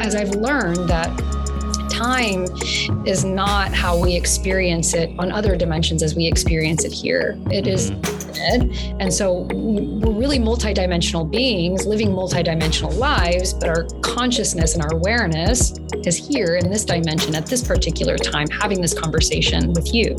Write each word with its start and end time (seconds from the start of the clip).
as 0.00 0.14
I've 0.14 0.30
learned 0.30 0.88
that 0.88 1.10
time 1.90 2.46
is 3.06 3.24
not 3.24 3.74
how 3.74 3.98
we 4.00 4.14
experience 4.14 4.94
it 4.94 5.10
on 5.18 5.30
other 5.30 5.54
dimensions 5.54 6.02
as 6.02 6.14
we 6.14 6.26
experience 6.26 6.84
it 6.84 6.92
here. 6.92 7.38
It 7.50 7.66
is 7.66 7.90
mm-hmm. 7.90 9.00
and 9.00 9.12
so 9.12 9.46
we're 9.52 10.12
really 10.12 10.38
multidimensional 10.38 11.30
beings 11.30 11.86
living 11.86 12.08
multidimensional 12.08 12.96
lives, 12.96 13.52
but 13.52 13.68
our 13.68 13.84
consciousness 14.00 14.74
and 14.74 14.82
our 14.82 14.94
awareness 14.94 15.74
is 16.06 16.16
here 16.16 16.56
in 16.56 16.70
this 16.70 16.86
dimension 16.86 17.34
at 17.34 17.44
this 17.44 17.62
particular 17.62 18.16
time, 18.16 18.48
having 18.48 18.80
this 18.80 18.94
conversation 18.94 19.74
with 19.74 19.92
you. 19.92 20.16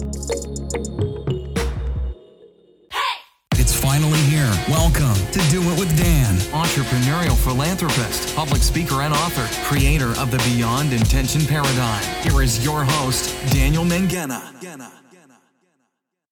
Entrepreneurial 6.72 7.36
philanthropist, 7.36 8.34
public 8.34 8.62
speaker, 8.62 9.02
and 9.02 9.14
author, 9.14 9.46
creator 9.66 10.12
of 10.18 10.32
the 10.32 10.38
Beyond 10.38 10.94
Intention 10.94 11.42
Paradigm. 11.42 12.02
Here 12.24 12.42
is 12.42 12.64
your 12.64 12.86
host, 12.86 13.36
Daniel 13.52 13.84
Mangena. 13.84 14.42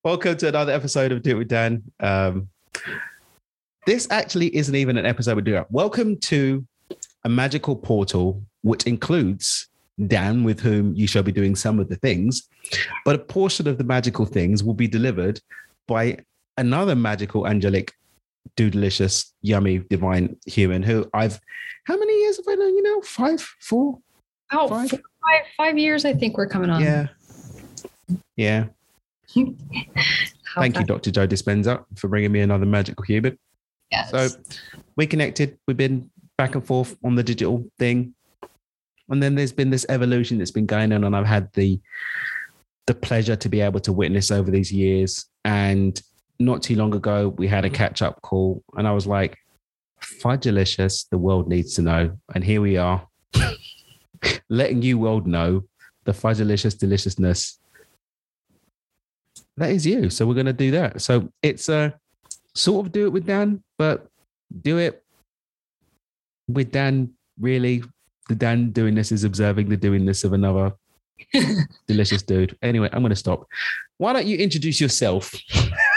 Welcome 0.02 0.38
to 0.38 0.48
another 0.48 0.72
episode 0.72 1.12
of 1.12 1.24
Do 1.24 1.32
It 1.32 1.34
with 1.40 1.50
Dan. 1.50 1.84
Um, 2.00 2.48
this 3.86 4.08
actually 4.12 4.56
isn't 4.56 4.74
even 4.74 4.98
an 4.98 5.06
episode 5.06 5.36
we 5.36 5.42
do. 5.42 5.58
it. 5.58 5.68
Welcome 5.72 6.16
to 6.20 6.66
a 7.26 7.30
magical 7.30 7.76
portal, 7.76 8.42
which 8.62 8.86
includes 8.86 9.68
Dan, 10.08 10.46
with 10.46 10.62
whom 10.62 10.96
you 10.96 11.06
shall 11.06 11.24
be 11.24 11.34
doing 11.34 11.54
some 11.54 11.82
of 11.82 11.90
the 11.90 11.98
things, 11.98 12.48
but 13.04 13.14
a 13.14 13.20
portion 13.20 13.68
of 13.68 13.78
the 13.78 13.84
magical 13.84 14.26
things 14.26 14.64
will 14.64 14.74
be 14.74 14.88
delivered 14.88 15.42
by 15.86 16.18
another 16.56 16.96
magical 16.96 17.46
angelic 17.46 17.92
do 18.56 18.70
delicious, 18.70 19.34
yummy, 19.42 19.80
divine 19.90 20.36
human 20.46 20.84
who 20.84 21.10
I've 21.14 21.40
how 21.86 21.98
many 21.98 22.22
years 22.22 22.38
have 22.38 22.46
I 22.48 22.56
known 22.56 22.76
you 22.76 22.84
now? 22.84 23.02
Five, 23.02 23.42
four? 23.60 23.98
Oh, 24.52 24.68
five? 24.68 24.92
Five, 24.92 25.02
five 25.58 25.78
years, 25.78 26.06
I 26.06 26.14
think 26.14 26.38
we're 26.38 26.48
coming 26.48 26.70
on. 26.70 26.82
Yeah. 26.82 27.08
Yeah. 28.36 28.66
Thank 30.56 30.78
you, 30.78 30.84
Dr. 30.84 31.12
Joe 31.12 31.28
Dispenza, 31.28 31.84
for 31.96 32.08
bringing 32.08 32.32
me 32.32 32.42
another 32.42 32.66
magical 32.66 33.04
human. 33.04 33.38
Yes. 33.92 34.12
So 34.12 34.28
we 34.96 35.08
connected. 35.08 35.58
We've 35.68 35.78
been 35.78 36.10
back 36.38 36.56
and 36.56 36.66
forth 36.66 36.98
on 37.04 37.16
the 37.16 37.24
digital 37.24 37.66
thing. 37.80 38.14
And 39.10 39.22
then 39.22 39.36
there's 39.36 39.52
been 39.52 39.72
this 39.72 39.86
evolution 39.90 40.38
that's 40.38 40.52
been 40.52 40.66
going 40.66 40.94
on, 40.94 41.04
and 41.04 41.16
I've 41.16 41.26
had 41.26 41.52
the 41.54 41.80
the 42.88 42.94
pleasure 42.94 43.36
to 43.36 43.50
be 43.50 43.62
able 43.62 43.80
to 43.82 43.94
witness 43.94 44.32
over 44.32 44.50
these 44.50 44.72
years. 44.72 45.26
And 45.46 46.00
not 46.40 46.64
too 46.64 46.76
long 46.76 46.94
ago, 46.94 47.30
we 47.38 47.48
had 47.48 47.66
a 47.66 47.68
mm-hmm. 47.68 47.76
catch 47.76 48.02
up 48.02 48.22
call, 48.22 48.64
and 48.76 48.88
I 48.88 48.92
was 48.92 49.06
like, 49.06 49.38
delicious, 50.40 51.06
the 51.06 51.18
world 51.18 51.48
needs 51.48 51.76
to 51.76 51.82
know. 51.82 52.18
And 52.34 52.44
here 52.44 52.62
we 52.62 52.78
are, 52.78 53.06
letting 54.50 54.82
you 54.82 54.98
world 54.98 55.28
know 55.28 55.64
the 56.06 56.14
delicious 56.14 56.74
deliciousness. 56.74 57.60
That 59.58 59.72
is 59.72 59.86
you. 59.86 60.10
So 60.10 60.26
we're 60.26 60.36
going 60.36 60.46
to 60.46 60.54
do 60.54 60.72
that. 60.72 61.02
So 61.02 61.30
it's 61.44 61.70
a 61.70 61.94
sort 62.56 62.86
of 62.86 62.92
do 62.92 63.06
it 63.06 63.14
with 63.14 63.26
Dan, 63.26 63.62
but 63.78 64.08
do 64.62 64.78
it 64.78 65.04
with 66.48 66.72
Dan. 66.72 67.14
Really, 67.40 67.84
the 68.28 68.36
Dan 68.36 68.72
doing 68.72 68.96
this 68.96 69.12
is 69.12 69.24
observing 69.24 69.70
the 69.70 69.78
doing 69.78 70.06
this 70.06 70.24
of 70.24 70.34
another 70.34 70.74
delicious 71.88 72.22
dude. 72.24 72.58
Anyway, 72.62 72.90
I'm 72.92 73.02
going 73.02 73.12
to 73.12 73.16
stop. 73.16 73.48
Why 73.98 74.14
don't 74.14 74.28
you 74.28 74.38
introduce 74.38 74.80
yourself? 74.80 75.34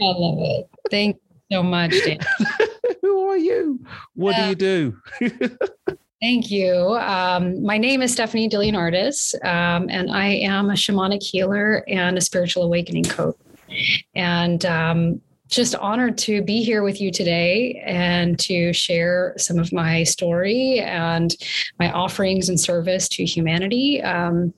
I 0.00 0.04
love 0.04 0.38
it. 0.40 0.68
Thank 0.90 1.16
you 1.16 1.56
so 1.56 1.62
much, 1.62 1.92
Dan. 2.04 2.18
Who 3.02 3.28
are 3.28 3.36
you? 3.36 3.84
What 4.14 4.34
uh, 4.36 4.42
do 4.42 4.48
you 4.48 4.54
do? 4.54 5.58
Thank 6.20 6.50
you. 6.50 6.96
Um, 7.00 7.62
my 7.62 7.78
name 7.78 8.02
is 8.02 8.12
Stephanie 8.12 8.48
Dilianardis, 8.48 9.34
um, 9.44 9.88
and 9.90 10.10
I 10.10 10.26
am 10.26 10.70
a 10.70 10.74
shamanic 10.74 11.22
healer 11.22 11.84
and 11.88 12.16
a 12.16 12.20
spiritual 12.20 12.62
awakening 12.62 13.04
coach. 13.04 13.36
And 14.14 14.64
um, 14.64 15.20
just 15.48 15.74
honored 15.76 16.18
to 16.18 16.42
be 16.42 16.62
here 16.62 16.82
with 16.82 17.00
you 17.00 17.10
today 17.10 17.82
and 17.84 18.38
to 18.40 18.72
share 18.72 19.34
some 19.36 19.58
of 19.58 19.72
my 19.72 20.02
story 20.02 20.80
and 20.80 21.36
my 21.78 21.92
offerings 21.92 22.48
and 22.48 22.58
service 22.58 23.08
to 23.08 23.24
humanity. 23.24 24.02
Um, 24.02 24.52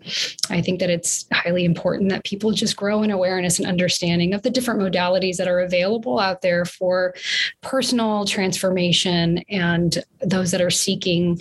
I 0.50 0.62
think 0.62 0.80
that 0.80 0.90
it's 0.90 1.26
highly 1.32 1.64
important 1.64 2.10
that 2.10 2.24
people 2.24 2.52
just 2.52 2.76
grow 2.76 3.02
in 3.02 3.10
awareness 3.10 3.58
and 3.58 3.68
understanding 3.68 4.32
of 4.32 4.42
the 4.42 4.50
different 4.50 4.80
modalities 4.80 5.36
that 5.36 5.48
are 5.48 5.60
available 5.60 6.18
out 6.18 6.40
there 6.40 6.64
for 6.64 7.14
personal 7.60 8.24
transformation 8.24 9.38
and 9.50 10.02
those 10.22 10.50
that 10.52 10.60
are 10.60 10.70
seeking 10.70 11.40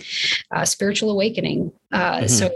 uh, 0.50 0.64
spiritual 0.64 1.10
awakening. 1.10 1.72
Uh, 1.92 2.18
mm-hmm. 2.18 2.26
So 2.26 2.50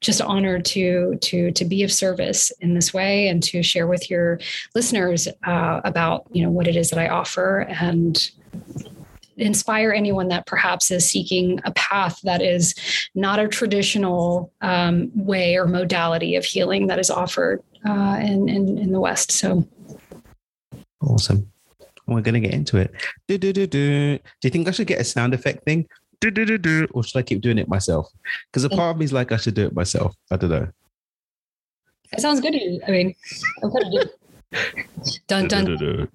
just 0.00 0.20
honored 0.20 0.64
to 0.64 1.16
to 1.20 1.50
to 1.52 1.64
be 1.64 1.82
of 1.82 1.92
service 1.92 2.52
in 2.60 2.74
this 2.74 2.94
way 2.94 3.28
and 3.28 3.42
to 3.42 3.62
share 3.62 3.86
with 3.86 4.10
your 4.10 4.38
listeners 4.74 5.28
uh, 5.46 5.80
about 5.84 6.26
you 6.30 6.42
know 6.42 6.50
what 6.50 6.68
it 6.68 6.76
is 6.76 6.90
that 6.90 6.98
I 6.98 7.08
offer 7.08 7.60
and 7.68 8.30
inspire 9.38 9.92
anyone 9.92 10.28
that 10.28 10.46
perhaps 10.46 10.90
is 10.90 11.08
seeking 11.08 11.60
a 11.64 11.72
path 11.72 12.20
that 12.22 12.42
is 12.42 12.74
not 13.14 13.38
a 13.38 13.48
traditional 13.48 14.52
um, 14.60 15.10
way 15.14 15.56
or 15.56 15.66
modality 15.66 16.34
of 16.34 16.44
healing 16.44 16.88
that 16.88 16.98
is 16.98 17.10
offered 17.10 17.62
uh, 17.88 18.18
in, 18.20 18.48
in, 18.48 18.78
in 18.78 18.92
the 18.92 19.00
West. 19.00 19.30
So 19.30 19.66
awesome. 21.00 21.50
We're 22.06 22.22
going 22.22 22.34
to 22.34 22.40
get 22.40 22.54
into 22.54 22.78
it. 22.78 22.92
Do, 23.28 23.36
do, 23.36 23.52
do, 23.52 23.66
do. 23.66 24.16
do 24.16 24.22
you 24.42 24.50
think 24.50 24.66
I 24.66 24.70
should 24.70 24.86
get 24.86 25.00
a 25.00 25.04
sound 25.04 25.34
effect 25.34 25.64
thing? 25.64 25.86
Do, 26.20 26.30
do, 26.30 26.44
do, 26.44 26.58
do, 26.58 26.86
or 26.92 27.04
should 27.04 27.18
I 27.18 27.22
keep 27.22 27.40
doing 27.40 27.58
it 27.58 27.68
myself? 27.68 28.10
Because 28.50 28.64
a 28.64 28.70
part 28.70 28.94
of 28.94 28.98
me 28.98 29.04
is 29.04 29.12
like, 29.12 29.30
I 29.32 29.36
should 29.36 29.54
do 29.54 29.66
it 29.66 29.74
myself. 29.74 30.14
I 30.30 30.36
don't 30.36 30.50
know. 30.50 30.68
It 32.12 32.20
sounds 32.20 32.40
good 32.40 32.52
to 32.52 32.58
you. 32.58 32.80
I 32.86 32.90
mean, 32.90 33.14
I'm 33.62 33.70
going 33.70 33.90
to 33.90 34.04
do 34.04 34.10
dun 35.26 35.48
dun. 35.48 35.66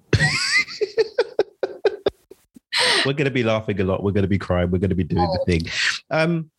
We're 3.06 3.12
going 3.12 3.26
to 3.26 3.30
be 3.30 3.44
laughing 3.44 3.80
a 3.80 3.84
lot. 3.84 4.02
We're 4.02 4.12
going 4.12 4.22
to 4.22 4.28
be 4.28 4.38
crying. 4.38 4.70
We're 4.70 4.78
going 4.78 4.90
to 4.90 4.96
be 4.96 5.04
doing 5.04 5.28
oh. 5.28 5.38
the 5.38 5.44
thing. 5.52 5.70
Um, 6.10 6.50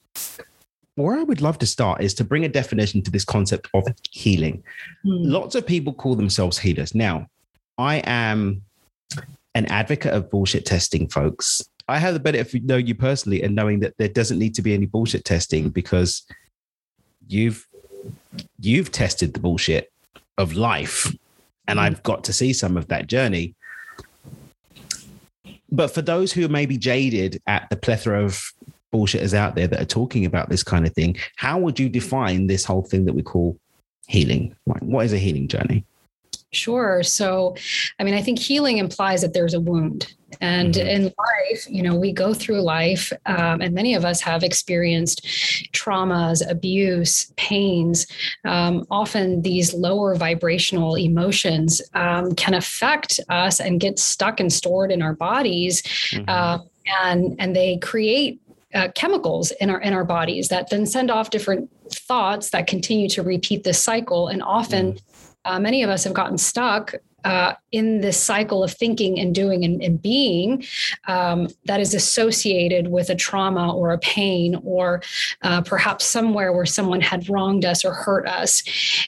where 0.96 1.20
I 1.20 1.24
would 1.24 1.42
love 1.42 1.60
to 1.60 1.66
start 1.66 2.02
is 2.02 2.14
to 2.16 2.24
bring 2.24 2.46
a 2.46 2.50
definition 2.50 3.02
to 3.02 3.12
this 3.12 3.26
concept 3.26 3.68
of 3.74 3.86
healing. 4.12 4.64
Hmm. 5.04 5.24
Lots 5.24 5.56
of 5.56 5.66
people 5.66 5.94
call 5.94 6.16
themselves 6.16 6.58
healers. 6.58 6.96
Now, 6.96 7.28
I 7.78 7.98
am 8.06 8.62
an 9.56 9.66
advocate 9.66 10.14
of 10.14 10.30
bullshit 10.30 10.66
testing, 10.66 11.10
folks. 11.10 11.62
I 11.88 12.00
have 12.00 12.14
the 12.14 12.20
benefit 12.20 12.62
of 12.62 12.64
knowing 12.66 12.88
you 12.88 12.96
personally 12.96 13.44
and 13.44 13.56
knowing 13.56 13.80
that 13.82 13.98
there 13.98 14.08
doesn't 14.08 14.40
need 14.40 14.56
to 14.56 14.62
be 14.62 14.74
any 14.74 14.86
bullshit 14.86 15.26
testing 15.26 15.70
because 15.70 16.24
you've 17.28 17.68
you've 18.60 18.92
tested 18.92 19.34
the 19.34 19.40
bullshit 19.40 19.92
of 20.38 20.54
life 20.54 21.14
and 21.68 21.78
mm-hmm. 21.78 21.86
I've 21.86 22.04
got 22.04 22.24
to 22.26 22.34
see 22.34 22.54
some 22.54 22.78
of 22.78 22.88
that 22.88 23.08
journey. 23.08 23.56
But 25.72 25.94
for 25.94 26.02
those 26.02 26.32
who 26.32 26.48
may 26.48 26.66
be 26.66 26.78
jaded 26.78 27.42
at 27.48 27.70
the 27.70 27.76
plethora 27.76 28.24
of 28.24 28.42
bullshitters 28.94 29.34
out 29.34 29.56
there 29.56 29.68
that 29.68 29.82
are 29.82 29.86
talking 29.86 30.26
about 30.26 30.50
this 30.50 30.64
kind 30.64 30.86
of 30.86 30.94
thing, 30.94 31.18
how 31.36 31.60
would 31.60 31.80
you 31.80 31.90
define 31.90 32.48
this 32.48 32.64
whole 32.64 32.84
thing 32.84 33.06
that 33.06 33.14
we 33.14 33.24
call 33.24 33.58
healing? 34.08 34.56
Like, 34.66 34.82
what 34.82 35.06
is 35.06 35.14
a 35.14 35.18
healing 35.18 35.48
journey? 35.48 35.84
Sure. 36.52 37.04
So, 37.04 37.56
I 38.00 38.04
mean, 38.04 38.14
I 38.14 38.22
think 38.22 38.40
healing 38.40 38.78
implies 38.78 39.22
that 39.22 39.34
there's 39.34 39.54
a 39.54 39.60
wound. 39.60 40.14
And 40.42 40.74
mm-hmm. 40.74 40.88
in 40.88 41.04
life, 41.04 41.68
you 41.70 41.82
know, 41.82 41.96
we 41.96 42.12
go 42.12 42.34
through 42.34 42.62
life, 42.62 43.12
um, 43.26 43.62
and 43.62 43.74
many 43.74 43.96
of 43.96 44.06
us 44.06 44.22
have 44.22 44.44
experienced 44.44 45.26
traumas, 45.74 46.48
abuse, 46.50 47.32
pains. 47.38 48.08
Um, 48.44 48.86
often 48.90 49.42
these 49.42 49.74
lower 49.74 50.16
vibrational 50.16 50.98
emotions 50.98 51.82
um, 51.94 52.34
can 52.36 52.54
affect 52.54 53.20
us 53.30 53.60
and 53.60 53.80
get 53.80 54.00
stuck 54.00 54.40
and 54.40 54.52
stored 54.52 54.92
in 54.92 55.02
our 55.02 55.14
bodies. 55.14 55.82
Mm-hmm. 55.82 56.26
Uh, 56.28 56.60
and, 57.04 57.36
and 57.40 57.56
they 57.56 57.78
create 57.78 58.40
uh, 58.74 58.90
chemicals 58.94 59.52
in 59.62 59.70
our 59.70 59.80
in 59.80 59.94
our 59.94 60.04
bodies 60.04 60.50
that 60.50 60.70
then 60.70 60.86
send 60.86 61.10
off 61.10 61.30
different 61.30 61.70
thoughts 61.90 62.50
that 62.50 62.68
continue 62.68 63.08
to 63.08 63.24
repeat 63.24 63.64
this 63.64 63.82
cycle 63.82 64.28
and 64.28 64.44
often 64.44 64.94
mm 64.94 65.02
uh, 65.46 65.60
many 65.60 65.84
of 65.84 65.90
us 65.90 66.04
have 66.04 66.14
gotten 66.14 66.38
stuck 66.38 66.94
uh, 67.26 67.56
in 67.72 68.02
this 68.02 68.22
cycle 68.22 68.64
of 68.64 68.72
thinking 68.72 69.20
and 69.20 69.34
doing 69.34 69.66
and, 69.66 69.84
and 69.84 70.02
being 70.02 70.64
um, 71.08 71.48
that 71.66 71.82
is 71.82 71.94
associated 71.94 72.88
with 72.88 73.10
a 73.10 73.16
trauma 73.16 73.76
or 73.76 73.92
a 73.92 73.98
pain 73.98 74.56
or 74.64 75.02
uh, 75.42 75.62
perhaps 75.62 76.06
somewhere 76.06 76.54
where 76.54 76.68
someone 76.68 77.02
had 77.02 77.28
wronged 77.28 77.66
us 77.66 77.84
or 77.84 77.94
hurt 77.94 78.28
us. 78.28 78.64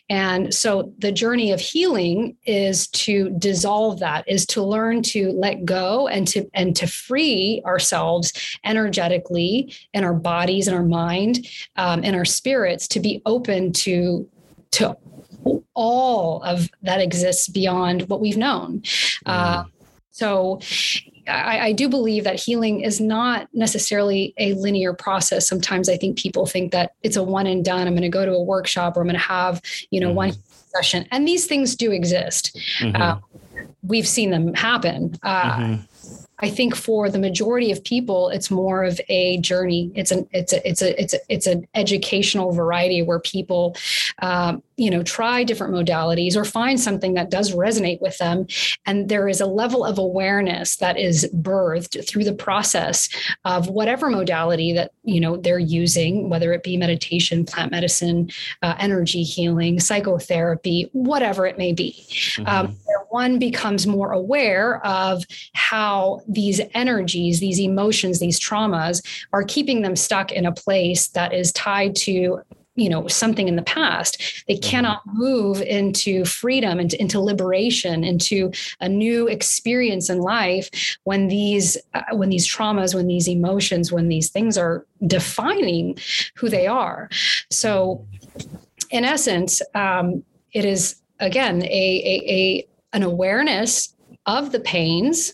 And 0.09 0.53
so 0.53 0.91
the 0.97 1.11
journey 1.11 1.51
of 1.51 1.61
healing 1.61 2.35
is 2.45 2.87
to 2.87 3.29
dissolve 3.37 3.99
that, 3.99 4.27
is 4.27 4.45
to 4.47 4.63
learn 4.63 5.03
to 5.03 5.31
let 5.31 5.63
go 5.63 6.07
and 6.07 6.27
to 6.29 6.49
and 6.53 6.75
to 6.75 6.87
free 6.87 7.61
ourselves 7.65 8.57
energetically 8.65 9.73
in 9.93 10.03
our 10.03 10.13
bodies 10.13 10.67
and 10.67 10.75
our 10.75 10.83
mind 10.83 11.47
um, 11.75 12.01
and 12.03 12.15
our 12.15 12.25
spirits 12.25 12.87
to 12.87 12.99
be 12.99 13.21
open 13.25 13.71
to 13.73 14.27
to 14.71 14.97
all 15.73 16.41
of 16.44 16.69
that 16.81 17.01
exists 17.01 17.47
beyond 17.47 18.07
what 18.09 18.19
we've 18.21 18.38
known. 18.38 18.79
Mm. 18.81 19.21
Uh, 19.25 19.63
so 20.11 20.59
I, 21.27 21.59
I, 21.59 21.71
do 21.73 21.89
believe 21.89 22.23
that 22.23 22.39
healing 22.39 22.81
is 22.81 22.99
not 22.99 23.47
necessarily 23.53 24.33
a 24.39 24.53
linear 24.55 24.94
process. 24.94 25.47
Sometimes 25.47 25.89
I 25.89 25.97
think 25.97 26.17
people 26.17 26.47
think 26.47 26.71
that 26.71 26.94
it's 27.03 27.17
a 27.17 27.23
one 27.23 27.45
and 27.45 27.63
done. 27.63 27.88
I'm 27.88 27.94
going 27.94 28.01
to 28.01 28.09
go 28.09 28.25
to 28.25 28.31
a 28.31 28.41
workshop 28.41 28.97
or 28.97 29.01
I'm 29.01 29.07
going 29.07 29.15
to 29.15 29.21
have, 29.21 29.61
you 29.91 29.99
know, 29.99 30.07
mm-hmm. 30.07 30.15
one 30.15 30.33
session. 30.75 31.07
And 31.11 31.27
these 31.27 31.45
things 31.45 31.75
do 31.75 31.91
exist. 31.91 32.57
Mm-hmm. 32.79 32.99
Uh, 32.99 33.19
we've 33.83 34.07
seen 34.07 34.31
them 34.31 34.53
happen. 34.53 35.17
Uh, 35.21 35.57
mm-hmm. 35.57 35.83
I 36.39 36.49
think 36.49 36.75
for 36.75 37.09
the 37.09 37.17
majority 37.17 37.71
of 37.71 37.83
people, 37.83 38.29
it's 38.29 38.51
more 38.51 38.83
of 38.83 39.01
a 39.09 39.39
journey. 39.39 39.91
It's 39.95 40.11
an 40.11 40.27
it's 40.31 40.53
a 40.53 40.67
it's 40.67 40.81
a 40.81 41.01
it's 41.01 41.13
a, 41.13 41.19
it's 41.29 41.47
an 41.47 41.67
educational 41.73 42.51
variety 42.51 43.01
where 43.01 43.19
people, 43.19 43.75
um, 44.21 44.61
you 44.75 44.91
know, 44.91 45.01
try 45.01 45.43
different 45.43 45.73
modalities 45.73 46.35
or 46.35 46.45
find 46.45 46.79
something 46.79 47.15
that 47.15 47.31
does 47.31 47.53
resonate 47.53 48.01
with 48.01 48.17
them, 48.19 48.45
and 48.85 49.09
there 49.09 49.27
is 49.27 49.41
a 49.41 49.47
level 49.47 49.83
of 49.83 49.97
awareness 49.97 50.75
that 50.75 50.97
is 50.97 51.27
birthed 51.33 52.07
through 52.07 52.23
the 52.23 52.33
process 52.33 53.09
of 53.43 53.67
whatever 53.69 54.09
modality 54.09 54.73
that 54.73 54.91
you 55.03 55.19
know 55.19 55.37
they're 55.37 55.57
using, 55.57 56.29
whether 56.29 56.53
it 56.53 56.61
be 56.61 56.77
meditation, 56.77 57.45
plant 57.45 57.71
medicine, 57.71 58.29
uh, 58.61 58.75
energy 58.77 59.23
healing, 59.23 59.79
psychotherapy, 59.79 60.89
whatever 60.93 61.47
it 61.47 61.57
may 61.57 61.73
be. 61.73 61.95
Mm-hmm. 62.07 62.47
Um, 62.47 62.77
one 63.09 63.39
becomes 63.39 63.88
more 63.88 64.12
aware 64.12 64.86
of 64.86 65.24
how 65.54 66.21
these 66.27 66.62
energies, 66.74 67.39
these 67.39 67.59
emotions, 67.59 68.19
these 68.19 68.39
traumas 68.39 69.01
are 69.33 69.44
keeping 69.44 69.81
them 69.81 69.95
stuck 69.95 70.31
in 70.31 70.45
a 70.45 70.51
place 70.51 71.09
that 71.09 71.33
is 71.33 71.51
tied 71.54 71.95
to 71.95 72.42
you 72.77 72.89
know 72.89 73.07
something 73.07 73.48
in 73.48 73.57
the 73.57 73.63
past 73.63 74.44
they 74.48 74.54
mm-hmm. 74.54 74.69
cannot 74.69 75.01
move 75.06 75.62
into 75.62 76.24
freedom 76.24 76.80
into, 76.80 77.00
into 77.01 77.19
liberation 77.19 78.04
into 78.04 78.51
a 78.80 78.88
new 78.88 79.27
experience 79.27 80.09
in 80.09 80.19
life 80.19 80.69
when 81.04 81.27
these 81.27 81.75
uh, 81.94 82.04
when 82.13 82.30
these 82.30 82.48
traumas 82.48 82.95
when 82.95 83.07
these 83.07 83.27
emotions 83.27 83.92
when 83.92 84.07
these 84.07 84.30
things 84.30 84.57
are 84.57 84.86
defining 85.06 85.98
who 86.36 86.48
they 86.48 86.68
are 86.68 87.09
so 87.50 88.06
in 88.92 89.04
essence 89.04 89.62
um, 89.75 90.24
it 90.54 90.63
is 90.63 91.01
again 91.19 91.63
a, 91.63 91.68
a, 91.68 92.31
a 92.31 92.68
an 92.93 93.03
awareness 93.03 93.95
of 94.25 94.51
the 94.51 94.59
pains, 94.59 95.33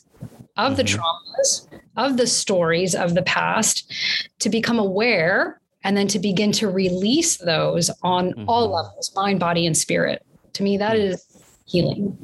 of 0.57 0.77
the 0.77 0.83
mm-hmm. 0.83 0.99
traumas, 0.99 1.67
of 1.97 2.17
the 2.17 2.27
stories 2.27 2.95
of 2.95 3.15
the 3.15 3.23
past, 3.23 3.91
to 4.39 4.49
become 4.49 4.79
aware 4.79 5.59
and 5.83 5.97
then 5.97 6.07
to 6.07 6.19
begin 6.19 6.51
to 6.53 6.69
release 6.69 7.37
those 7.37 7.89
on 8.01 8.31
mm-hmm. 8.31 8.49
all 8.49 8.69
levels 8.69 9.11
mind, 9.15 9.39
body, 9.39 9.65
and 9.65 9.77
spirit. 9.77 10.25
To 10.53 10.63
me, 10.63 10.77
that 10.77 10.95
mm. 10.95 11.19
healing. 11.65 12.17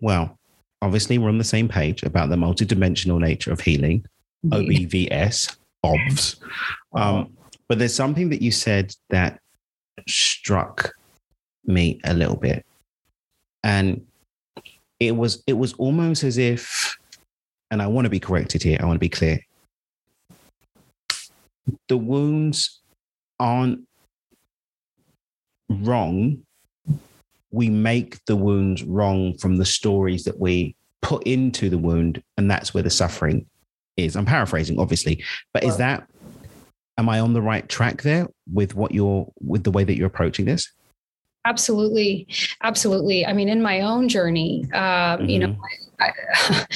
Well, 0.00 0.38
obviously, 0.80 1.18
we're 1.18 1.28
on 1.28 1.38
the 1.38 1.44
same 1.44 1.68
page 1.68 2.02
about 2.04 2.30
the 2.30 2.36
multidimensional 2.36 3.18
nature 3.20 3.52
of 3.52 3.60
healing, 3.60 4.06
OBVS, 4.46 5.56
OBS. 5.82 6.36
Um, 6.94 7.36
but 7.68 7.78
there's 7.78 7.94
something 7.94 8.30
that 8.30 8.40
you 8.40 8.52
said 8.52 8.94
that 9.10 9.40
struck 10.08 10.92
me 11.64 12.00
a 12.04 12.14
little 12.14 12.36
bit. 12.36 12.64
And 13.68 14.06
it 14.98 15.14
was 15.14 15.42
it 15.46 15.52
was 15.52 15.74
almost 15.74 16.24
as 16.24 16.38
if, 16.38 16.96
and 17.70 17.82
I 17.82 17.86
want 17.86 18.06
to 18.06 18.10
be 18.10 18.18
corrected 18.18 18.62
here, 18.62 18.78
I 18.80 18.86
want 18.86 18.96
to 18.96 18.98
be 18.98 19.10
clear. 19.10 19.40
The 21.88 21.98
wounds 21.98 22.80
aren't 23.38 23.80
wrong. 25.68 26.38
We 27.50 27.68
make 27.68 28.24
the 28.24 28.36
wounds 28.36 28.82
wrong 28.84 29.36
from 29.36 29.58
the 29.58 29.66
stories 29.66 30.24
that 30.24 30.40
we 30.40 30.74
put 31.02 31.24
into 31.24 31.68
the 31.68 31.76
wound, 31.76 32.22
and 32.38 32.50
that's 32.50 32.72
where 32.72 32.82
the 32.82 32.88
suffering 32.88 33.44
is. 33.98 34.16
I'm 34.16 34.24
paraphrasing, 34.24 34.80
obviously, 34.80 35.22
but 35.52 35.62
is 35.62 35.76
that 35.76 36.08
am 36.96 37.10
I 37.10 37.20
on 37.20 37.34
the 37.34 37.42
right 37.42 37.68
track 37.68 38.00
there 38.00 38.28
with 38.50 38.74
what 38.74 38.92
you're 38.92 39.30
with 39.42 39.64
the 39.64 39.70
way 39.70 39.84
that 39.84 39.98
you're 39.98 40.06
approaching 40.06 40.46
this? 40.46 40.72
Absolutely. 41.48 42.26
Absolutely. 42.62 43.24
I 43.24 43.32
mean, 43.32 43.48
in 43.48 43.62
my 43.62 43.80
own 43.80 44.08
journey, 44.08 44.64
um, 44.74 44.80
mm-hmm. 44.80 45.28
you 45.28 45.38
know. 45.40 45.56
I, 46.00 46.12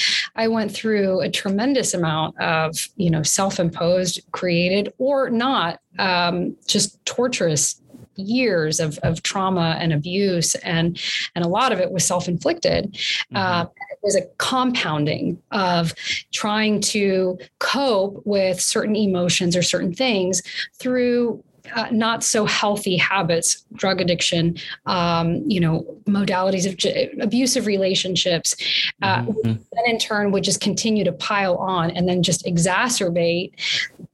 I, 0.35 0.49
went 0.49 0.73
through 0.73 1.21
a 1.21 1.31
tremendous 1.31 1.95
amount 1.95 2.41
of, 2.41 2.89
you 2.97 3.09
know, 3.09 3.23
self-imposed, 3.23 4.21
created 4.33 4.93
or 4.99 5.31
not, 5.31 5.79
um, 6.01 6.57
just 6.67 7.05
torturous 7.05 7.81
years 8.17 8.81
of, 8.81 8.99
of 8.99 9.23
trauma 9.23 9.77
and 9.81 9.93
abuse 9.93 10.55
and 10.57 11.01
and 11.35 11.45
a 11.45 11.49
lot 11.49 11.73
of 11.73 11.81
it 11.81 11.91
was 11.91 12.05
self-inflicted 12.05 12.93
mm-hmm. 12.93 13.37
uh, 13.37 13.63
it 13.63 13.99
was 14.03 14.17
a 14.17 14.23
compounding 14.39 15.41
of 15.51 15.95
trying 16.33 16.81
to 16.81 17.39
cope 17.59 18.21
with 18.27 18.61
certain 18.61 18.97
emotions 18.97 19.57
or 19.57 19.63
certain 19.63 19.95
things 19.95 20.43
through 20.79 21.43
uh, 21.75 21.89
not 21.91 22.25
so 22.25 22.45
healthy 22.45 22.97
habits, 22.97 23.65
drug 23.75 24.01
addiction, 24.01 24.57
um, 24.87 25.43
you 25.49 25.61
know, 25.61 25.85
modalities 26.07 26.67
of 26.67 26.77
j- 26.77 27.13
abusive 27.21 27.67
relationships, 27.67 28.57
uh, 29.03 29.23
mm-hmm. 29.23 29.53
then 29.73 29.85
in 29.87 29.99
turn 29.99 30.33
would 30.33 30.45
just 30.45 30.61
continue 30.61 31.05
to 31.05 31.13
pile 31.13 31.57
on 31.57 31.91
and 31.91 32.09
then 32.09 32.23
just 32.23 32.45
exacerbate 32.45 33.53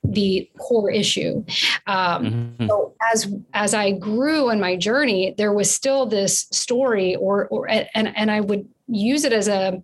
the 0.04 0.48
core 0.58 0.90
issue. 0.90 1.44
Um, 1.86 2.24
mm-hmm. 2.24 2.66
So 2.66 2.94
as 3.12 3.32
as 3.54 3.74
I 3.74 3.92
grew 3.92 4.50
in 4.50 4.60
my 4.60 4.76
journey, 4.76 5.34
there 5.36 5.52
was 5.52 5.70
still 5.70 6.06
this 6.06 6.46
story, 6.50 7.16
or 7.16 7.46
or 7.48 7.68
and 7.68 7.88
and 8.16 8.30
I 8.30 8.40
would 8.40 8.68
use 8.88 9.24
it 9.24 9.32
as 9.32 9.48
a 9.48 9.82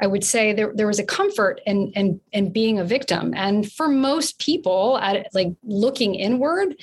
i 0.00 0.06
would 0.06 0.24
say 0.24 0.52
there, 0.52 0.72
there 0.74 0.86
was 0.86 0.98
a 0.98 1.04
comfort 1.04 1.60
in, 1.66 1.92
in 1.92 2.20
in 2.32 2.50
being 2.52 2.78
a 2.78 2.84
victim 2.84 3.32
and 3.36 3.70
for 3.72 3.88
most 3.88 4.38
people 4.38 4.98
at 4.98 5.26
like 5.34 5.48
looking 5.62 6.14
inward 6.14 6.74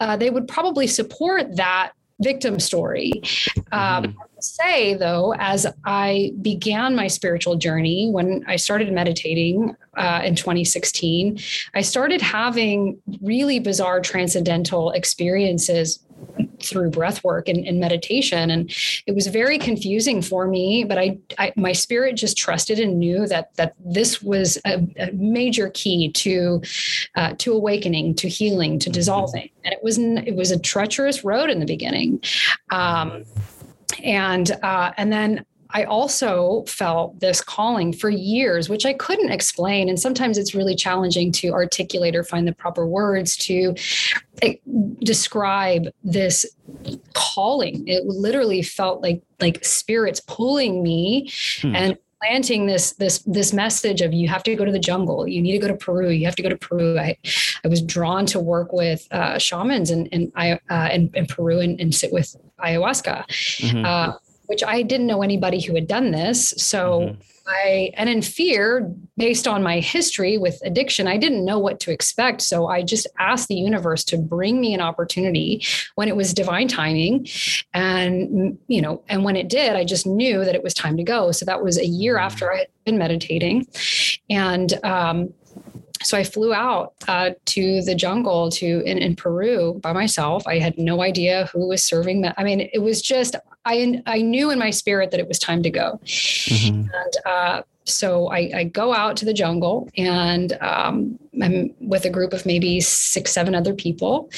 uh, 0.00 0.16
they 0.16 0.30
would 0.30 0.48
probably 0.48 0.86
support 0.86 1.56
that 1.56 1.92
victim 2.22 2.60
story 2.60 3.12
um, 3.72 4.04
mm-hmm. 4.04 4.18
say 4.40 4.94
though 4.94 5.34
as 5.38 5.66
i 5.86 6.32
began 6.42 6.94
my 6.94 7.06
spiritual 7.06 7.56
journey 7.56 8.10
when 8.10 8.44
i 8.46 8.56
started 8.56 8.92
meditating 8.92 9.74
uh, 9.96 10.20
in 10.22 10.34
2016 10.34 11.38
i 11.74 11.80
started 11.80 12.20
having 12.20 13.00
really 13.22 13.58
bizarre 13.58 14.00
transcendental 14.00 14.90
experiences 14.90 16.00
through 16.62 16.90
breath 16.90 17.22
work 17.24 17.48
and, 17.48 17.66
and, 17.66 17.80
meditation. 17.80 18.50
And 18.50 18.70
it 19.06 19.14
was 19.14 19.26
very 19.28 19.58
confusing 19.58 20.20
for 20.20 20.46
me 20.46 20.84
but 20.84 20.98
I, 20.98 21.18
I, 21.38 21.52
my 21.56 21.72
spirit 21.72 22.16
just 22.16 22.36
trusted 22.36 22.78
and 22.78 22.98
knew 22.98 23.26
that 23.28 23.54
that 23.56 23.74
this 23.78 24.22
was 24.22 24.58
a, 24.66 24.86
a 24.98 25.12
major 25.12 25.70
key 25.70 26.10
to 26.12 26.62
uh, 27.16 27.34
to 27.38 27.52
awakening 27.52 28.14
to 28.16 28.28
healing 28.28 28.78
to 28.80 28.88
mm-hmm. 28.88 28.94
dissolving. 28.94 29.50
And 29.64 29.72
it 29.72 29.82
was 29.82 29.98
it 29.98 30.34
was 30.36 30.50
a 30.50 30.58
treacherous 30.58 31.24
road 31.24 31.50
in 31.50 31.60
the 31.60 31.66
beginning. 31.66 32.22
Um, 32.70 33.24
and 34.02 34.50
uh, 34.62 34.92
and 34.96 35.12
then 35.12 35.44
I 35.72 35.84
also 35.84 36.64
felt 36.66 37.20
this 37.20 37.40
calling 37.40 37.92
for 37.92 38.10
years, 38.10 38.68
which 38.68 38.86
I 38.86 38.92
couldn't 38.92 39.30
explain. 39.30 39.88
And 39.88 39.98
sometimes 39.98 40.38
it's 40.38 40.54
really 40.54 40.74
challenging 40.74 41.32
to 41.32 41.52
articulate 41.52 42.16
or 42.16 42.24
find 42.24 42.46
the 42.46 42.54
proper 42.54 42.86
words 42.86 43.36
to 43.38 43.74
describe 45.02 45.88
this 46.02 46.46
calling. 47.14 47.86
It 47.86 48.04
literally 48.04 48.62
felt 48.62 49.02
like 49.02 49.22
like 49.40 49.64
spirits 49.64 50.20
pulling 50.26 50.82
me 50.82 51.30
hmm. 51.60 51.74
and 51.74 51.98
planting 52.22 52.66
this 52.66 52.92
this 52.92 53.20
this 53.20 53.52
message 53.52 54.00
of 54.02 54.12
you 54.12 54.28
have 54.28 54.42
to 54.42 54.54
go 54.54 54.64
to 54.64 54.72
the 54.72 54.78
jungle 54.78 55.26
you 55.26 55.40
need 55.40 55.52
to 55.52 55.58
go 55.58 55.68
to 55.68 55.74
peru 55.74 56.10
you 56.10 56.26
have 56.26 56.36
to 56.36 56.42
go 56.42 56.50
to 56.50 56.56
peru 56.56 56.98
i 56.98 57.16
i 57.64 57.68
was 57.68 57.80
drawn 57.80 58.26
to 58.26 58.38
work 58.38 58.72
with 58.72 59.08
uh, 59.10 59.38
shamans 59.38 59.90
and 59.90 60.06
and 60.12 60.30
i 60.36 60.58
uh, 60.68 60.88
in, 60.92 61.10
in 61.14 61.24
peru 61.24 61.60
and, 61.60 61.80
and 61.80 61.94
sit 61.94 62.12
with 62.12 62.36
ayahuasca 62.62 63.26
mm-hmm. 63.26 63.84
uh, 63.86 64.12
which 64.50 64.64
I 64.64 64.82
didn't 64.82 65.06
know 65.06 65.22
anybody 65.22 65.60
who 65.60 65.76
had 65.76 65.86
done 65.86 66.10
this. 66.10 66.52
So 66.56 67.02
mm-hmm. 67.02 67.20
I, 67.46 67.92
and 67.94 68.10
in 68.10 68.20
fear, 68.20 68.92
based 69.16 69.46
on 69.46 69.62
my 69.62 69.78
history 69.78 70.38
with 70.38 70.60
addiction, 70.64 71.06
I 71.06 71.18
didn't 71.18 71.44
know 71.44 71.60
what 71.60 71.78
to 71.80 71.92
expect. 71.92 72.42
So 72.42 72.66
I 72.66 72.82
just 72.82 73.06
asked 73.20 73.46
the 73.46 73.54
universe 73.54 74.02
to 74.06 74.18
bring 74.18 74.60
me 74.60 74.74
an 74.74 74.80
opportunity 74.80 75.64
when 75.94 76.08
it 76.08 76.16
was 76.16 76.34
divine 76.34 76.66
timing. 76.66 77.28
And, 77.72 78.58
you 78.66 78.82
know, 78.82 79.04
and 79.08 79.22
when 79.22 79.36
it 79.36 79.48
did, 79.48 79.76
I 79.76 79.84
just 79.84 80.04
knew 80.04 80.44
that 80.44 80.56
it 80.56 80.64
was 80.64 80.74
time 80.74 80.96
to 80.96 81.04
go. 81.04 81.30
So 81.30 81.44
that 81.44 81.62
was 81.62 81.78
a 81.78 81.86
year 81.86 82.16
mm-hmm. 82.16 82.26
after 82.26 82.52
I 82.52 82.58
had 82.58 82.68
been 82.84 82.98
meditating. 82.98 83.68
And, 84.28 84.84
um, 84.84 85.32
so 86.02 86.16
I 86.16 86.24
flew 86.24 86.54
out 86.54 86.94
uh, 87.08 87.30
to 87.46 87.82
the 87.82 87.94
jungle 87.94 88.50
to 88.52 88.80
in, 88.82 88.98
in, 88.98 89.16
Peru 89.16 89.74
by 89.82 89.92
myself. 89.92 90.46
I 90.46 90.58
had 90.58 90.78
no 90.78 91.02
idea 91.02 91.48
who 91.52 91.68
was 91.68 91.82
serving 91.82 92.22
that. 92.22 92.34
I 92.38 92.44
mean, 92.44 92.68
it 92.72 92.78
was 92.78 93.02
just 93.02 93.36
I 93.64 94.02
I 94.06 94.22
knew 94.22 94.50
in 94.50 94.58
my 94.58 94.70
spirit 94.70 95.10
that 95.10 95.20
it 95.20 95.28
was 95.28 95.38
time 95.38 95.62
to 95.62 95.70
go, 95.70 96.00
mm-hmm. 96.04 96.86
and 96.92 97.16
uh, 97.26 97.62
so 97.84 98.28
I, 98.28 98.50
I, 98.54 98.64
go 98.64 98.94
out 98.94 99.16
to 99.16 99.24
the 99.24 99.32
jungle 99.32 99.88
and 99.96 100.56
um, 100.60 101.18
I'm 101.42 101.74
with 101.80 102.04
a 102.04 102.10
group 102.10 102.32
of 102.32 102.46
maybe 102.46 102.80
six 102.80 103.32
seven 103.32 103.54
other 103.54 103.74
people, 103.74 104.30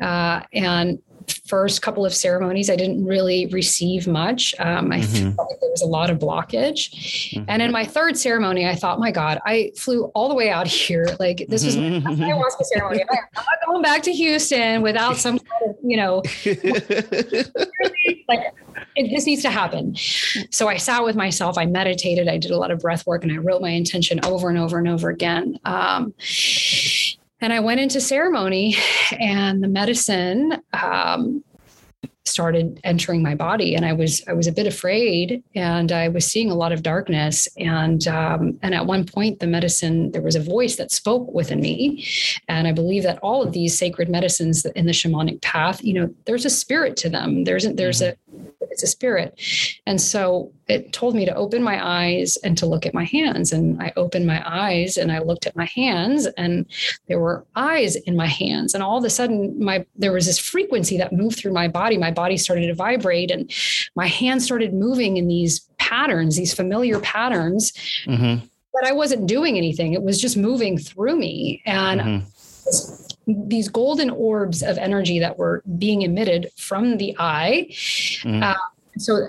uh, 0.00 0.42
and 0.52 1.00
first 1.46 1.82
couple 1.82 2.04
of 2.04 2.14
ceremonies, 2.14 2.70
I 2.70 2.76
didn't 2.76 3.04
really 3.04 3.46
receive 3.46 4.06
much. 4.06 4.54
Um, 4.58 4.92
I 4.92 5.00
mm-hmm. 5.00 5.30
felt 5.32 5.50
like 5.50 5.60
there 5.60 5.70
was 5.70 5.82
a 5.82 5.86
lot 5.86 6.10
of 6.10 6.18
blockage. 6.18 6.90
Mm-hmm. 6.90 7.44
And 7.48 7.62
in 7.62 7.72
my 7.72 7.84
third 7.84 8.16
ceremony, 8.16 8.66
I 8.68 8.74
thought, 8.74 8.98
my 8.98 9.10
God, 9.10 9.40
I 9.44 9.72
flew 9.76 10.04
all 10.14 10.28
the 10.28 10.34
way 10.34 10.50
out 10.50 10.66
here. 10.66 11.06
Like 11.20 11.44
this 11.48 11.66
was 11.66 11.76
my 11.76 11.82
ayahuasca 11.82 12.64
ceremony. 12.64 13.04
I'm 13.10 13.18
not 13.34 13.44
going 13.66 13.82
back 13.82 14.02
to 14.04 14.12
Houston 14.12 14.80
without 14.80 15.18
some 15.18 15.38
kind 15.60 15.70
of, 15.70 15.76
you 15.84 15.98
know, 15.98 16.22
like 18.26 18.40
it, 18.96 19.10
this 19.14 19.26
needs 19.26 19.42
to 19.42 19.50
happen. 19.50 19.94
So 20.50 20.68
I 20.68 20.78
sat 20.78 21.04
with 21.04 21.16
myself, 21.16 21.58
I 21.58 21.66
meditated, 21.66 22.26
I 22.26 22.38
did 22.38 22.52
a 22.52 22.56
lot 22.56 22.70
of 22.70 22.80
breath 22.80 23.06
work, 23.06 23.22
and 23.22 23.32
I 23.32 23.36
wrote 23.36 23.60
my 23.60 23.68
intention 23.68 24.18
over 24.24 24.48
and 24.48 24.58
over 24.58 24.78
and 24.78 24.88
over 24.88 25.10
again. 25.10 25.58
Um, 25.64 26.14
and 27.40 27.52
I 27.52 27.60
went 27.60 27.80
into 27.80 28.00
ceremony, 28.00 28.76
and 29.18 29.62
the 29.62 29.68
medicine 29.68 30.62
um, 30.72 31.42
started 32.24 32.80
entering 32.84 33.22
my 33.22 33.34
body, 33.34 33.74
and 33.74 33.84
I 33.84 33.92
was 33.92 34.22
I 34.28 34.32
was 34.32 34.46
a 34.46 34.52
bit 34.52 34.66
afraid, 34.66 35.42
and 35.54 35.90
I 35.92 36.08
was 36.08 36.24
seeing 36.24 36.50
a 36.50 36.54
lot 36.54 36.72
of 36.72 36.82
darkness. 36.82 37.48
And 37.56 38.06
um, 38.08 38.58
and 38.62 38.74
at 38.74 38.86
one 38.86 39.04
point, 39.04 39.40
the 39.40 39.46
medicine 39.46 40.12
there 40.12 40.22
was 40.22 40.36
a 40.36 40.40
voice 40.40 40.76
that 40.76 40.92
spoke 40.92 41.32
within 41.32 41.60
me, 41.60 42.06
and 42.48 42.66
I 42.66 42.72
believe 42.72 43.02
that 43.02 43.18
all 43.22 43.42
of 43.42 43.52
these 43.52 43.76
sacred 43.76 44.08
medicines 44.08 44.64
in 44.64 44.86
the 44.86 44.92
shamanic 44.92 45.42
path, 45.42 45.82
you 45.82 45.94
know, 45.94 46.14
there's 46.26 46.44
a 46.44 46.50
spirit 46.50 46.96
to 46.98 47.08
them. 47.08 47.44
There's 47.44 47.66
a, 47.66 47.72
there's 47.72 48.00
mm-hmm. 48.00 48.12
a 48.12 48.19
it's 48.80 48.90
a 48.90 48.92
spirit. 48.92 49.38
And 49.86 50.00
so 50.00 50.52
it 50.68 50.92
told 50.92 51.14
me 51.14 51.24
to 51.26 51.34
open 51.34 51.62
my 51.62 51.84
eyes 51.84 52.38
and 52.42 52.56
to 52.58 52.66
look 52.66 52.86
at 52.86 52.94
my 52.94 53.04
hands. 53.04 53.52
And 53.52 53.80
I 53.82 53.92
opened 53.96 54.26
my 54.26 54.42
eyes 54.46 54.96
and 54.96 55.12
I 55.12 55.18
looked 55.18 55.46
at 55.46 55.56
my 55.56 55.66
hands 55.66 56.26
and 56.38 56.66
there 57.08 57.20
were 57.20 57.44
eyes 57.56 57.96
in 57.96 58.16
my 58.16 58.26
hands. 58.26 58.74
And 58.74 58.82
all 58.82 58.98
of 58.98 59.04
a 59.04 59.10
sudden 59.10 59.62
my 59.62 59.84
there 59.96 60.12
was 60.12 60.26
this 60.26 60.38
frequency 60.38 60.96
that 60.98 61.12
moved 61.12 61.38
through 61.38 61.52
my 61.52 61.68
body. 61.68 61.98
My 61.98 62.10
body 62.10 62.36
started 62.36 62.68
to 62.68 62.74
vibrate 62.74 63.30
and 63.30 63.52
my 63.94 64.06
hands 64.06 64.44
started 64.44 64.72
moving 64.72 65.16
in 65.16 65.28
these 65.28 65.60
patterns, 65.78 66.36
these 66.36 66.54
familiar 66.54 67.00
patterns. 67.00 67.72
Mm-hmm. 68.06 68.46
But 68.72 68.86
I 68.86 68.92
wasn't 68.92 69.26
doing 69.26 69.56
anything. 69.58 69.94
It 69.94 70.02
was 70.02 70.20
just 70.20 70.36
moving 70.36 70.78
through 70.78 71.16
me. 71.16 71.62
And 71.66 72.00
mm-hmm 72.00 73.09
these 73.26 73.68
golden 73.68 74.10
orbs 74.10 74.62
of 74.62 74.78
energy 74.78 75.18
that 75.18 75.38
were 75.38 75.62
being 75.78 76.02
emitted 76.02 76.50
from 76.56 76.96
the 76.96 77.14
eye. 77.18 77.66
Mm. 77.70 78.42
Uh, 78.42 78.54
so 78.98 79.28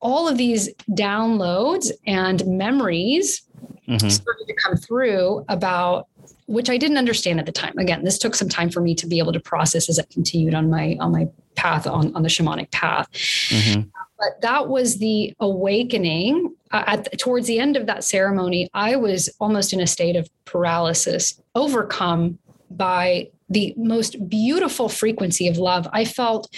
all 0.00 0.28
of 0.28 0.38
these 0.38 0.72
downloads 0.90 1.90
and 2.06 2.46
memories 2.46 3.42
mm-hmm. 3.88 4.08
started 4.08 4.46
to 4.46 4.54
come 4.54 4.76
through 4.76 5.44
about 5.48 6.06
which 6.46 6.68
I 6.68 6.76
didn't 6.78 6.96
understand 6.96 7.38
at 7.38 7.46
the 7.46 7.52
time. 7.52 7.78
Again, 7.78 8.02
this 8.02 8.18
took 8.18 8.34
some 8.34 8.48
time 8.48 8.70
for 8.70 8.80
me 8.80 8.94
to 8.96 9.06
be 9.06 9.20
able 9.20 9.32
to 9.32 9.38
process 9.40 9.88
as 9.88 10.00
I 10.00 10.04
continued 10.10 10.54
on 10.54 10.68
my 10.68 10.96
on 10.98 11.12
my 11.12 11.28
path 11.54 11.86
on, 11.86 12.14
on 12.16 12.22
the 12.22 12.28
shamanic 12.28 12.70
path. 12.72 13.08
Mm-hmm. 13.12 13.82
But 14.18 14.40
that 14.42 14.68
was 14.68 14.98
the 14.98 15.34
awakening. 15.40 16.54
Uh, 16.72 16.84
at 16.86 17.18
towards 17.18 17.46
the 17.46 17.58
end 17.58 17.76
of 17.76 17.86
that 17.86 18.04
ceremony, 18.04 18.68
I 18.74 18.96
was 18.96 19.28
almost 19.40 19.72
in 19.72 19.80
a 19.80 19.86
state 19.86 20.16
of 20.16 20.28
paralysis, 20.44 21.40
overcome 21.54 22.38
by 22.70 23.28
the 23.48 23.74
most 23.76 24.28
beautiful 24.28 24.88
frequency 24.88 25.48
of 25.48 25.58
love. 25.58 25.88
I 25.92 26.04
felt 26.04 26.48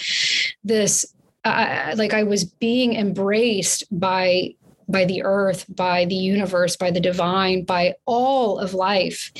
this 0.63 1.05
uh, 1.43 1.93
like 1.97 2.13
I 2.13 2.23
was 2.23 2.45
being 2.45 2.93
embraced 2.95 3.83
by 3.91 4.55
by 4.87 5.05
the 5.05 5.23
earth, 5.23 5.65
by 5.73 6.05
the 6.05 6.15
universe, 6.15 6.75
by 6.75 6.91
the 6.91 6.99
divine, 6.99 7.63
by 7.63 7.95
all 8.05 8.59
of 8.59 8.73
life. 8.73 9.31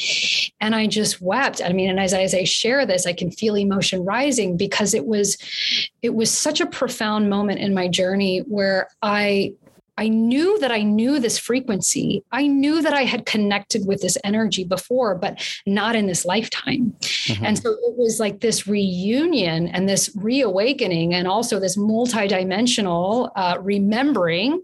And 0.61 0.73
I 0.73 0.87
just 0.87 1.21
wept. 1.21 1.61
I 1.63 1.73
mean, 1.73 1.89
and 1.89 1.99
as, 1.99 2.13
as 2.13 2.33
I 2.33 2.45
share 2.45 2.85
this, 2.85 3.05
I 3.05 3.13
can 3.13 3.29
feel 3.29 3.55
emotion 3.55 4.05
rising 4.05 4.57
because 4.57 4.93
it 4.93 5.05
was 5.05 5.37
it 6.01 6.15
was 6.15 6.31
such 6.31 6.61
a 6.61 6.65
profound 6.65 7.29
moment 7.29 7.59
in 7.59 7.73
my 7.73 7.87
journey 7.87 8.39
where 8.39 8.89
I 9.01 9.53
I 9.97 10.09
knew 10.09 10.57
that 10.59 10.71
I 10.71 10.81
knew 10.81 11.19
this 11.19 11.37
frequency. 11.37 12.23
I 12.31 12.47
knew 12.47 12.81
that 12.81 12.93
I 12.93 13.03
had 13.03 13.25
connected 13.25 13.85
with 13.85 14.01
this 14.01 14.17
energy 14.23 14.63
before, 14.63 15.15
but 15.15 15.39
not 15.67 15.95
in 15.95 16.07
this 16.07 16.25
lifetime. 16.25 16.95
Mm-hmm. 17.01 17.45
And 17.45 17.57
so 17.57 17.71
it 17.71 17.97
was 17.97 18.19
like 18.19 18.39
this 18.39 18.67
reunion 18.67 19.67
and 19.67 19.87
this 19.87 20.09
reawakening, 20.15 21.13
and 21.13 21.27
also 21.27 21.59
this 21.59 21.77
multidimensional 21.77 23.29
uh, 23.35 23.57
remembering 23.61 24.61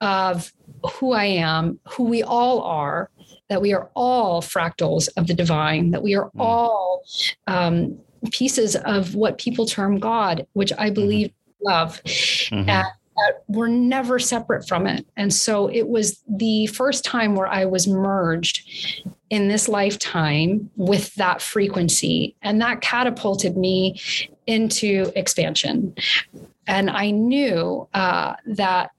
of 0.00 0.52
who 0.92 1.12
I 1.12 1.24
am, 1.24 1.80
who 1.88 2.04
we 2.04 2.22
all 2.22 2.62
are, 2.62 3.10
that 3.48 3.60
we 3.60 3.72
are 3.72 3.90
all 3.94 4.42
fractals 4.42 5.08
of 5.16 5.26
the 5.26 5.34
divine, 5.34 5.90
that 5.90 6.02
we 6.02 6.14
are 6.14 6.26
mm-hmm. 6.26 6.40
all 6.40 7.02
um, 7.46 7.98
pieces 8.30 8.76
of 8.76 9.14
what 9.14 9.38
people 9.38 9.66
term 9.66 9.98
God, 9.98 10.46
which 10.52 10.72
I 10.72 10.86
mm-hmm. 10.86 10.94
believe 10.94 11.28
mm-hmm. 11.28 11.66
love. 11.66 12.00
And 12.68 12.86
that 13.16 13.42
were 13.48 13.68
never 13.68 14.18
separate 14.18 14.66
from 14.68 14.86
it. 14.86 15.06
And 15.16 15.32
so 15.32 15.68
it 15.68 15.88
was 15.88 16.22
the 16.28 16.66
first 16.68 17.04
time 17.04 17.34
where 17.34 17.48
I 17.48 17.64
was 17.64 17.86
merged 17.86 18.68
in 19.30 19.48
this 19.48 19.68
lifetime 19.68 20.70
with 20.76 21.14
that 21.14 21.42
frequency. 21.42 22.36
And 22.42 22.60
that 22.60 22.80
catapulted 22.80 23.56
me 23.56 24.00
into 24.46 25.12
expansion. 25.16 25.94
And 26.66 26.90
I 26.90 27.10
knew 27.10 27.88
uh, 27.94 28.34
that 28.46 28.90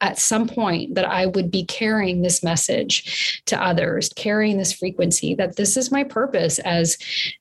at 0.00 0.18
some 0.18 0.48
point 0.48 0.94
that 0.94 1.04
I 1.04 1.26
would 1.26 1.50
be 1.50 1.64
carrying 1.64 2.22
this 2.22 2.42
message 2.42 3.42
to 3.46 3.62
others, 3.62 4.08
carrying 4.16 4.56
this 4.56 4.72
frequency 4.72 5.34
that 5.34 5.56
this 5.56 5.76
is 5.76 5.92
my 5.92 6.04
purpose 6.04 6.58
as 6.60 6.96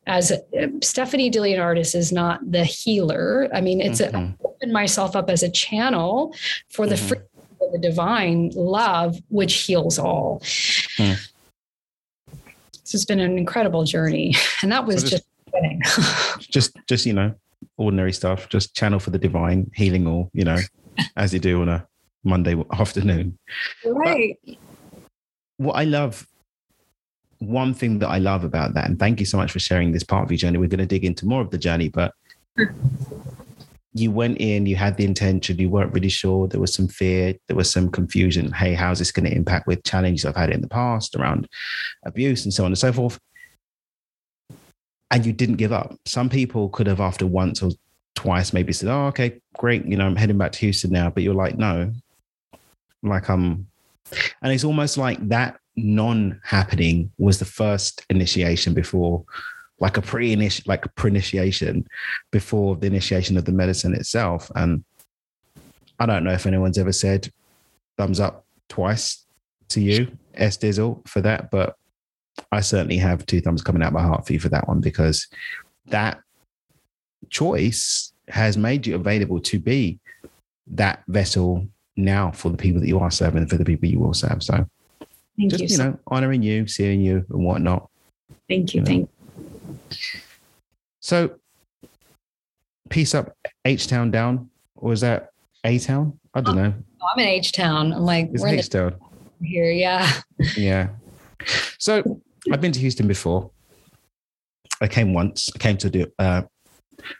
as 0.07 0.33
Stephanie 0.81 1.31
Dilianardis 1.31 1.95
is 1.95 2.11
not 2.11 2.39
the 2.49 2.63
healer. 2.63 3.47
I 3.53 3.61
mean, 3.61 3.81
it's 3.81 4.01
mm-hmm. 4.01 4.15
a, 4.15 4.47
open 4.47 4.71
myself 4.71 5.15
up 5.15 5.29
as 5.29 5.43
a 5.43 5.49
channel 5.49 6.35
for 6.69 6.85
the 6.85 6.95
mm-hmm. 6.95 7.65
of 7.65 7.71
the 7.71 7.79
divine 7.79 8.51
love 8.55 9.17
which 9.29 9.53
heals 9.53 9.97
all. 9.97 10.39
Mm. 10.97 11.17
This 12.81 12.91
has 12.91 13.05
been 13.05 13.19
an 13.19 13.37
incredible 13.37 13.83
journey, 13.83 14.35
and 14.63 14.71
that 14.71 14.85
was 14.85 15.01
so 15.01 15.07
just 15.09 15.23
just, 15.85 16.39
just 16.51 16.77
just 16.87 17.05
you 17.05 17.13
know 17.13 17.33
ordinary 17.77 18.13
stuff. 18.13 18.49
Just 18.49 18.75
channel 18.75 18.99
for 18.99 19.11
the 19.11 19.19
divine, 19.19 19.69
healing 19.75 20.07
all 20.07 20.29
you 20.33 20.43
know, 20.43 20.57
as 21.15 21.33
you 21.33 21.39
do 21.39 21.61
on 21.61 21.69
a 21.69 21.87
Monday 22.23 22.55
afternoon. 22.73 23.37
Right. 23.85 24.37
But 24.45 24.57
what 25.57 25.73
I 25.73 25.83
love, 25.83 26.25
one 27.39 27.73
thing 27.73 27.99
that 27.99 28.07
I 28.07 28.17
love 28.17 28.43
about 28.43 28.73
that, 28.73 28.87
and 28.87 28.97
thank 28.97 29.19
you 29.19 29.25
so 29.25 29.37
much 29.37 29.51
for 29.51 29.59
sharing 29.59 29.91
this 29.91 30.03
part 30.03 30.23
of 30.23 30.31
your 30.31 30.37
journey. 30.37 30.57
We're 30.57 30.67
going 30.67 30.79
to 30.79 30.85
dig 30.85 31.05
into 31.05 31.25
more 31.25 31.41
of 31.41 31.51
the 31.51 31.57
journey, 31.57 31.89
but 31.89 32.13
you 33.93 34.11
went 34.11 34.37
in, 34.37 34.65
you 34.65 34.75
had 34.75 34.97
the 34.97 35.05
intention, 35.05 35.57
you 35.57 35.69
weren't 35.69 35.93
really 35.93 36.09
sure. 36.09 36.47
There 36.47 36.61
was 36.61 36.73
some 36.73 36.87
fear, 36.87 37.33
there 37.47 37.57
was 37.57 37.71
some 37.71 37.89
confusion. 37.89 38.51
Hey, 38.51 38.73
how's 38.73 38.99
this 38.99 39.11
going 39.11 39.29
to 39.29 39.35
impact 39.35 39.67
with 39.67 39.83
challenges 39.83 40.25
I've 40.25 40.35
had 40.35 40.51
in 40.51 40.61
the 40.61 40.67
past 40.67 41.15
around 41.15 41.47
abuse 42.05 42.45
and 42.45 42.53
so 42.53 42.65
on 42.65 42.71
and 42.71 42.77
so 42.77 42.93
forth? 42.93 43.19
And 45.11 45.25
you 45.25 45.33
didn't 45.33 45.55
give 45.55 45.73
up. 45.73 45.95
Some 46.05 46.29
people 46.29 46.69
could 46.69 46.85
have, 46.85 46.99
after 46.99 47.25
once 47.25 47.63
or 47.63 47.71
twice, 48.15 48.53
maybe 48.53 48.73
said, 48.73 48.89
Oh, 48.89 49.07
okay, 49.07 49.41
great. 49.57 49.83
You 49.85 49.97
know, 49.97 50.05
I'm 50.05 50.15
heading 50.15 50.37
back 50.37 50.51
to 50.51 50.59
Houston 50.59 50.91
now. 50.91 51.09
But 51.09 51.23
you're 51.23 51.33
like, 51.33 51.57
No, 51.57 51.91
like 53.03 53.29
um 53.29 53.67
and 54.41 54.51
it's 54.51 54.63
almost 54.63 54.97
like 54.97 55.25
that 55.29 55.59
non-happening 55.75 57.11
was 57.17 57.39
the 57.39 57.45
first 57.45 58.05
initiation 58.09 58.73
before 58.73 59.23
like 59.79 59.97
a 59.97 60.01
pre 60.01 60.35
like 60.65 60.85
a 60.85 60.89
pre-initiation 60.89 61.87
before 62.31 62.75
the 62.75 62.87
initiation 62.87 63.37
of 63.37 63.45
the 63.45 63.51
medicine 63.51 63.93
itself. 63.93 64.51
And 64.55 64.83
i 65.99 66.05
don't 66.05 66.23
know 66.23 66.33
if 66.33 66.45
anyone's 66.45 66.77
ever 66.77 66.91
said 66.91 67.31
thumbs 67.97 68.19
up 68.19 68.45
twice 68.69 69.25
to 69.67 69.81
you 69.81 70.09
s 70.35 70.57
dizzle 70.57 71.05
for 71.07 71.21
that 71.21 71.51
but 71.51 71.75
i 72.51 72.61
certainly 72.61 72.97
have 72.97 73.25
two 73.25 73.41
thumbs 73.41 73.61
coming 73.61 73.83
out 73.83 73.93
my 73.93 74.01
heart 74.01 74.25
for 74.25 74.33
you 74.33 74.39
for 74.39 74.49
that 74.49 74.67
one 74.67 74.79
because 74.79 75.27
that 75.87 76.21
choice 77.29 78.13
has 78.29 78.57
made 78.57 78.87
you 78.87 78.95
available 78.95 79.39
to 79.39 79.59
be 79.59 79.99
that 80.67 81.03
vessel 81.07 81.67
now 82.03 82.31
for 82.31 82.49
the 82.49 82.57
people 82.57 82.81
that 82.81 82.87
you 82.87 82.99
are 82.99 83.11
serving 83.11 83.41
and 83.41 83.49
for 83.49 83.57
the 83.57 83.65
people 83.65 83.87
you 83.87 83.99
will 83.99 84.13
serve. 84.13 84.41
So 84.43 84.67
thank 85.37 85.51
just, 85.51 85.63
you, 85.63 85.67
you 85.69 85.77
know, 85.77 85.99
honoring 86.07 86.41
you, 86.41 86.67
seeing 86.67 87.01
you 87.01 87.25
and 87.29 87.45
whatnot. 87.45 87.89
Thank 88.47 88.73
you. 88.73 88.79
you 88.79 88.81
know. 88.81 88.85
Thank 88.85 89.09
you. 89.91 90.19
So 90.99 91.35
peace 92.89 93.15
up 93.15 93.35
H 93.65 93.87
Town 93.87 94.11
down, 94.11 94.49
or 94.75 94.93
is 94.93 95.01
that 95.01 95.31
A 95.63 95.79
Town? 95.79 96.19
I 96.33 96.41
don't 96.41 96.57
oh, 96.57 96.63
know. 96.63 96.73
I'm 97.11 97.19
in 97.19 97.27
H 97.27 97.51
Town. 97.51 97.93
I'm 97.93 98.01
like, 98.01 98.29
it's 98.33 98.43
H 98.43 98.69
Town 98.69 98.95
here. 99.41 99.71
Yeah. 99.71 100.11
Yeah. 100.57 100.89
So 101.77 102.21
I've 102.51 102.61
been 102.61 102.71
to 102.71 102.79
Houston 102.79 103.07
before. 103.07 103.51
I 104.81 104.87
came 104.87 105.13
once. 105.13 105.49
I 105.55 105.57
came 105.57 105.77
to 105.77 105.89
do 105.89 106.05
uh, 106.19 106.43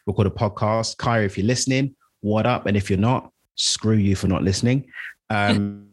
record 0.05 0.27
a 0.27 0.29
podcast. 0.29 0.97
Kyra, 0.97 1.25
if 1.25 1.37
you're 1.37 1.47
listening, 1.47 1.95
what 2.21 2.45
up? 2.45 2.65
And 2.65 2.75
if 2.77 2.89
you're 2.89 2.99
not, 2.99 3.31
screw 3.59 3.95
you 3.95 4.15
for 4.15 4.27
not 4.27 4.43
listening. 4.43 4.87
Um, 5.29 5.87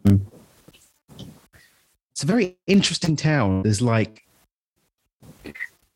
it's 2.12 2.22
a 2.22 2.26
very 2.26 2.56
interesting 2.66 3.16
town. 3.16 3.62
There's 3.62 3.82
like, 3.82 4.22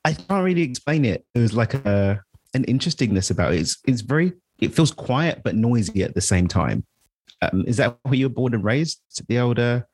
I 0.05 0.13
can't 0.13 0.45
really 0.45 0.63
explain 0.63 1.05
it. 1.05 1.25
Was 1.35 1.55
like 1.55 1.75
a, 1.75 2.23
an 2.53 2.65
interestingness 2.65 3.31
about 3.31 3.55
it. 3.55 3.61
It's 3.61 3.79
it's 3.87 4.03
very 4.03 4.33
it 4.59 4.75
feels 4.75 4.93
quiet 4.93 5.43
but 5.43 5.55
noisy 5.55 6.03
at 6.03 6.15
the 6.15 6.21
same 6.21 6.47
time. 6.49 6.85
Um, 7.41 7.65
is 7.67 7.79
that 7.79 7.97
where 8.03 8.15
you 8.15 8.27
were 8.27 8.35
born 8.35 8.53
and 8.53 8.63
raised? 8.63 9.01
The 9.29 9.39
older 9.39 9.87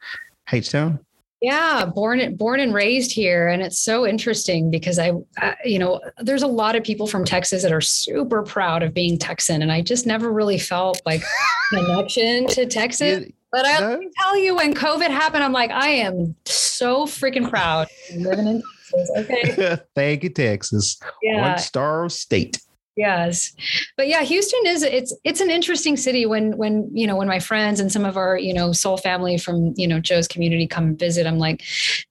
H 0.53 0.71
Town? 0.71 1.06
Yeah, 1.43 1.85
born 1.85 2.35
born 2.37 2.61
and 2.61 2.73
raised 2.73 3.13
here, 3.13 3.49
and 3.49 3.63
it's 3.63 3.79
so 3.79 4.07
interesting 4.07 4.71
because 4.71 4.99
I, 4.99 5.13
I, 5.37 5.55
you 5.67 5.79
know, 5.79 6.01
there's 6.19 6.43
a 6.43 6.47
lot 6.47 6.77
of 6.77 6.83
people 6.83 7.07
from 7.07 7.27
Texas 7.27 7.63
that 7.63 7.73
are 7.73 7.83
super 7.83 8.43
proud 8.43 8.83
of 8.83 8.95
being 8.95 9.19
Texan, 9.19 9.61
and 9.61 9.71
I 9.71 9.83
just 9.83 10.07
never 10.07 10.33
really 10.33 10.59
felt 10.59 11.03
like 11.05 11.23
connection 11.71 12.47
to 12.49 12.65
Texas. 12.65 13.27
But 13.53 13.67
I 13.67 13.81
no? 13.81 14.01
tell 14.19 14.39
you, 14.39 14.57
when 14.57 14.75
COVID 14.75 15.09
happened, 15.09 15.45
I'm 15.45 15.53
like, 15.53 15.71
I 15.71 15.89
am 15.89 16.35
so 16.47 17.05
freaking 17.05 17.51
proud 17.51 17.89
living 18.17 18.47
in 18.47 18.63
Texas. 18.91 19.11
Okay, 19.19 19.77
thank 19.95 20.23
you, 20.23 20.31
Texas. 20.31 20.99
Yeah. 21.23 21.51
One 21.51 21.59
star 21.59 22.09
state. 22.09 22.63
Yes. 22.97 23.53
But 23.99 24.09
yeah, 24.09 24.23
Houston 24.23 24.61
is 24.67 24.83
it's 24.83 25.15
it's 25.23 25.43
an 25.43 25.51
interesting 25.51 25.99
city 25.99 26.25
when 26.25 26.57
when 26.57 26.89
you 26.95 27.07
know 27.07 27.15
when 27.15 27.29
my 27.29 27.39
friends 27.39 27.79
and 27.79 27.93
some 27.93 28.07
of 28.07 28.17
our, 28.17 28.39
you 28.39 28.55
know, 28.55 28.73
soul 28.73 28.97
family 28.97 29.37
from, 29.37 29.75
you 29.77 29.87
know, 29.87 30.01
Joe's 30.01 30.27
community 30.27 30.67
come 30.67 30.97
visit, 30.97 31.27
I'm 31.27 31.39
like 31.39 31.63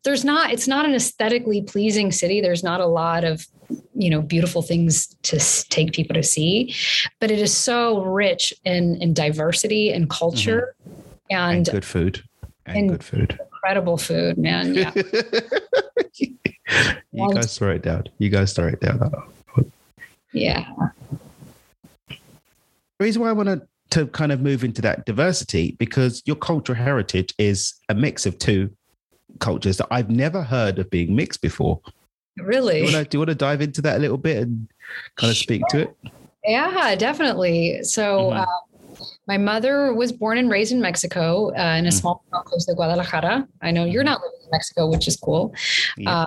there's 0.03 0.23
not 0.23 0.51
it's 0.51 0.67
not 0.67 0.85
an 0.85 0.93
aesthetically 0.93 1.63
pleasing 1.63 2.11
city. 2.11 2.39
There's 2.39 2.63
not 2.63 2.81
a 2.81 2.85
lot 2.85 3.23
of 3.23 3.47
you 3.95 4.09
know 4.11 4.21
beautiful 4.21 4.61
things 4.61 5.07
to 5.23 5.39
take 5.69 5.91
people 5.91 6.13
to 6.13 6.21
see 6.21 6.73
but 7.19 7.31
it 7.31 7.39
is 7.39 7.55
so 7.55 8.03
rich 8.03 8.53
in 8.63 9.01
in 9.01 9.11
diversity 9.13 9.91
and 9.91 10.07
culture 10.09 10.75
mm-hmm. 10.87 11.01
and, 11.31 11.55
and, 11.57 11.71
good 11.71 11.85
food 11.85 12.23
and, 12.67 12.77
and, 12.77 12.89
good 12.91 13.03
food 13.03 13.39
incredible 13.53 13.97
food 13.97 14.37
man 14.37 14.75
yeah 14.75 14.91
you 17.11 17.33
guys 17.33 17.57
throw 17.57 17.71
it 17.71 17.81
down 17.81 18.03
you 18.19 18.29
guys 18.29 18.53
throw 18.53 18.67
it 18.67 18.79
down 18.79 19.11
yeah. 20.35 20.65
The 22.07 22.17
reason 22.99 23.21
why 23.21 23.29
I 23.29 23.33
want 23.33 23.49
to 23.49 23.67
to 23.91 24.07
kind 24.07 24.31
of 24.31 24.41
move 24.41 24.63
into 24.63 24.81
that 24.81 25.05
diversity 25.05 25.75
because 25.79 26.21
your 26.25 26.35
cultural 26.35 26.77
heritage 26.77 27.33
is 27.37 27.75
a 27.87 27.93
mix 27.93 28.25
of 28.25 28.37
two 28.37 28.69
cultures 29.39 29.77
that 29.77 29.87
I've 29.91 30.09
never 30.09 30.43
heard 30.43 30.79
of 30.79 30.89
being 30.89 31.15
mixed 31.15 31.41
before. 31.41 31.79
Really? 32.37 32.81
Do 32.81 32.87
you 32.87 32.93
want 32.93 33.11
to, 33.11 33.15
you 33.15 33.19
want 33.19 33.29
to 33.29 33.35
dive 33.35 33.61
into 33.61 33.81
that 33.83 33.97
a 33.97 33.99
little 33.99 34.17
bit 34.17 34.37
and 34.43 34.67
kind 35.15 35.31
of 35.31 35.37
speak 35.37 35.61
to 35.69 35.79
it? 35.83 35.97
Yeah, 36.43 36.95
definitely. 36.95 37.83
So, 37.83 38.31
mm-hmm. 38.31 38.39
uh, 38.39 39.05
my 39.27 39.37
mother 39.37 39.93
was 39.93 40.11
born 40.11 40.37
and 40.37 40.49
raised 40.49 40.71
in 40.71 40.81
Mexico 40.81 41.49
uh, 41.49 41.51
in 41.51 41.85
a 41.85 41.89
mm-hmm. 41.89 41.89
small 41.89 42.23
town 42.31 42.43
close 42.45 42.65
to 42.65 42.73
Guadalajara. 42.73 43.47
I 43.61 43.71
know 43.71 43.85
you're 43.85 44.03
mm-hmm. 44.03 44.11
not 44.11 44.21
living 44.21 44.39
in 44.43 44.49
Mexico, 44.51 44.89
which 44.89 45.07
is 45.07 45.15
cool. 45.15 45.53
Yeah. 45.97 46.21
Uh, 46.21 46.25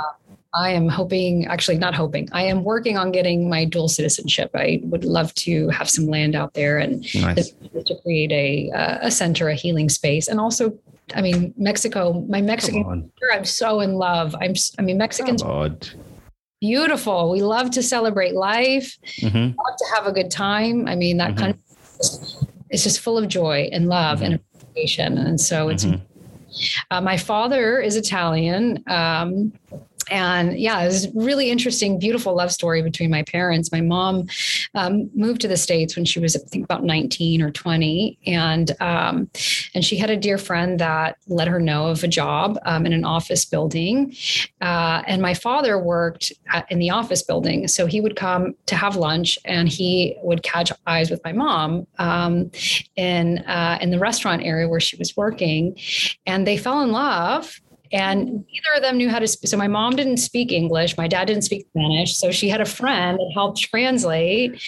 I 0.55 0.71
am 0.71 0.89
hoping, 0.89 1.47
actually, 1.47 1.79
not 1.79 1.95
hoping, 1.95 2.29
I 2.33 2.43
am 2.45 2.65
working 2.65 2.97
on 2.97 3.13
getting 3.13 3.49
my 3.51 3.65
dual 3.65 3.89
citizenship. 3.89 4.51
I 4.55 4.81
would 4.85 5.05
love 5.05 5.35
to 5.35 5.69
have 5.69 5.91
some 5.91 6.07
land 6.07 6.35
out 6.35 6.55
there 6.55 6.79
and 6.79 7.03
nice. 7.15 7.53
to 7.85 7.95
create 8.03 8.33
a, 8.33 8.71
uh, 8.71 8.99
a 9.03 9.11
center, 9.11 9.49
a 9.49 9.55
healing 9.55 9.89
space. 9.89 10.29
And 10.29 10.41
also, 10.41 10.79
I 11.15 11.21
mean, 11.21 11.53
Mexico, 11.57 12.25
my 12.29 12.41
Mexican, 12.41 13.11
I'm 13.33 13.45
so 13.45 13.81
in 13.81 13.95
love. 13.95 14.35
I'm, 14.41 14.55
I 14.79 14.83
mean, 14.83 14.99
Mexicans 14.99 15.43
beautiful. 16.61 17.31
We 17.31 17.43
love 17.43 17.71
to 17.73 17.83
celebrate 17.83 18.35
life, 18.35 18.99
mm-hmm. 19.21 19.37
love 19.37 19.77
to 19.79 19.85
have 19.95 20.07
a 20.07 20.13
good 20.13 20.31
time. 20.31 20.89
I 20.89 20.95
mean, 20.95 21.19
that 21.19 21.31
mm-hmm. 21.31 21.39
country 21.39 21.63
is 22.71 22.83
just 22.83 23.01
full 23.01 23.19
of 23.19 23.29
joy 23.29 23.69
and 23.73 23.89
love 23.89 24.19
mm-hmm. 24.19 24.33
and 24.33 24.41
appreciation. 24.55 25.19
And 25.19 25.41
so 25.41 25.69
it's, 25.69 25.85
mm-hmm. 25.85 26.03
uh, 26.91 27.01
my 27.01 27.17
father 27.17 27.81
is 27.81 27.97
Italian. 27.97 28.83
Um, 28.89 29.53
and 30.11 30.59
yeah, 30.59 30.81
it 30.81 30.87
was 30.87 31.09
really 31.15 31.51
interesting, 31.51 31.99
beautiful 31.99 32.35
love 32.35 32.53
story 32.53 32.83
between 32.83 33.11
my 33.11 33.23
parents. 33.23 33.73
My 33.73 33.81
mom 33.81 34.27
um, 34.75 35.11
moved 35.15 35.41
to 35.43 35.49
the 35.49 35.57
states 35.57 35.97
when 35.97 36.05
she 36.05 36.21
was, 36.21 36.37
I 36.37 36.41
think, 36.41 36.65
about 36.65 36.85
19 36.85 37.43
or 37.43 37.51
20, 37.51 38.19
and 38.27 38.71
um, 38.81 39.31
and 39.75 39.85
she 39.85 39.97
had 39.97 40.11
a 40.11 40.17
dear 40.17 40.39
friend 40.39 40.79
that 40.81 41.17
let 41.27 41.49
her 41.49 41.61
know 41.61 41.89
of 41.89 42.03
a 42.05 42.09
job 42.09 42.59
um, 42.65 42.87
in 42.87 42.93
an 42.93 43.05
office 43.05 43.45
building. 43.45 44.15
Uh, 44.61 45.03
and 45.07 45.23
my 45.23 45.35
father 45.35 45.79
worked 45.79 46.33
at, 46.53 46.71
in 46.71 46.79
the 46.79 46.91
office 46.91 47.23
building, 47.23 47.69
so 47.69 47.87
he 47.87 48.01
would 48.01 48.17
come 48.17 48.55
to 48.67 48.77
have 48.77 48.97
lunch, 48.97 49.39
and 49.45 49.69
he 49.69 50.17
would 50.23 50.43
catch 50.43 50.73
eyes 50.87 51.11
with 51.11 51.21
my 51.25 51.33
mom 51.33 51.87
um, 51.99 52.51
in 52.97 53.39
uh, 53.39 53.79
in 53.81 53.91
the 53.91 53.99
restaurant 53.99 54.43
area 54.43 54.69
where 54.69 54.81
she 54.81 54.97
was 54.97 55.17
working, 55.17 55.79
and 56.27 56.47
they 56.47 56.57
fell 56.57 56.81
in 56.83 56.93
love 56.93 57.61
and 57.93 58.27
neither 58.27 58.77
of 58.77 58.83
them 58.83 58.97
knew 58.97 59.09
how 59.09 59.19
to 59.19 59.27
speak. 59.27 59.49
So 59.49 59.57
my 59.57 59.69
mom 59.69 59.97
didn't 59.97 60.19
speak 60.19 60.53
English. 60.53 60.97
My 60.97 61.09
dad 61.09 61.27
didn't 61.27 61.43
speak 61.43 61.67
Spanish. 61.71 62.17
So 62.17 62.31
she 62.31 62.49
had 62.49 62.61
a 62.61 62.67
friend 62.67 63.19
that 63.19 63.31
helped 63.35 63.59
translate. 63.59 64.61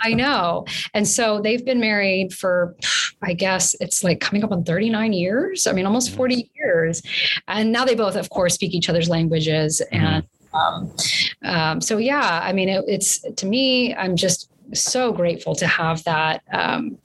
I 0.00 0.12
know. 0.12 0.66
And 0.94 1.06
so 1.08 1.40
they've 1.40 1.64
been 1.64 1.80
married 1.80 2.32
for, 2.32 2.76
I 3.22 3.32
guess 3.32 3.74
it's 3.80 4.04
like 4.04 4.20
coming 4.20 4.44
up 4.44 4.52
on 4.52 4.64
39 4.64 5.12
years. 5.12 5.66
I 5.66 5.72
mean, 5.72 5.86
almost 5.86 6.14
40 6.14 6.50
years. 6.54 7.02
And 7.48 7.72
now 7.72 7.84
they 7.84 7.94
both, 7.94 8.16
of 8.16 8.28
course, 8.30 8.54
speak 8.54 8.74
each 8.74 8.88
other's 8.88 9.08
languages. 9.08 9.80
Mm-hmm. 9.92 10.04
And 10.04 10.26
um, 10.54 10.92
um, 11.44 11.80
so, 11.80 11.98
yeah, 11.98 12.40
I 12.42 12.52
mean, 12.52 12.68
it, 12.68 12.84
it's 12.86 13.20
to 13.20 13.46
me, 13.46 13.94
I'm 13.94 14.16
just 14.16 14.50
so 14.74 15.12
grateful 15.12 15.54
to 15.56 15.66
have 15.66 16.02
that. 16.04 16.42
Um, 16.52 16.98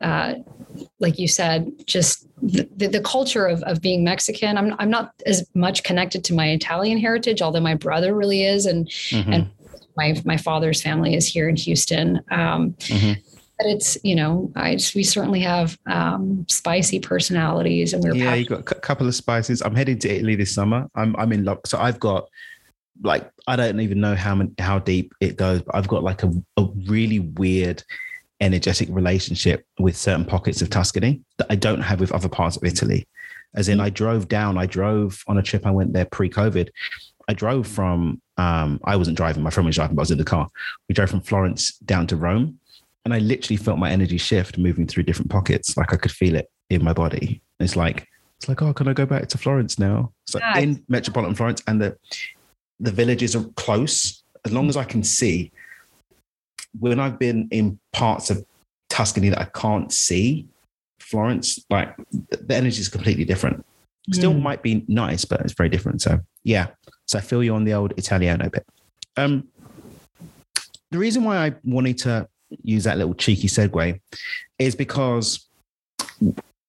uh, 0.00 0.34
like 0.98 1.18
you 1.18 1.28
said, 1.28 1.70
just 1.86 2.26
the, 2.42 2.88
the, 2.88 3.00
culture 3.00 3.46
of, 3.46 3.62
of 3.64 3.80
being 3.80 4.04
Mexican. 4.04 4.56
I'm, 4.56 4.74
I'm 4.78 4.90
not 4.90 5.14
as 5.26 5.48
much 5.54 5.82
connected 5.82 6.24
to 6.24 6.34
my 6.34 6.50
Italian 6.50 6.98
heritage, 6.98 7.42
although 7.42 7.60
my 7.60 7.74
brother 7.74 8.14
really 8.14 8.44
is. 8.44 8.66
And, 8.66 8.86
mm-hmm. 8.88 9.32
and 9.32 9.50
my, 9.96 10.20
my 10.24 10.36
father's 10.36 10.82
family 10.82 11.14
is 11.14 11.26
here 11.26 11.48
in 11.48 11.56
Houston. 11.56 12.20
Um, 12.30 12.72
mm-hmm. 12.72 13.20
But 13.58 13.66
it's, 13.66 13.98
you 14.02 14.14
know, 14.14 14.50
I 14.56 14.76
just, 14.76 14.94
we 14.94 15.02
certainly 15.02 15.40
have 15.40 15.78
um, 15.86 16.46
spicy 16.48 16.98
personalities 16.98 17.92
and 17.92 18.02
we're, 18.02 18.14
yeah, 18.14 18.34
you 18.34 18.46
got 18.46 18.60
a 18.60 18.62
couple 18.62 19.06
of 19.06 19.14
spices. 19.14 19.60
I'm 19.60 19.74
heading 19.74 19.98
to 19.98 20.08
Italy 20.08 20.34
this 20.34 20.54
summer. 20.54 20.88
I'm, 20.94 21.14
I'm 21.16 21.32
in 21.32 21.44
luck. 21.44 21.66
So 21.66 21.78
I've 21.78 22.00
got 22.00 22.28
like, 23.02 23.30
I 23.46 23.56
don't 23.56 23.80
even 23.80 24.00
know 24.00 24.14
how, 24.14 24.34
many, 24.34 24.52
how 24.58 24.78
deep 24.78 25.12
it 25.20 25.36
goes, 25.36 25.60
but 25.60 25.74
I've 25.74 25.88
got 25.88 26.02
like 26.02 26.22
a, 26.22 26.32
a 26.56 26.64
really 26.86 27.18
weird 27.18 27.84
energetic 28.40 28.88
relationship 28.90 29.64
with 29.78 29.96
certain 29.96 30.24
pockets 30.24 30.62
of 30.62 30.70
Tuscany 30.70 31.22
that 31.38 31.46
I 31.50 31.56
don't 31.56 31.82
have 31.82 32.00
with 32.00 32.12
other 32.12 32.28
parts 32.28 32.56
of 32.56 32.64
Italy. 32.64 33.06
As 33.54 33.68
in, 33.68 33.80
I 33.80 33.90
drove 33.90 34.28
down, 34.28 34.58
I 34.58 34.66
drove 34.66 35.22
on 35.26 35.38
a 35.38 35.42
trip, 35.42 35.66
I 35.66 35.70
went 35.70 35.92
there 35.92 36.06
pre 36.06 36.30
COVID. 36.30 36.68
I 37.28 37.34
drove 37.34 37.66
from, 37.66 38.20
um, 38.38 38.80
I 38.84 38.96
wasn't 38.96 39.16
driving, 39.16 39.42
my 39.42 39.50
friend 39.50 39.66
was 39.66 39.76
driving, 39.76 39.94
but 39.94 40.00
I 40.00 40.04
was 40.04 40.10
in 40.10 40.18
the 40.18 40.24
car. 40.24 40.48
We 40.88 40.94
drove 40.94 41.10
from 41.10 41.20
Florence 41.20 41.78
down 41.78 42.06
to 42.08 42.16
Rome. 42.16 42.58
And 43.04 43.14
I 43.14 43.18
literally 43.18 43.56
felt 43.56 43.78
my 43.78 43.90
energy 43.90 44.18
shift 44.18 44.58
moving 44.58 44.86
through 44.86 45.04
different 45.04 45.30
pockets. 45.30 45.76
Like 45.76 45.92
I 45.92 45.96
could 45.96 46.10
feel 46.10 46.34
it 46.34 46.50
in 46.68 46.84
my 46.84 46.92
body. 46.92 47.40
It's 47.58 47.76
like, 47.76 48.06
it's 48.36 48.48
like, 48.48 48.62
oh, 48.62 48.72
can 48.72 48.88
I 48.88 48.94
go 48.94 49.06
back 49.06 49.28
to 49.28 49.38
Florence 49.38 49.78
now? 49.78 50.12
So 50.26 50.38
like 50.38 50.62
in 50.62 50.82
metropolitan 50.88 51.34
Florence, 51.34 51.62
and 51.66 51.80
the 51.80 51.96
the 52.78 52.90
villages 52.90 53.36
are 53.36 53.44
close. 53.56 54.22
As 54.46 54.52
long 54.52 54.68
as 54.70 54.76
I 54.76 54.84
can 54.84 55.02
see, 55.02 55.52
when 56.78 57.00
I've 57.00 57.18
been 57.18 57.48
in 57.50 57.78
parts 57.92 58.30
of 58.30 58.44
Tuscany 58.88 59.28
that 59.30 59.40
I 59.40 59.46
can't 59.46 59.92
see, 59.92 60.48
Florence, 61.00 61.64
like 61.70 61.94
the 62.12 62.54
energy 62.54 62.80
is 62.80 62.88
completely 62.88 63.24
different. 63.24 63.64
Still 64.12 64.32
mm. 64.32 64.42
might 64.42 64.62
be 64.62 64.84
nice, 64.88 65.24
but 65.24 65.40
it's 65.40 65.52
very 65.52 65.68
different. 65.68 66.02
So 66.02 66.20
yeah. 66.44 66.68
So 67.06 67.18
I 67.18 67.20
feel 67.20 67.42
you 67.42 67.54
on 67.54 67.64
the 67.64 67.74
old 67.74 67.92
Italiano 67.96 68.48
bit. 68.48 68.66
Um, 69.16 69.48
the 70.90 70.98
reason 70.98 71.24
why 71.24 71.46
I 71.46 71.54
wanted 71.64 71.98
to 71.98 72.28
use 72.62 72.84
that 72.84 72.98
little 72.98 73.14
cheeky 73.14 73.48
segue 73.48 74.00
is 74.58 74.74
because 74.74 75.48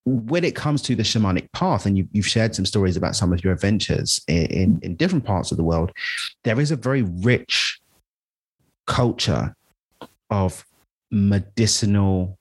when 0.06 0.44
it 0.44 0.56
comes 0.56 0.82
to 0.84 0.96
the 0.96 1.04
shamanic 1.04 1.52
path, 1.52 1.86
and 1.86 1.98
you, 1.98 2.08
have 2.16 2.28
shared 2.28 2.56
some 2.56 2.66
stories 2.66 2.98
about 2.98 3.16
some 3.16 3.32
of 3.32 3.44
your 3.44 3.54
adventures 3.54 4.22
in, 4.28 4.46
in, 4.48 4.80
in 4.82 4.96
different 4.96 5.26
parts 5.26 5.52
of 5.52 5.58
the 5.58 5.64
world, 5.64 5.92
there 6.44 6.60
is 6.60 6.72
a 6.72 6.76
very 6.76 7.04
rich 7.04 7.80
culture 8.88 9.56
of 10.32 10.66
medicinal 11.12 12.38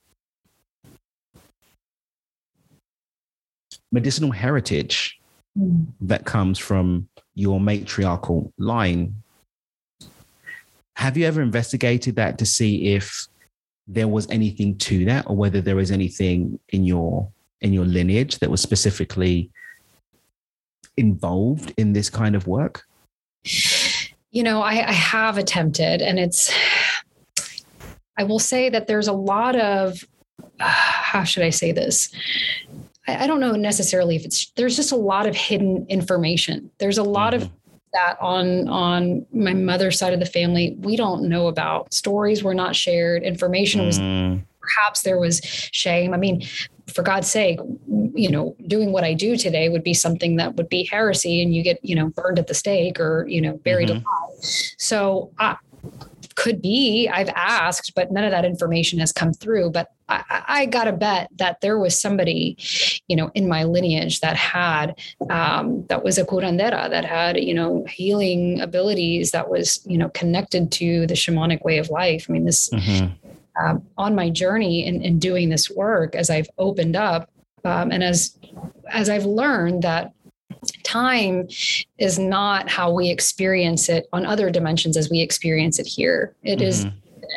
medicinal 3.93 4.31
heritage 4.31 5.19
mm. 5.59 5.85
that 6.01 6.25
comes 6.25 6.59
from 6.59 7.09
your 7.35 7.61
matriarchal 7.61 8.53
line. 8.57 9.15
Have 10.97 11.17
you 11.17 11.27
ever 11.27 11.43
investigated 11.43 12.17
that 12.17 12.39
to 12.39 12.47
see 12.47 12.95
if 12.95 13.27
there 13.87 14.07
was 14.07 14.31
anything 14.31 14.79
to 14.79 15.05
that 15.07 15.29
or 15.29 15.35
whether 15.35 15.61
there 15.61 15.81
is 15.81 15.91
anything 15.91 16.61
in 16.69 16.85
your 16.85 17.29
in 17.61 17.73
your 17.73 17.85
lineage 17.85 18.39
that 18.39 18.51
was 18.51 18.61
specifically 18.61 19.51
involved 20.97 21.75
in 21.77 21.93
this 21.93 22.09
kind 22.09 22.37
of 22.37 22.47
work? 22.47 22.85
You 24.31 24.45
know, 24.45 24.63
I, 24.63 24.89
I 24.89 24.93
have 24.93 25.39
attempted 25.39 26.03
and 26.03 26.19
it's 26.19 26.53
I 28.21 28.23
will 28.23 28.39
say 28.39 28.69
that 28.69 28.87
there's 28.87 29.09
a 29.09 29.15
lot 29.15 29.57
of, 29.57 30.05
uh, 30.61 30.65
how 30.69 31.25
should 31.25 31.43
I 31.43 31.51
say 31.51 31.73
this? 31.73 32.11
I, 33.09 33.25
I, 33.25 33.27
don't 33.27 33.41
know 33.41 33.53
necessarily 33.53 34.15
if 34.15 34.27
it's, 34.27 34.51
there's 34.57 34.77
just 34.77 34.93
a 34.93 34.97
lot 34.97 35.27
of 35.27 35.35
hidden 35.35 35.87
information. 35.89 36.71
There's 36.79 36.99
a 36.99 37.03
lot 37.03 37.33
mm-hmm. 37.33 37.45
of 37.45 37.51
that 37.93 38.17
on 38.21 38.69
on 38.69 39.27
my 39.33 39.53
mother's 39.53 39.99
side 39.99 40.13
of 40.13 40.21
the 40.21 40.27
family 40.27 40.77
we 40.79 40.95
don't 40.95 41.29
know 41.29 41.49
about 41.49 41.93
stories 41.93 42.45
were 42.45 42.55
not 42.55 42.77
shared 42.77 43.25
information 43.25 43.85
was 43.85 43.99
Mm. 43.99 44.45
perhaps 44.61 45.03
there 45.03 45.19
was 45.19 45.41
shame 45.73 46.15
i 46.15 46.17
mean 46.17 46.47
for 46.87 47.03
god's 47.03 47.29
sake 47.29 47.59
you 48.15 48.31
know 48.31 48.55
doing 48.69 48.93
what 48.93 49.03
i 49.03 49.13
do 49.13 49.37
today 49.37 49.69
would 49.69 49.83
be 49.83 49.93
something 49.93 50.37
that 50.37 50.55
would 50.55 50.69
be 50.69 50.85
heresy 50.85 51.43
and 51.43 51.53
you 51.53 51.65
get 51.65 51.85
you 51.85 51.97
know 51.97 52.11
burned 52.11 52.39
at 52.39 52.47
the 52.47 52.55
stake 52.55 53.01
or 53.01 53.27
you 53.27 53.41
know 53.41 53.57
buried 53.65 53.89
Mhm. 53.89 54.05
alive 54.05 54.39
so 54.79 55.33
uh, 55.41 55.57
could 56.37 56.61
be 56.63 57.09
i've 57.13 57.29
asked 57.31 57.93
but 57.95 58.11
none 58.11 58.25
of 58.25 58.31
that 58.31 58.45
information 58.45 58.99
has 58.99 59.13
come 59.13 59.33
through 59.33 59.71
but 59.71 59.89
I, 60.09 60.25
I 60.29 60.43
I 60.61 60.67
gotta 60.67 60.93
bet 60.93 61.29
that 61.37 61.61
there 61.63 61.79
was 61.79 61.99
somebody, 61.99 62.57
you 63.09 63.17
know, 63.17 63.31
in 63.35 63.49
my 63.49 63.63
lineage 63.65 64.21
that 64.21 64.37
had 64.37 64.99
um, 65.31 65.87
that 65.89 66.03
was 66.05 66.19
a 66.19 66.25
curandera 66.25 66.91
that 66.91 67.05
had, 67.05 67.39
you 67.39 67.55
know, 67.55 67.85
healing 67.89 68.61
abilities 68.61 69.31
that 69.31 69.49
was, 69.49 69.81
you 69.87 69.97
know, 69.97 70.09
connected 70.11 70.71
to 70.73 71.07
the 71.07 71.15
shamanic 71.15 71.63
way 71.63 71.79
of 71.79 71.89
life. 71.89 72.27
I 72.29 72.33
mean, 72.33 72.45
this 72.45 72.69
Mhm. 72.71 73.13
um, 73.63 73.83
on 73.97 74.15
my 74.15 74.29
journey 74.29 74.85
in, 74.85 75.01
in 75.03 75.19
doing 75.19 75.49
this 75.49 75.71
work 75.71 76.15
as 76.15 76.29
I've 76.29 76.51
opened 76.59 76.97
up 76.97 77.31
um, 77.65 77.91
and 77.93 78.03
as 78.03 78.37
as 78.89 79.09
I've 79.09 79.27
learned 79.27 79.83
that 79.83 80.13
time 80.85 81.49
is 81.99 82.19
not 82.19 82.69
how 82.69 82.93
we 82.93 83.11
experience 83.11 83.89
it 83.89 84.07
on 84.13 84.27
other 84.27 84.51
dimensions 84.51 84.97
as 84.97 85.11
we 85.11 85.21
experience 85.21 85.79
it 85.79 85.87
here. 85.87 86.35
It 86.43 86.61
is 86.61 86.85
Mhm. 86.85 86.93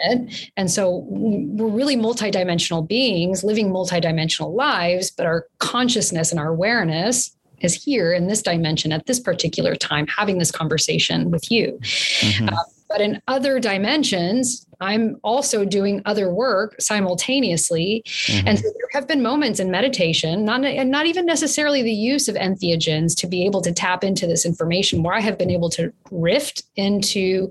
infinite. 0.05 0.49
and 0.57 0.71
so 0.71 1.05
we're 1.07 1.67
really 1.67 1.95
multidimensional 1.95 2.88
beings 2.88 3.43
living 3.43 3.69
multidimensional 3.69 4.51
lives 4.55 5.12
but 5.12 5.25
our 5.27 5.45
consciousness 5.59 6.31
and 6.31 6.39
our 6.39 6.47
awareness 6.47 7.29
is 7.62 7.75
here 7.75 8.12
in 8.12 8.25
this 8.27 8.41
dimension 8.41 8.91
at 8.91 9.05
this 9.05 9.19
particular 9.19 9.75
time 9.75 10.07
having 10.07 10.39
this 10.39 10.49
conversation 10.51 11.29
with 11.29 11.51
you 11.51 11.77
Mhm. 12.21 12.49
but 12.89 13.01
in 13.01 13.21
other 13.27 13.59
dimensions, 13.59 14.65
I'm 14.84 15.17
also 15.24 15.65
doing 15.65 16.02
other 16.06 16.32
work 16.34 16.76
simultaneously. 16.80 18.04
Mhm. 18.06 18.43
And 18.48 18.58
so 18.60 18.63
there 18.63 18.89
have 18.93 19.08
been 19.08 19.22
moments 19.22 19.60
in 19.60 19.72
meditation, 19.72 20.43
not, 20.46 20.63
and 20.65 20.91
not 20.91 21.06
even 21.06 21.26
necessarily 21.26 21.82
the 21.82 21.93
use 21.93 22.28
of 22.28 22.36
entheogens 22.36 23.15
to 23.17 23.28
be 23.28 23.46
able 23.46 23.62
to 23.62 23.72
tap 23.72 24.04
into 24.04 24.28
this 24.28 24.46
information, 24.46 25.04
where 25.04 25.15
I 25.15 25.22
have 25.22 25.38
been 25.38 25.50
able 25.50 25.69
to 25.72 25.91
rift 26.12 26.63
into 26.76 27.50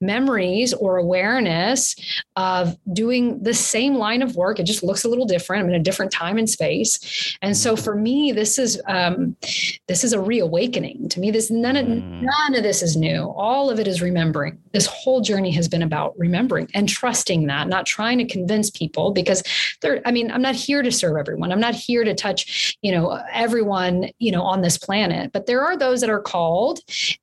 memories 0.00 0.72
or 0.74 0.96
awareness 0.96 1.96
of 2.36 2.76
doing 2.92 3.42
the 3.42 3.54
same 3.54 3.94
line 3.96 4.22
of 4.22 4.36
work. 4.36 4.58
It 4.60 4.64
just 4.64 4.82
looks 4.82 5.04
a 5.04 5.08
little 5.08 5.26
different. 5.26 5.62
I'm 5.64 5.68
in 5.70 5.74
a 5.80 5.82
different 5.82 6.12
time 6.12 6.38
and 6.38 6.48
space. 6.48 7.36
And 7.42 7.56
so 7.56 7.76
for 7.76 7.94
me, 7.94 8.32
this 8.32 8.58
is 8.58 8.80
um, 8.88 9.36
this 9.88 10.04
is 10.04 10.12
a 10.12 10.20
reawakening. 10.20 11.08
To 11.10 11.20
me, 11.20 11.30
this 11.30 11.50
none 11.50 11.76
of 11.76 11.84
Mm. 11.84 12.22
none 12.22 12.54
of 12.56 12.62
this 12.62 12.82
is 12.82 12.96
new. 12.96 13.32
All 13.36 13.68
of 13.70 13.78
it 13.78 13.86
is 13.86 14.00
remembering. 14.00 14.58
This 14.72 14.86
whole 14.86 15.20
journey 15.20 15.50
has 15.52 15.68
been 15.68 15.82
about 15.82 16.14
remembering 16.18 16.68
and 16.74 16.88
trusting 16.88 17.46
that, 17.46 17.68
not 17.68 17.86
trying 17.86 18.18
to 18.18 18.26
convince 18.26 18.68
people 18.68 19.12
because 19.12 19.42
they're, 19.80 20.02
I 20.04 20.10
mean, 20.10 20.30
I'm 20.30 20.42
not 20.42 20.54
here 20.54 20.82
to 20.82 20.90
serve 20.90 21.16
everyone. 21.16 21.52
I'm 21.52 21.60
not 21.60 21.74
here 21.74 22.04
to 22.04 22.14
touch, 22.14 22.76
you 22.82 22.92
know, 22.92 23.22
everyone, 23.32 24.10
you 24.18 24.32
know, 24.32 24.42
on 24.42 24.60
this 24.60 24.76
planet. 24.76 25.32
But 25.32 25.46
there 25.46 25.62
are 25.62 25.76
those 25.76 26.00
that 26.00 26.10
are 26.10 26.20
called, 26.20 26.80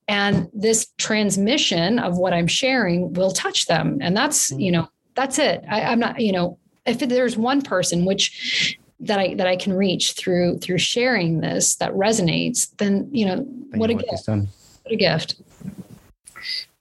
and 0.08 0.48
this 0.52 0.88
transmission 0.98 1.98
of 1.98 2.18
what 2.18 2.32
I'm 2.32 2.48
sharing 2.48 3.12
will 3.12 3.30
touch 3.30 3.66
them. 3.66 3.98
And 4.00 4.16
that's, 4.16 4.50
you 4.52 4.72
know, 4.72 4.88
that's 5.14 5.38
it. 5.38 5.62
I, 5.68 5.82
I'm 5.82 6.00
not, 6.00 6.18
you 6.20 6.32
know, 6.32 6.58
if 6.86 6.98
there's 6.98 7.36
one 7.36 7.62
person 7.62 8.04
which 8.04 8.78
that 9.00 9.18
I 9.18 9.34
that 9.34 9.46
I 9.46 9.56
can 9.56 9.72
reach 9.72 10.12
through 10.12 10.58
through 10.58 10.78
sharing 10.78 11.40
this 11.40 11.76
that 11.76 11.92
resonates, 11.92 12.74
then 12.76 13.08
you 13.12 13.26
know 13.26 13.38
what 13.74 13.90
a 13.90 13.94
gift. 13.94 14.28
What 14.28 14.92
a 14.92 14.96
gift. 14.96 15.36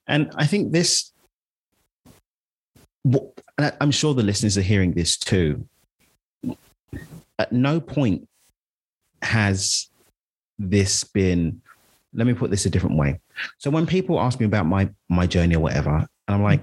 And 0.07 0.31
I 0.35 0.45
think 0.45 0.71
this, 0.71 1.10
and 3.03 3.73
I'm 3.79 3.91
sure 3.91 4.13
the 4.13 4.23
listeners 4.23 4.57
are 4.57 4.61
hearing 4.61 4.93
this 4.93 5.17
too. 5.17 5.67
At 7.39 7.51
no 7.51 7.79
point 7.79 8.27
has 9.21 9.89
this 10.59 11.03
been, 11.03 11.61
let 12.13 12.27
me 12.27 12.33
put 12.33 12.51
this 12.51 12.65
a 12.65 12.69
different 12.69 12.97
way. 12.97 13.19
So 13.57 13.69
when 13.69 13.85
people 13.85 14.19
ask 14.19 14.39
me 14.39 14.45
about 14.45 14.65
my 14.65 14.89
my 15.09 15.25
journey 15.25 15.55
or 15.55 15.59
whatever, 15.59 15.95
and 15.97 16.35
I'm 16.35 16.43
like, 16.43 16.61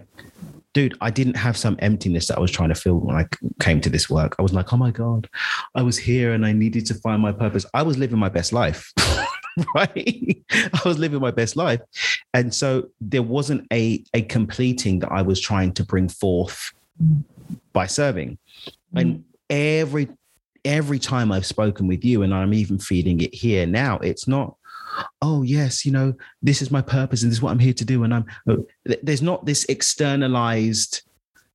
dude, 0.75 0.97
I 1.01 1.11
didn't 1.11 1.37
have 1.37 1.57
some 1.57 1.77
emptiness 1.81 2.29
that 2.29 2.39
I 2.39 2.41
was 2.41 2.51
trying 2.51 2.69
to 2.69 2.75
fill 2.75 3.01
when 3.01 3.17
I 3.17 3.27
came 3.61 3.81
to 3.81 3.91
this 3.91 4.09
work. 4.09 4.37
I 4.39 4.43
was 4.43 4.53
like, 4.53 4.73
oh 4.73 4.77
my 4.77 4.91
God, 4.91 5.29
I 5.75 5.83
was 5.83 5.99
here 5.99 6.33
and 6.33 6.47
I 6.47 6.53
needed 6.53 6.87
to 6.87 6.95
find 6.95 7.21
my 7.21 7.33
purpose. 7.33 7.67
I 7.75 7.83
was 7.83 7.99
living 7.99 8.19
my 8.19 8.29
best 8.29 8.53
life. 8.53 8.93
right? 9.75 10.45
I 10.51 10.81
was 10.85 10.99
living 10.99 11.21
my 11.21 11.31
best 11.31 11.57
life. 11.57 11.81
And 12.35 12.55
so 12.55 12.89
there 13.01 13.23
wasn't 13.23 13.67
a, 13.73 14.05
a 14.15 14.23
completing 14.23 15.01
that 15.01 15.13
I 15.13 15.23
was 15.23 15.41
trying 15.41 15.73
to 15.75 15.85
bring 15.85 16.09
forth 16.09 16.73
by 17.73 17.87
serving. 17.87 18.39
Mm-hmm. 18.67 18.99
And 18.99 19.25
every 19.51 20.09
every 20.65 20.99
time 20.99 21.33
I've 21.33 21.47
spoken 21.47 21.87
with 21.87 22.05
you, 22.05 22.23
and 22.23 22.35
I'm 22.35 22.53
even 22.53 22.79
feeding 22.79 23.21
it 23.21 23.35
here 23.35 23.67
now, 23.67 23.99
it's 23.99 24.29
not, 24.29 24.57
oh 25.23 25.43
yes, 25.43 25.87
you 25.87 25.93
know, 25.93 26.15
this 26.43 26.61
is 26.61 26.71
my 26.71 26.83
purpose 26.83 27.23
and 27.23 27.31
this 27.31 27.39
is 27.39 27.43
what 27.43 27.53
I'm 27.53 27.59
here 27.59 27.73
to 27.73 27.85
do. 27.85 28.05
And 28.05 28.15
I'm 28.15 28.27
there's 28.85 29.23
not 29.23 29.47
this 29.47 29.65
externalized 29.67 31.03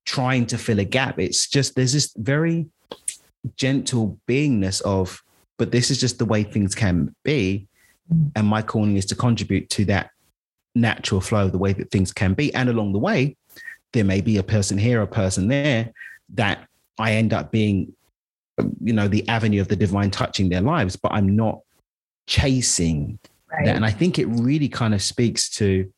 trying 0.05 0.45
to 0.47 0.57
fill 0.57 0.79
a 0.79 0.85
gap. 0.85 1.19
It's 1.19 1.47
just 1.47 1.75
there's 1.75 1.93
this 1.93 2.13
very 2.17 2.67
gentle 3.57 4.17
beingness 4.27 4.81
of, 4.81 5.23
but 5.57 5.71
this 5.71 5.91
is 5.91 5.99
just 5.99 6.17
the 6.17 6.25
way 6.25 6.43
things 6.43 6.75
can 6.75 7.15
be. 7.23 7.67
And 8.35 8.47
my 8.47 8.61
calling 8.61 8.97
is 8.97 9.05
to 9.07 9.15
contribute 9.15 9.69
to 9.71 9.85
that 9.85 10.11
natural 10.75 11.21
flow 11.21 11.45
of 11.45 11.51
the 11.51 11.57
way 11.57 11.73
that 11.73 11.91
things 11.91 12.11
can 12.11 12.33
be. 12.33 12.53
And 12.53 12.69
along 12.69 12.93
the 12.93 12.99
way, 12.99 13.37
there 13.93 14.03
may 14.03 14.21
be 14.21 14.37
a 14.37 14.43
person 14.43 14.77
here, 14.77 15.01
a 15.01 15.07
person 15.07 15.47
there 15.47 15.91
that 16.35 16.67
I 16.99 17.13
end 17.13 17.33
up 17.33 17.51
being, 17.51 17.93
you 18.81 18.93
know, 18.93 19.07
the 19.07 19.27
avenue 19.27 19.61
of 19.61 19.67
the 19.67 19.75
divine 19.75 20.11
touching 20.11 20.49
their 20.49 20.61
lives, 20.61 20.95
but 20.95 21.13
I'm 21.13 21.35
not 21.35 21.59
chasing 22.27 23.19
Right. 23.53 23.65
that. 23.65 23.75
And 23.75 23.85
I 23.85 23.91
think 23.91 24.17
it 24.17 24.25
really 24.25 24.67
kind 24.67 24.93
of 24.93 25.01
speaks 25.01 25.49
to, 25.51 25.91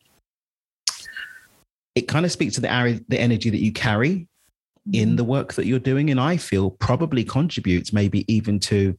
it 1.94 2.02
kind 2.02 2.26
of 2.26 2.32
speaks 2.32 2.54
to 2.56 2.60
the, 2.60 3.04
the 3.08 3.18
energy 3.18 3.50
that 3.50 3.62
you 3.62 3.72
carry 3.72 4.28
in 4.92 5.08
mm-hmm. 5.08 5.16
the 5.16 5.24
work 5.24 5.54
that 5.54 5.66
you're 5.66 5.78
doing. 5.78 6.10
And 6.10 6.20
I 6.20 6.36
feel 6.36 6.70
probably 6.70 7.24
contributes 7.24 7.92
maybe 7.92 8.30
even 8.32 8.60
to 8.60 8.96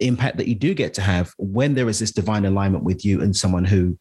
impact 0.00 0.36
that 0.38 0.48
you 0.48 0.54
do 0.54 0.74
get 0.74 0.94
to 0.94 1.00
have 1.00 1.32
when 1.38 1.74
there 1.74 1.88
is 1.88 1.98
this 1.98 2.12
divine 2.12 2.44
alignment 2.44 2.84
with 2.84 3.04
you 3.04 3.20
and 3.22 3.34
someone 3.34 3.64
who 3.64 3.98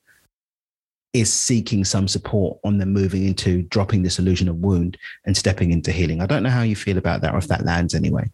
is 1.14 1.32
seeking 1.32 1.86
some 1.86 2.08
support 2.08 2.58
on 2.64 2.80
them 2.80 2.92
moving 2.92 3.26
into 3.28 3.62
dropping 3.64 4.02
this 4.02 4.18
illusion 4.18 4.50
of 4.50 4.58
wound 4.58 4.98
and 5.26 5.38
stepping 5.38 5.72
into 5.72 5.92
healing. 5.92 6.22
I 6.22 6.26
don't 6.26 6.42
know 6.42 6.50
how 6.50 6.64
you 6.64 6.76
feel 6.76 6.98
about 6.98 7.22
that 7.22 7.34
or 7.34 7.38
if 7.38 7.48
that 7.50 7.66
lands 7.66 7.94
anyway. 7.94 8.30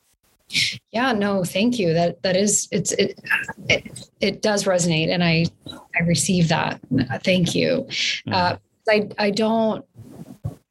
Yeah, 0.92 1.12
no, 1.12 1.44
thank 1.44 1.78
you. 1.78 1.94
That 1.94 2.24
that 2.24 2.36
is 2.36 2.68
it's 2.72 2.92
it 2.94 3.20
it, 3.68 4.10
it 4.20 4.42
does 4.42 4.64
resonate, 4.64 5.10
and 5.10 5.24
I 5.24 5.46
I 5.68 6.04
receive 6.06 6.48
that. 6.48 6.80
Thank 7.24 7.54
you. 7.54 7.88
Uh, 8.32 8.56
I 8.90 9.10
I 9.20 9.30
don't 9.30 9.86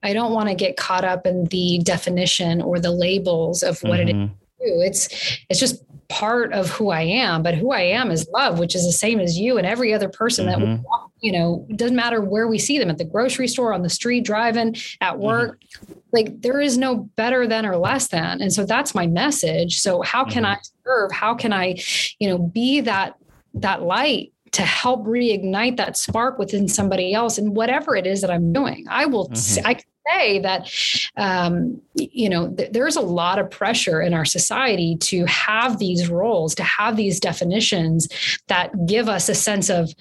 I 0.02 0.12
don't 0.12 0.32
want 0.32 0.48
to 0.48 0.56
get 0.56 0.76
caught 0.76 1.04
up 1.04 1.26
in 1.26 1.44
the 1.44 1.78
definition 1.84 2.60
or 2.60 2.80
the 2.80 2.90
labels 2.90 3.62
of 3.62 3.80
what 3.84 4.00
it 4.00 4.08
is. 4.08 4.14
Mhm. 4.14 4.30
do. 4.58 4.80
It's 4.80 5.08
it's 5.48 5.60
just 5.60 5.84
part 6.08 6.52
of 6.52 6.70
who 6.70 6.90
I 6.90 7.02
am. 7.02 7.42
But 7.42 7.54
who 7.54 7.72
I 7.72 7.80
am 7.82 8.10
is 8.10 8.26
love, 8.32 8.58
which 8.58 8.74
is 8.74 8.84
the 8.84 8.92
same 8.92 9.20
as 9.20 9.38
you 9.38 9.58
and 9.58 9.66
every 9.66 9.92
other 9.92 10.08
person 10.08 10.46
that 10.46 10.58
we 10.58 10.64
Mhm. 10.66 10.82
walk, 10.82 11.10
you 11.20 11.32
know, 11.32 11.66
doesn't 11.76 11.96
matter 11.96 12.20
where 12.22 12.48
we 12.48 12.58
see 12.58 12.78
them 12.78 12.88
at 12.90 12.98
the 12.98 13.04
grocery 13.04 13.46
store, 13.46 13.72
on 13.74 13.82
the 13.82 13.90
street, 13.90 14.24
driving, 14.24 14.74
at 15.00 15.18
work. 15.18 15.60
Like 16.12 16.40
there 16.40 16.60
is 16.60 16.78
no 16.78 17.08
better 17.16 17.46
than 17.46 17.66
or 17.66 17.76
less 17.76 18.08
than. 18.08 18.40
And 18.40 18.52
so 18.52 18.64
that's 18.64 18.94
my 18.94 19.06
message. 19.06 19.80
So 19.80 20.00
how 20.02 20.24
can 20.24 20.44
Mhm. 20.44 20.48
I 20.48 20.58
serve? 20.84 21.12
How 21.12 21.34
can 21.34 21.52
I, 21.52 21.76
you 22.18 22.28
know, 22.28 22.38
be 22.38 22.80
that 22.80 23.14
that 23.54 23.82
light 23.82 24.32
to 24.52 24.62
help 24.62 25.04
reignite 25.04 25.76
that 25.76 25.96
spark 25.96 26.38
within 26.38 26.68
somebody 26.68 27.12
else 27.12 27.36
and 27.36 27.54
whatever 27.54 27.96
it 27.96 28.06
is 28.06 28.22
that 28.22 28.30
I'm 28.30 28.52
doing. 28.52 28.86
I 28.88 29.04
will 29.04 29.28
Mhm. 29.28 29.62
I 29.66 29.76
say 30.10 30.38
that 30.40 30.70
um, 31.16 31.80
you 31.94 32.28
know 32.28 32.50
th- 32.50 32.72
there's 32.72 32.96
a 32.96 33.00
lot 33.00 33.38
of 33.38 33.50
pressure 33.50 34.00
in 34.00 34.14
our 34.14 34.24
society 34.24 34.96
to 34.96 35.24
have 35.26 35.78
these 35.78 36.08
roles, 36.08 36.54
to 36.56 36.62
have 36.62 36.96
these 36.96 37.20
definitions 37.20 38.08
that 38.48 38.86
give 38.86 39.08
us 39.08 39.28
a 39.28 39.34
sense 39.34 39.68
of 39.68 39.94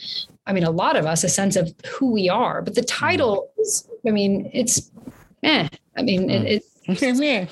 I 0.46 0.54
mean 0.54 0.64
a 0.64 0.72
lot 0.72 0.96
of 0.96 1.06
us 1.06 1.24
a 1.24 1.30
sense 1.30 1.56
of 1.56 1.74
who 1.86 2.12
we 2.12 2.30
are. 2.30 2.62
But 2.62 2.76
the 2.76 2.84
title 2.84 3.50
is 3.58 3.88
I 4.06 4.12
mean 4.12 4.50
it's 4.54 4.92
eh. 5.44 5.68
I 5.98 6.02
mean 6.02 6.30
it, 6.30 6.46
it's 6.46 6.77
yeah, 7.02 7.46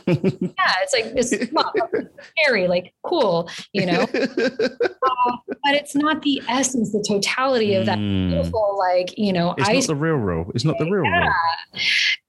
it's 0.82 0.94
like 0.94 1.06
it's 1.16 1.30
scary, 2.38 2.68
like 2.68 2.94
cool, 3.04 3.50
you 3.74 3.86
know, 3.86 4.08
but 4.14 5.74
it's 5.74 5.96
not 5.96 6.22
the 6.22 6.42
essence, 6.48 6.92
the 6.92 7.04
totality 7.08 7.74
of 7.76 7.86
that 7.86 8.00
Mm. 8.00 8.30
beautiful, 8.30 8.76
like, 8.78 9.18
you 9.18 9.32
know, 9.34 9.54
It's 9.58 9.70
I 9.70 9.74
not 9.74 9.88
the 9.88 9.96
real 9.96 10.16
rule. 10.16 10.52
It's 10.56 10.66
not 10.66 10.78
the 10.78 10.86
real 10.86 11.04
Yeah. 11.06 11.22
rule. 11.22 11.34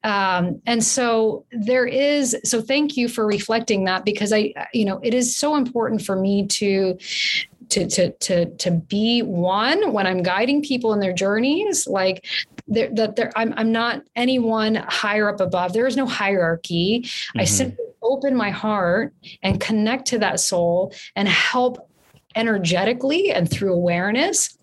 um, 0.03 0.61
and 0.65 0.83
so 0.83 1.45
there 1.51 1.85
is 1.85 2.35
so 2.43 2.61
thank 2.61 2.95
you 2.97 3.07
for 3.07 3.25
reflecting 3.25 3.85
that 3.85 4.05
because 4.05 4.31
i 4.33 4.53
you 4.73 4.85
know 4.85 4.99
it 5.03 5.13
is 5.13 5.35
so 5.37 5.55
important 5.55 6.01
for 6.01 6.15
me 6.15 6.45
to 6.47 6.97
to 7.69 7.87
to 7.87 8.11
to 8.13 8.45
to 8.57 8.71
be 8.71 9.21
one 9.21 9.91
when 9.91 10.07
I'm 10.07 10.23
guiding 10.23 10.61
people 10.61 10.93
in 10.93 10.99
their 11.01 11.11
journeys. 11.13 11.85
Like 11.87 12.25
that 12.67 13.15
there, 13.15 13.31
I'm 13.35 13.53
I'm 13.57 13.71
not 13.71 14.03
anyone 14.15 14.75
higher 14.75 15.29
up 15.29 15.39
above. 15.39 15.73
There 15.73 15.87
is 15.87 15.95
no 15.95 16.05
hierarchy. 16.05 17.01
Mm-hmm. 17.03 17.39
I 17.39 17.45
simply 17.45 17.85
open 18.01 18.35
my 18.35 18.49
heart 18.49 19.13
and 19.41 19.59
connect 19.59 20.07
to 20.07 20.19
that 20.19 20.39
soul 20.39 20.93
and 21.15 21.27
help 21.27 21.89
energetically 22.35 23.31
and 23.31 23.49
through 23.49 23.73
awareness 23.73 24.57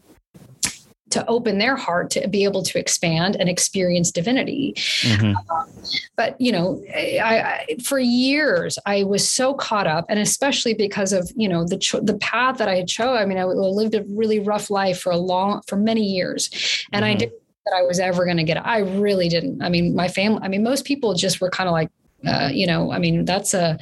to 1.15 1.25
open 1.29 1.59
their 1.59 1.77
heart 1.77 2.11
to 2.11 2.27
be 2.27 2.43
able 2.43 2.63
to 2.63 2.77
expand 2.77 3.37
and 3.37 3.49
experience 3.49 4.11
divinity. 4.11 4.75
Mm-hmm. 4.77 5.37
Um, 5.49 5.71
but 6.17 6.41
you 6.41 6.51
know, 6.51 6.83
I, 6.93 7.67
I, 7.71 7.77
for 7.85 8.01
years 8.01 8.79
I 8.85 9.05
was 9.05 9.29
so 9.29 9.55
caught 9.55 9.87
up, 9.87 10.07
and 10.09 10.19
especially 10.19 10.75
because 10.75 11.13
of 11.13 11.31
you 11.37 11.49
know 11.49 11.65
the 11.65 11.79
cho- 11.79 12.01
the 12.01 12.19
path 12.19 12.59
that 12.59 12.69
I 12.69 12.77
had 12.77 12.89
chose. 12.89 13.17
I 13.17 13.27
mean, 13.27 13.39
I 13.39 13.45
lived 13.45 13.95
a 13.95 14.03
really 14.09 14.41
rough 14.41 14.71
life 14.71 15.01
for 15.01 15.13
a 15.13 15.17
long 15.17 15.63
for 15.69 15.77
many 15.77 16.03
years, 16.03 16.51
and 16.93 17.05
mm-hmm. 17.05 17.13
I 17.13 17.15
didn't 17.15 17.44
that 17.65 17.75
I 17.75 17.83
was 17.83 17.99
ever 17.99 18.25
going 18.25 18.37
to 18.37 18.45
get. 18.45 18.65
I 18.65 18.79
really 18.81 19.29
didn't. 19.29 19.63
I 19.63 19.69
mean, 19.69 19.95
my 19.95 20.09
family. 20.09 20.41
I 20.43 20.49
mean, 20.49 20.63
most 20.63 20.85
people 20.85 21.15
just 21.15 21.41
were 21.41 21.51
kind 21.51 21.69
of 21.69 21.73
like 21.73 21.91
uh, 22.27 22.49
you 22.53 22.67
know, 22.67 22.91
I 22.91 22.99
mean, 22.99 23.25
that's 23.25 23.55
a 23.55 23.79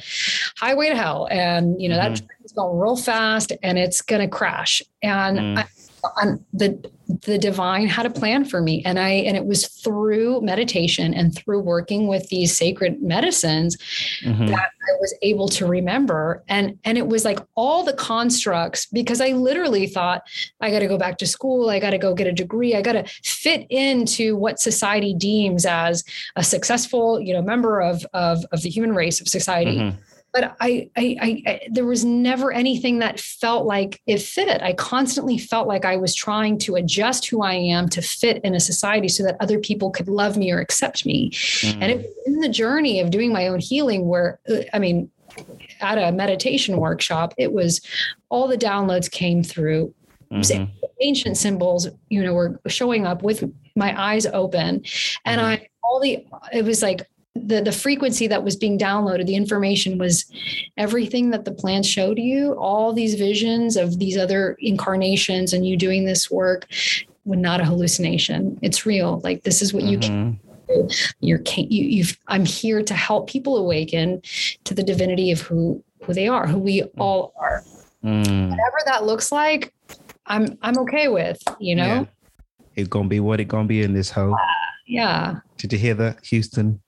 highway 0.57 0.89
to 0.89 0.95
hell, 0.95 1.27
and 1.31 1.81
you 1.81 1.89
know 1.89 1.97
mm-hmm. 1.97 2.13
that 2.13 2.27
train's 2.27 2.51
going 2.53 2.77
real 2.77 2.97
fast, 2.97 3.53
and 3.63 3.77
it's 3.77 4.01
going 4.01 4.21
to 4.21 4.27
crash. 4.27 4.81
And 5.01 5.37
mm. 5.37 5.57
I, 5.59 5.65
on 6.17 6.43
the 6.53 6.91
the 7.25 7.37
divine 7.37 7.87
had 7.87 8.05
a 8.05 8.09
plan 8.09 8.45
for 8.45 8.61
me. 8.61 8.81
And 8.85 8.99
i 8.99 9.09
and 9.09 9.37
it 9.37 9.45
was 9.45 9.67
through 9.67 10.41
meditation 10.41 11.13
and 11.13 11.35
through 11.35 11.61
working 11.61 12.07
with 12.07 12.27
these 12.29 12.55
sacred 12.55 13.01
medicines 13.01 13.77
mm-hmm. 14.23 14.47
that 14.47 14.59
i 14.59 14.91
was 14.99 15.13
able 15.21 15.47
to 15.49 15.65
remember. 15.65 16.43
And 16.47 16.77
and 16.83 16.97
it 16.97 17.07
was 17.07 17.25
like 17.25 17.39
all 17.55 17.83
the 17.83 17.93
constructs 17.93 18.85
because 18.87 19.21
i 19.21 19.31
literally 19.31 19.87
thought 19.87 20.23
i 20.61 20.71
got 20.71 20.79
to 20.79 20.87
go 20.87 20.97
back 20.97 21.17
to 21.19 21.27
school. 21.27 21.69
I 21.69 21.79
got 21.79 21.91
to 21.91 21.97
go 21.97 22.13
get 22.13 22.27
a 22.27 22.31
degree. 22.31 22.75
I 22.75 22.81
got 22.81 22.93
to 22.93 23.03
fit 23.23 23.65
into 23.69 24.35
what 24.35 24.59
society 24.59 25.13
deems 25.13 25.65
as 25.65 26.03
a 26.35 26.43
successful 26.43 27.19
you 27.19 27.33
know 27.33 27.41
member 27.41 27.81
of 27.81 28.05
of, 28.13 28.45
of 28.51 28.61
the 28.61 28.69
human 28.69 28.93
race 28.93 29.21
of 29.21 29.27
society. 29.27 29.77
Mm-hmm 29.77 30.12
but 30.33 30.55
I, 30.59 30.89
I, 30.97 31.17
I, 31.21 31.43
I, 31.45 31.59
there 31.69 31.85
was 31.85 32.03
never 32.03 32.51
anything 32.51 32.99
that 32.99 33.19
felt 33.19 33.65
like 33.65 34.01
it 34.07 34.19
fit. 34.19 34.61
I 34.63 34.73
constantly 34.73 35.37
felt 35.37 35.67
like 35.67 35.85
I 35.85 35.95
was 35.95 36.15
trying 36.15 36.57
to 36.59 36.75
adjust 36.75 37.27
who 37.27 37.43
I 37.43 37.53
am 37.53 37.87
to 37.89 38.01
fit 38.01 38.43
in 38.43 38.55
a 38.55 38.59
society 38.59 39.07
so 39.07 39.23
that 39.23 39.37
other 39.39 39.59
people 39.59 39.91
could 39.91 40.07
love 40.07 40.35
me 40.35 40.51
or 40.51 40.59
accept 40.59 41.05
me. 41.05 41.29
Mm. 41.29 41.73
And 41.81 41.83
it, 41.91 42.13
in 42.25 42.39
the 42.39 42.49
journey 42.49 42.99
of 42.99 43.11
doing 43.11 43.31
my 43.31 43.47
own 43.47 43.59
healing, 43.59 44.07
where 44.07 44.39
uh, 44.49 44.61
I 44.73 44.79
mean, 44.79 45.11
at 45.81 45.99
a 45.99 46.11
meditation 46.11 46.77
workshop, 46.77 47.35
it 47.37 47.53
was 47.53 47.79
all 48.29 48.47
the 48.47 48.57
downloads 48.57 49.09
came 49.09 49.43
through. 49.43 49.93
Mm-hmm. 50.31 50.65
Ancient 51.01 51.37
symbols, 51.37 51.87
you 52.09 52.23
know, 52.23 52.33
were 52.33 52.59
showing 52.65 53.05
up 53.05 53.21
with 53.21 53.43
my 53.75 53.99
eyes 54.01 54.25
open, 54.25 54.83
and 55.25 55.41
mm-hmm. 55.41 55.63
I 55.63 55.67
all 55.83 55.99
the 55.99 56.25
it 56.51 56.65
was 56.65 56.81
like 56.81 57.05
the 57.45 57.61
the 57.61 57.71
frequency 57.71 58.27
that 58.27 58.43
was 58.43 58.55
being 58.55 58.77
downloaded 58.77 59.25
the 59.25 59.35
information 59.35 59.97
was 59.97 60.25
everything 60.77 61.29
that 61.31 61.45
the 61.45 61.51
plans 61.51 61.87
showed 61.87 62.17
you 62.17 62.53
all 62.53 62.93
these 62.93 63.15
visions 63.15 63.75
of 63.75 63.99
these 63.99 64.17
other 64.17 64.55
incarnations 64.59 65.53
and 65.53 65.67
you 65.67 65.75
doing 65.75 66.05
this 66.05 66.31
work 66.31 66.67
was 67.25 67.39
not 67.39 67.59
a 67.59 67.65
hallucination 67.65 68.57
it's 68.61 68.85
real 68.85 69.19
like 69.23 69.43
this 69.43 69.61
is 69.61 69.73
what 69.73 69.83
you 69.83 69.97
can 69.97 70.33
mm-hmm. 70.33 70.87
do 70.87 70.89
you're 71.19 71.41
you, 71.57 71.85
you've 71.85 72.17
i'm 72.27 72.45
here 72.45 72.81
to 72.81 72.93
help 72.93 73.29
people 73.29 73.57
awaken 73.57 74.21
to 74.63 74.73
the 74.73 74.83
divinity 74.83 75.31
of 75.31 75.41
who 75.41 75.83
who 76.03 76.13
they 76.13 76.27
are 76.27 76.47
who 76.47 76.57
we 76.57 76.81
mm. 76.81 76.91
all 76.97 77.33
are 77.37 77.63
mm. 78.03 78.49
whatever 78.49 78.77
that 78.85 79.05
looks 79.05 79.31
like 79.31 79.73
i'm 80.25 80.57
i'm 80.61 80.77
okay 80.77 81.07
with 81.07 81.41
you 81.59 81.75
know 81.75 81.85
yeah. 81.85 82.05
it's 82.75 82.89
gonna 82.89 83.07
be 83.07 83.19
what 83.19 83.39
it 83.39 83.45
gonna 83.45 83.67
be 83.67 83.81
in 83.81 83.93
this 83.93 84.09
hole 84.09 84.33
uh, 84.33 84.37
yeah 84.85 85.39
did 85.57 85.71
you 85.71 85.79
hear 85.79 85.93
that 85.93 86.17
houston 86.25 86.79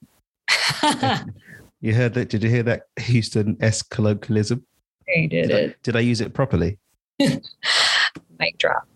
you 1.82 1.94
heard 1.94 2.14
that? 2.14 2.30
Did 2.30 2.44
you 2.44 2.50
hear 2.50 2.64
that 2.64 2.84
Houston 3.00 3.58
S 3.62 3.82
colloquialism? 3.82 4.66
I 5.08 5.28
did, 5.28 5.48
did 5.48 5.52
it. 5.52 5.72
I, 5.72 5.76
did 5.84 5.96
I 5.96 6.00
use 6.00 6.22
it 6.22 6.34
properly? 6.34 6.78
Mic 7.20 8.58
drop. 8.58 8.88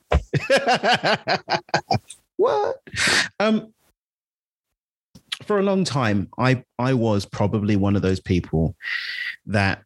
what? 2.37 2.81
Um, 3.39 3.73
for 5.43 5.59
a 5.59 5.63
long 5.63 5.83
time, 5.83 6.29
I 6.37 6.63
I 6.77 6.93
was 6.93 7.25
probably 7.25 7.75
one 7.75 7.95
of 7.95 8.01
those 8.01 8.19
people 8.19 8.75
that 9.45 9.83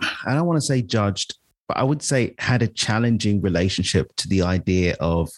I 0.00 0.34
don't 0.34 0.46
want 0.46 0.58
to 0.58 0.66
say 0.66 0.82
judged, 0.82 1.36
but 1.66 1.76
I 1.76 1.82
would 1.82 2.02
say 2.02 2.34
had 2.38 2.62
a 2.62 2.68
challenging 2.68 3.40
relationship 3.40 4.14
to 4.16 4.28
the 4.28 4.42
idea 4.42 4.96
of 5.00 5.30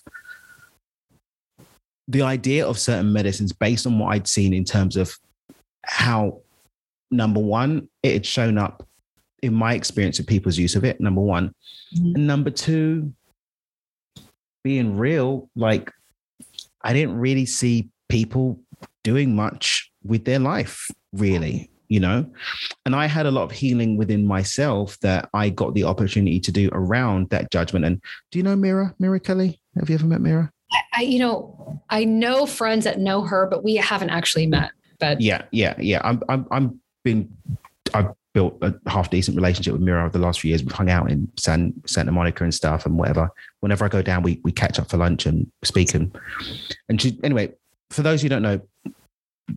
the 2.08 2.22
idea 2.22 2.66
of 2.66 2.78
certain 2.78 3.12
medicines 3.12 3.52
based 3.52 3.86
on 3.86 3.98
what 3.98 4.12
I'd 4.12 4.26
seen 4.26 4.52
in 4.52 4.64
terms 4.64 4.96
of 4.96 5.16
how 5.84 6.40
number 7.10 7.40
one, 7.40 7.88
it 8.02 8.12
had 8.12 8.26
shown 8.26 8.58
up 8.58 8.86
in 9.42 9.54
my 9.54 9.74
experience 9.74 10.18
of 10.18 10.26
people's 10.26 10.58
use 10.58 10.76
of 10.76 10.84
it, 10.84 11.00
number 11.00 11.20
one. 11.20 11.54
Mm-hmm. 11.94 12.14
And 12.14 12.26
number 12.26 12.50
two, 12.50 13.12
being 14.62 14.96
real, 14.96 15.48
like 15.56 15.90
I 16.82 16.92
didn't 16.92 17.16
really 17.18 17.46
see 17.46 17.88
people 18.08 18.60
doing 19.02 19.34
much 19.34 19.90
with 20.04 20.24
their 20.24 20.38
life, 20.38 20.88
really, 21.12 21.70
you 21.88 22.00
know? 22.00 22.26
And 22.84 22.94
I 22.94 23.06
had 23.06 23.26
a 23.26 23.30
lot 23.30 23.44
of 23.44 23.52
healing 23.52 23.96
within 23.96 24.26
myself 24.26 24.98
that 25.00 25.28
I 25.32 25.48
got 25.48 25.74
the 25.74 25.84
opportunity 25.84 26.40
to 26.40 26.52
do 26.52 26.68
around 26.72 27.30
that 27.30 27.50
judgment. 27.50 27.84
And 27.84 28.00
do 28.30 28.38
you 28.38 28.42
know 28.42 28.56
Mira, 28.56 28.94
Mira 28.98 29.20
Kelley? 29.20 29.60
Have 29.78 29.88
you 29.88 29.94
ever 29.94 30.06
met 30.06 30.20
Mira? 30.20 30.52
I, 30.92 31.02
you 31.02 31.18
know, 31.18 31.80
I 31.88 32.04
know 32.04 32.46
friends 32.46 32.84
that 32.84 33.00
know 33.00 33.22
her, 33.22 33.46
but 33.46 33.64
we 33.64 33.76
haven't 33.76 34.10
actually 34.10 34.46
met. 34.46 34.70
But 35.00 35.20
yeah, 35.20 35.42
yeah, 35.50 35.74
yeah. 35.78 36.00
I'm 36.04 36.22
I'm 36.28 36.46
I'm 36.50 36.80
been 37.04 37.34
I've 37.94 38.12
built 38.32 38.58
a 38.62 38.74
half 38.88 39.10
decent 39.10 39.36
relationship 39.36 39.72
with 39.72 39.82
Mira 39.82 40.04
over 40.04 40.16
the 40.16 40.24
last 40.24 40.40
few 40.40 40.50
years. 40.50 40.62
We've 40.62 40.72
hung 40.72 40.90
out 40.90 41.10
in 41.10 41.30
San 41.36 41.74
Santa 41.86 42.12
Monica 42.12 42.44
and 42.44 42.54
stuff 42.54 42.86
and 42.86 42.96
whatever. 42.96 43.30
Whenever 43.60 43.84
I 43.84 43.88
go 43.88 44.02
down, 44.02 44.22
we 44.22 44.40
we 44.44 44.52
catch 44.52 44.78
up 44.78 44.88
for 44.88 44.96
lunch 44.96 45.26
and 45.26 45.50
speak 45.62 45.94
and 45.94 46.16
and 46.88 47.00
she 47.00 47.18
anyway. 47.24 47.52
For 47.90 48.02
those 48.02 48.22
who 48.22 48.28
don't 48.28 48.42
know, 48.42 48.60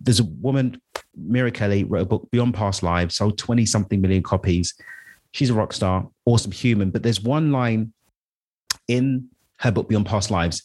there's 0.02 0.20
a 0.20 0.24
woman, 0.24 0.82
Mira 1.16 1.52
Kelley, 1.52 1.84
wrote 1.84 2.02
a 2.02 2.06
book, 2.06 2.30
Beyond 2.32 2.56
Past 2.56 2.82
Lives, 2.82 3.16
sold 3.16 3.38
20 3.38 3.66
something 3.68 4.02
million 4.02 4.24
copies. 4.24 4.74
She's 5.34 5.52
a 5.52 5.54
rock 5.54 5.72
star, 5.72 6.08
awesome 6.26 6.52
human. 6.52 6.90
But 6.90 7.04
there's 7.04 7.22
one 7.22 7.52
line 7.52 7.94
in 8.88 9.30
her 9.60 9.72
book, 9.72 9.88
Beyond 9.88 10.06
Past 10.06 10.32
Lives, 10.32 10.64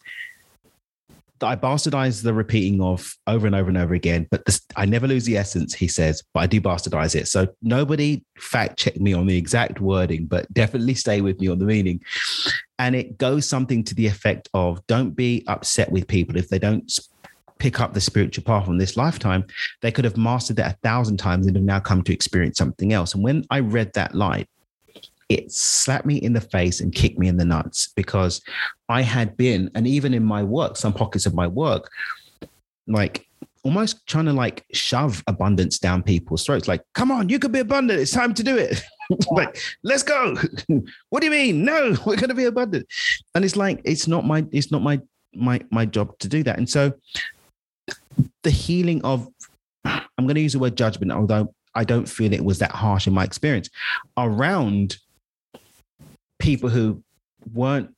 I 1.42 1.56
bastardize 1.56 2.22
the 2.22 2.34
repeating 2.34 2.80
of 2.80 3.14
over 3.26 3.46
and 3.46 3.54
over 3.54 3.68
and 3.68 3.78
over 3.78 3.94
again, 3.94 4.26
but 4.30 4.44
this, 4.44 4.60
I 4.76 4.86
never 4.86 5.06
lose 5.06 5.24
the 5.24 5.36
essence, 5.36 5.74
he 5.74 5.88
says, 5.88 6.22
but 6.34 6.40
I 6.40 6.46
do 6.46 6.60
bastardize 6.60 7.14
it. 7.14 7.28
So 7.28 7.48
nobody 7.62 8.24
fact 8.38 8.78
check 8.78 8.98
me 9.00 9.12
on 9.12 9.26
the 9.26 9.36
exact 9.36 9.80
wording, 9.80 10.26
but 10.26 10.52
definitely 10.52 10.94
stay 10.94 11.20
with 11.20 11.40
me 11.40 11.48
on 11.48 11.58
the 11.58 11.64
meaning. 11.64 12.02
And 12.78 12.94
it 12.94 13.18
goes 13.18 13.48
something 13.48 13.84
to 13.84 13.94
the 13.94 14.06
effect 14.06 14.48
of 14.54 14.86
don't 14.86 15.10
be 15.10 15.44
upset 15.46 15.90
with 15.90 16.06
people 16.06 16.36
if 16.36 16.48
they 16.48 16.58
don't 16.58 16.90
pick 17.58 17.80
up 17.80 17.92
the 17.92 18.00
spiritual 18.00 18.44
path 18.44 18.68
on 18.68 18.78
this 18.78 18.96
lifetime. 18.96 19.44
They 19.82 19.90
could 19.90 20.04
have 20.04 20.16
mastered 20.16 20.56
that 20.56 20.74
a 20.74 20.78
thousand 20.78 21.16
times 21.16 21.46
and 21.46 21.56
have 21.56 21.64
now 21.64 21.80
come 21.80 22.02
to 22.04 22.12
experience 22.12 22.58
something 22.58 22.92
else. 22.92 23.14
And 23.14 23.22
when 23.22 23.44
I 23.50 23.60
read 23.60 23.92
that 23.94 24.14
line, 24.14 24.46
it 25.28 25.52
slapped 25.52 26.06
me 26.06 26.16
in 26.16 26.32
the 26.32 26.40
face 26.40 26.80
and 26.80 26.94
kicked 26.94 27.18
me 27.18 27.28
in 27.28 27.36
the 27.36 27.44
nuts 27.44 27.92
because 27.94 28.40
I 28.88 29.02
had 29.02 29.36
been, 29.36 29.70
and 29.74 29.86
even 29.86 30.14
in 30.14 30.24
my 30.24 30.42
work, 30.42 30.76
some 30.76 30.92
pockets 30.92 31.26
of 31.26 31.34
my 31.34 31.46
work, 31.46 31.90
like 32.86 33.26
almost 33.62 34.06
trying 34.06 34.24
to 34.24 34.32
like 34.32 34.64
shove 34.72 35.22
abundance 35.26 35.78
down 35.78 36.02
people's 36.02 36.44
throats. 36.44 36.68
Like, 36.68 36.82
come 36.94 37.10
on, 37.10 37.28
you 37.28 37.38
could 37.38 37.52
be 37.52 37.58
abundant. 37.58 38.00
It's 38.00 38.12
time 38.12 38.32
to 38.34 38.42
do 38.42 38.56
it. 38.56 38.82
like, 39.30 39.60
let's 39.82 40.02
go. 40.02 40.36
what 41.10 41.20
do 41.20 41.26
you 41.26 41.30
mean? 41.30 41.64
No, 41.64 41.90
we're 42.06 42.16
going 42.16 42.28
to 42.28 42.34
be 42.34 42.44
abundant. 42.44 42.86
And 43.34 43.44
it's 43.44 43.56
like, 43.56 43.80
it's 43.84 44.08
not 44.08 44.24
my, 44.24 44.46
it's 44.52 44.70
not 44.70 44.82
my, 44.82 45.00
my, 45.34 45.60
my 45.70 45.84
job 45.84 46.18
to 46.20 46.28
do 46.28 46.42
that. 46.44 46.58
And 46.58 46.68
so 46.68 46.94
the 48.42 48.50
healing 48.50 49.04
of, 49.04 49.28
I'm 49.84 50.24
going 50.24 50.34
to 50.34 50.40
use 50.40 50.54
the 50.54 50.58
word 50.58 50.76
judgment, 50.76 51.12
although 51.12 51.54
I 51.74 51.84
don't 51.84 52.08
feel 52.08 52.32
it 52.32 52.44
was 52.44 52.58
that 52.58 52.72
harsh 52.72 53.06
in 53.06 53.12
my 53.12 53.24
experience 53.24 53.68
around 54.16 54.96
people 56.38 56.68
who 56.68 57.02
weren't 57.52 57.94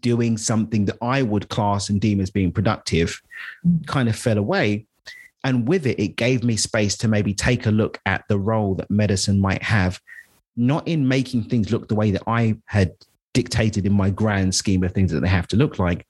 doing 0.00 0.36
something 0.36 0.84
that 0.86 0.98
I 1.02 1.22
would 1.22 1.48
class 1.48 1.88
and 1.88 2.00
deem 2.00 2.20
as 2.20 2.30
being 2.30 2.52
productive 2.52 3.20
kind 3.86 4.08
of 4.08 4.16
fell 4.16 4.38
away. 4.38 4.86
And 5.42 5.68
with 5.68 5.86
it, 5.86 6.00
it 6.00 6.16
gave 6.16 6.42
me 6.42 6.56
space 6.56 6.96
to 6.98 7.08
maybe 7.08 7.34
take 7.34 7.66
a 7.66 7.70
look 7.70 8.00
at 8.06 8.24
the 8.28 8.38
role 8.38 8.74
that 8.76 8.90
medicine 8.90 9.40
might 9.40 9.62
have, 9.62 10.00
not 10.56 10.88
in 10.88 11.06
making 11.06 11.44
things 11.44 11.70
look 11.70 11.88
the 11.88 11.94
way 11.94 12.10
that 12.12 12.22
I 12.26 12.56
had 12.66 12.92
dictated 13.34 13.84
in 13.84 13.92
my 13.92 14.08
grand 14.08 14.54
scheme 14.54 14.82
of 14.84 14.92
things 14.92 15.10
that 15.10 15.20
they 15.20 15.28
have 15.28 15.48
to 15.48 15.56
look 15.56 15.78
like, 15.78 16.06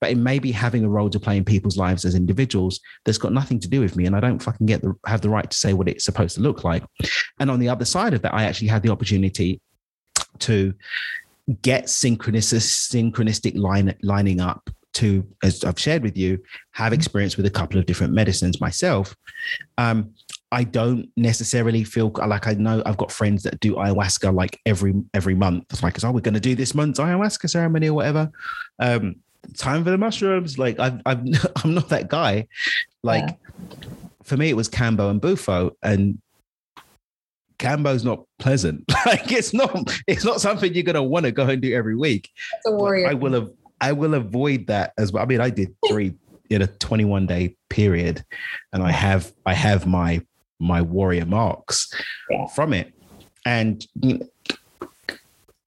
but 0.00 0.10
in 0.10 0.22
maybe 0.22 0.52
having 0.52 0.84
a 0.84 0.88
role 0.88 1.10
to 1.10 1.18
play 1.18 1.36
in 1.36 1.44
people's 1.44 1.78
lives 1.78 2.04
as 2.04 2.14
individuals 2.14 2.78
that's 3.04 3.18
got 3.18 3.32
nothing 3.32 3.58
to 3.58 3.68
do 3.68 3.80
with 3.80 3.96
me. 3.96 4.06
And 4.06 4.14
I 4.14 4.20
don't 4.20 4.38
fucking 4.38 4.66
get 4.66 4.82
the 4.82 4.94
have 5.06 5.22
the 5.22 5.30
right 5.30 5.50
to 5.50 5.56
say 5.56 5.72
what 5.72 5.88
it's 5.88 6.04
supposed 6.04 6.36
to 6.36 6.42
look 6.42 6.62
like. 6.62 6.84
And 7.40 7.50
on 7.50 7.58
the 7.58 7.70
other 7.70 7.86
side 7.86 8.14
of 8.14 8.22
that, 8.22 8.34
I 8.34 8.44
actually 8.44 8.68
had 8.68 8.82
the 8.82 8.90
opportunity 8.90 9.60
to 10.40 10.74
get 11.62 11.84
synchronistic 11.84 13.12
synchronistic 13.12 13.56
line 13.56 13.94
lining 14.02 14.40
up 14.40 14.68
to 14.92 15.26
as 15.42 15.62
i've 15.64 15.78
shared 15.78 16.02
with 16.02 16.16
you 16.16 16.38
have 16.72 16.92
experience 16.92 17.36
with 17.36 17.46
a 17.46 17.50
couple 17.50 17.78
of 17.78 17.86
different 17.86 18.12
medicines 18.12 18.60
myself 18.60 19.14
um, 19.78 20.12
I 20.52 20.64
don't 20.64 21.10
necessarily 21.16 21.82
feel 21.82 22.12
like 22.14 22.46
I 22.46 22.54
know 22.54 22.82
I've 22.86 22.96
got 22.96 23.10
friends 23.10 23.42
that 23.42 23.58
do 23.60 23.74
ayahuasca 23.74 24.32
like 24.34 24.60
every 24.64 24.94
every 25.12 25.34
month. 25.34 25.64
It's 25.70 25.82
like, 25.82 26.02
oh, 26.04 26.12
we're 26.12 26.20
going 26.20 26.34
to 26.34 26.40
do 26.40 26.54
this 26.54 26.74
month's 26.74 27.00
ayahuasca 27.00 27.50
ceremony 27.50 27.88
or 27.88 27.94
whatever. 27.94 28.30
Um, 28.78 29.16
time 29.56 29.84
for 29.84 29.90
the 29.90 29.98
mushrooms. 29.98 30.58
Like 30.58 30.78
I've, 30.78 31.00
I've 31.04 31.20
I'm 31.64 31.74
not 31.74 31.88
that 31.88 32.08
guy. 32.08 32.46
Like 33.02 33.24
yeah. 33.28 33.88
for 34.22 34.36
me, 34.36 34.48
it 34.48 34.56
was 34.56 34.68
Kambo 34.68 35.10
and 35.10 35.20
Bufo, 35.20 35.72
and 35.82 36.18
Kambo's 37.58 38.04
not 38.04 38.24
pleasant. 38.38 38.84
like 39.06 39.32
it's 39.32 39.52
not 39.52 39.94
it's 40.06 40.24
not 40.24 40.40
something 40.40 40.74
you're 40.74 40.82
gonna 40.82 41.02
want 41.02 41.24
to 41.24 41.32
go 41.32 41.46
and 41.46 41.60
do 41.62 41.74
every 41.74 41.96
week. 41.96 42.30
It's 42.58 42.66
a 42.66 42.72
warrior. 42.72 43.08
I 43.08 43.14
will 43.14 43.32
have 43.32 43.50
I 43.80 43.92
will 43.92 44.14
avoid 44.14 44.66
that 44.68 44.92
as 44.98 45.12
well. 45.12 45.22
I 45.22 45.26
mean, 45.26 45.40
I 45.40 45.50
did 45.50 45.74
three 45.88 46.14
in 46.50 46.62
a 46.62 46.66
21 46.66 47.26
day 47.26 47.56
period, 47.68 48.24
and 48.72 48.82
I 48.82 48.92
have 48.92 49.32
I 49.44 49.54
have 49.54 49.86
my 49.86 50.22
my 50.58 50.80
warrior 50.80 51.26
marks 51.26 51.92
yeah. 52.30 52.46
from 52.48 52.72
it, 52.72 52.92
and 53.44 53.86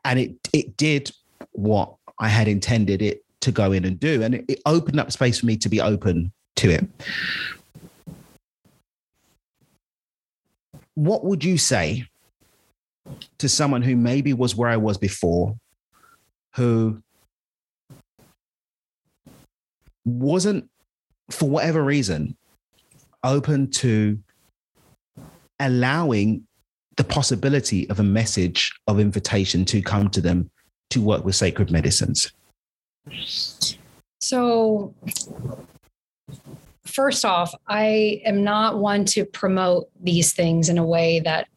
and 0.06 0.20
it 0.20 0.36
it 0.54 0.78
did 0.78 1.12
what 1.52 1.96
I 2.20 2.28
had 2.28 2.48
intended 2.48 3.02
it 3.02 3.24
to 3.42 3.52
go 3.52 3.72
in 3.72 3.86
and 3.86 4.00
do, 4.00 4.22
and 4.24 4.36
it, 4.36 4.46
it 4.48 4.62
opened 4.66 5.00
up 5.00 5.12
space 5.12 5.40
for 5.40 5.46
me 5.46 5.58
to 5.58 5.70
be 5.70 5.82
open 5.82 6.32
to 6.58 6.70
it. 6.70 6.86
What 11.00 11.24
would 11.24 11.46
you 11.46 11.58
say 11.58 12.10
to 13.38 13.48
someone 13.48 13.82
who 13.82 13.96
maybe 13.96 14.34
was 14.34 14.54
where 14.54 14.68
I 14.68 14.76
was 14.76 14.98
before, 14.98 15.56
who 16.56 17.02
wasn't, 20.04 20.70
for 21.32 21.50
whatever 21.50 21.82
reason, 21.82 22.36
open 23.24 23.72
to 23.72 24.20
allowing 25.62 26.46
the 26.98 27.06
possibility 27.06 27.90
of 27.90 28.02
a 28.02 28.04
message 28.04 28.74
of 28.86 29.00
invitation 29.00 29.64
to 29.66 29.82
come 29.82 30.10
to 30.10 30.20
them 30.20 30.52
to 30.90 31.00
work 31.00 31.24
with 31.24 31.36
sacred 31.38 31.72
medicines? 31.72 32.34
So, 34.20 34.94
first 36.86 37.26
off, 37.26 37.54
I 37.68 38.22
am 38.26 38.44
not 38.44 38.80
one 38.80 39.06
to 39.06 39.26
promote 39.26 39.90
these 40.02 40.34
things 40.34 40.70
in 40.70 40.78
a 40.78 40.86
way 40.86 41.20
that 41.22 41.48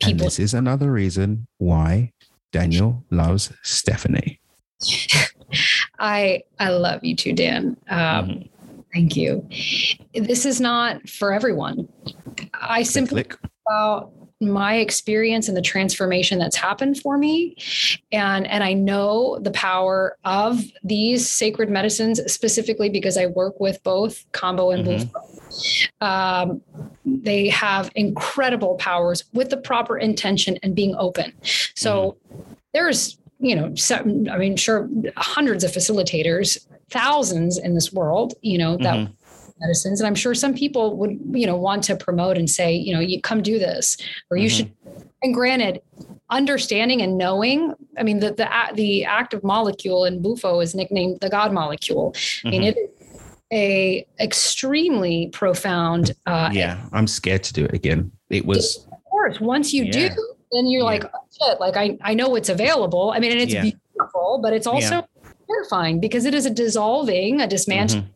people. 0.00 0.10
And 0.10 0.20
this 0.20 0.38
is 0.38 0.54
another 0.54 0.90
reason 0.90 1.46
why 1.58 2.12
Daniel 2.52 3.04
loves 3.10 3.52
Stephanie. 3.62 4.40
I 5.98 6.42
I 6.58 6.70
love 6.70 7.04
you 7.04 7.14
too, 7.14 7.32
Dan. 7.32 7.76
Um, 7.88 7.98
mm-hmm. 7.98 8.42
Thank 8.92 9.16
you. 9.16 9.48
This 10.14 10.44
is 10.44 10.60
not 10.60 11.08
for 11.08 11.32
everyone. 11.32 11.88
I 12.52 12.82
simply 12.82 13.24
click. 13.24 13.38
about 13.66 14.12
my 14.42 14.76
experience 14.76 15.48
and 15.48 15.56
the 15.56 15.62
transformation 15.62 16.38
that's 16.38 16.56
happened 16.56 16.98
for 16.98 17.16
me 17.16 17.56
and 18.10 18.46
and 18.46 18.64
I 18.64 18.72
know 18.72 19.38
the 19.40 19.50
power 19.52 20.16
of 20.24 20.60
these 20.82 21.28
sacred 21.28 21.70
medicines 21.70 22.20
specifically 22.32 22.90
because 22.90 23.16
I 23.16 23.26
work 23.26 23.60
with 23.60 23.82
both 23.82 24.24
Kambo 24.32 24.74
and 24.74 24.86
mm-hmm. 24.86 26.04
um, 26.04 26.60
they 27.04 27.48
have 27.48 27.90
incredible 27.94 28.74
powers 28.76 29.24
with 29.32 29.50
the 29.50 29.56
proper 29.56 29.96
intention 29.96 30.58
and 30.62 30.74
being 30.74 30.94
open 30.96 31.32
so 31.74 32.16
mm-hmm. 32.32 32.52
there's 32.74 33.18
you 33.38 33.54
know 33.54 33.74
some, 33.74 34.28
I 34.30 34.38
mean 34.38 34.56
sure 34.56 34.88
hundreds 35.16 35.64
of 35.64 35.70
facilitators 35.70 36.58
thousands 36.92 37.58
in 37.58 37.74
this 37.74 37.92
world, 37.92 38.34
you 38.42 38.58
know, 38.58 38.76
that 38.76 38.94
mm-hmm. 38.94 39.12
Medicines. 39.60 40.00
And 40.00 40.06
I'm 40.06 40.14
sure 40.14 40.34
some 40.34 40.54
people 40.54 40.96
would, 40.96 41.18
you 41.32 41.46
know, 41.46 41.56
want 41.56 41.84
to 41.84 41.96
promote 41.96 42.36
and 42.38 42.48
say, 42.48 42.74
you 42.74 42.92
know, 42.92 43.00
you 43.00 43.20
come 43.20 43.42
do 43.42 43.58
this, 43.58 43.96
or 44.30 44.36
you 44.36 44.48
mm-hmm. 44.48 44.56
should. 44.56 44.72
And 45.24 45.32
granted, 45.32 45.80
understanding 46.30 47.00
and 47.00 47.16
knowing, 47.16 47.74
I 47.96 48.02
mean, 48.02 48.18
the 48.20 48.32
the 48.32 48.48
the 48.74 49.04
active 49.04 49.44
molecule 49.44 50.04
in 50.04 50.20
Bufo 50.20 50.60
is 50.60 50.74
nicknamed 50.74 51.20
the 51.20 51.30
God 51.30 51.52
molecule. 51.52 52.12
Mm-hmm. 52.12 52.48
I 52.48 52.50
mean, 52.50 52.62
it 52.62 52.76
is 52.76 52.90
a 53.52 54.06
extremely 54.18 55.28
profound. 55.32 56.12
Uh, 56.26 56.50
yeah, 56.52 56.84
I'm 56.92 57.06
scared 57.06 57.44
to 57.44 57.52
do 57.52 57.64
it 57.64 57.74
again. 57.74 58.10
It 58.30 58.46
was. 58.46 58.86
Of 58.90 59.04
course, 59.04 59.40
once 59.40 59.72
you 59.72 59.84
yeah. 59.84 60.08
do, 60.08 60.34
then 60.52 60.66
you're 60.66 60.80
yeah. 60.80 60.86
like, 60.86 61.04
oh, 61.04 61.18
shit, 61.30 61.60
like 61.60 61.76
I 61.76 61.98
I 62.02 62.14
know 62.14 62.34
it's 62.34 62.48
available. 62.48 63.12
I 63.14 63.20
mean, 63.20 63.32
and 63.32 63.40
it's 63.40 63.52
yeah. 63.52 63.62
beautiful, 63.62 64.40
but 64.42 64.52
it's 64.52 64.66
also 64.66 65.06
terrifying 65.48 66.00
because 66.00 66.24
it 66.24 66.34
is 66.34 66.46
a 66.46 66.50
dissolving, 66.50 67.40
a 67.40 67.46
dismantling 67.46 68.04
mm-hmm. 68.04 68.11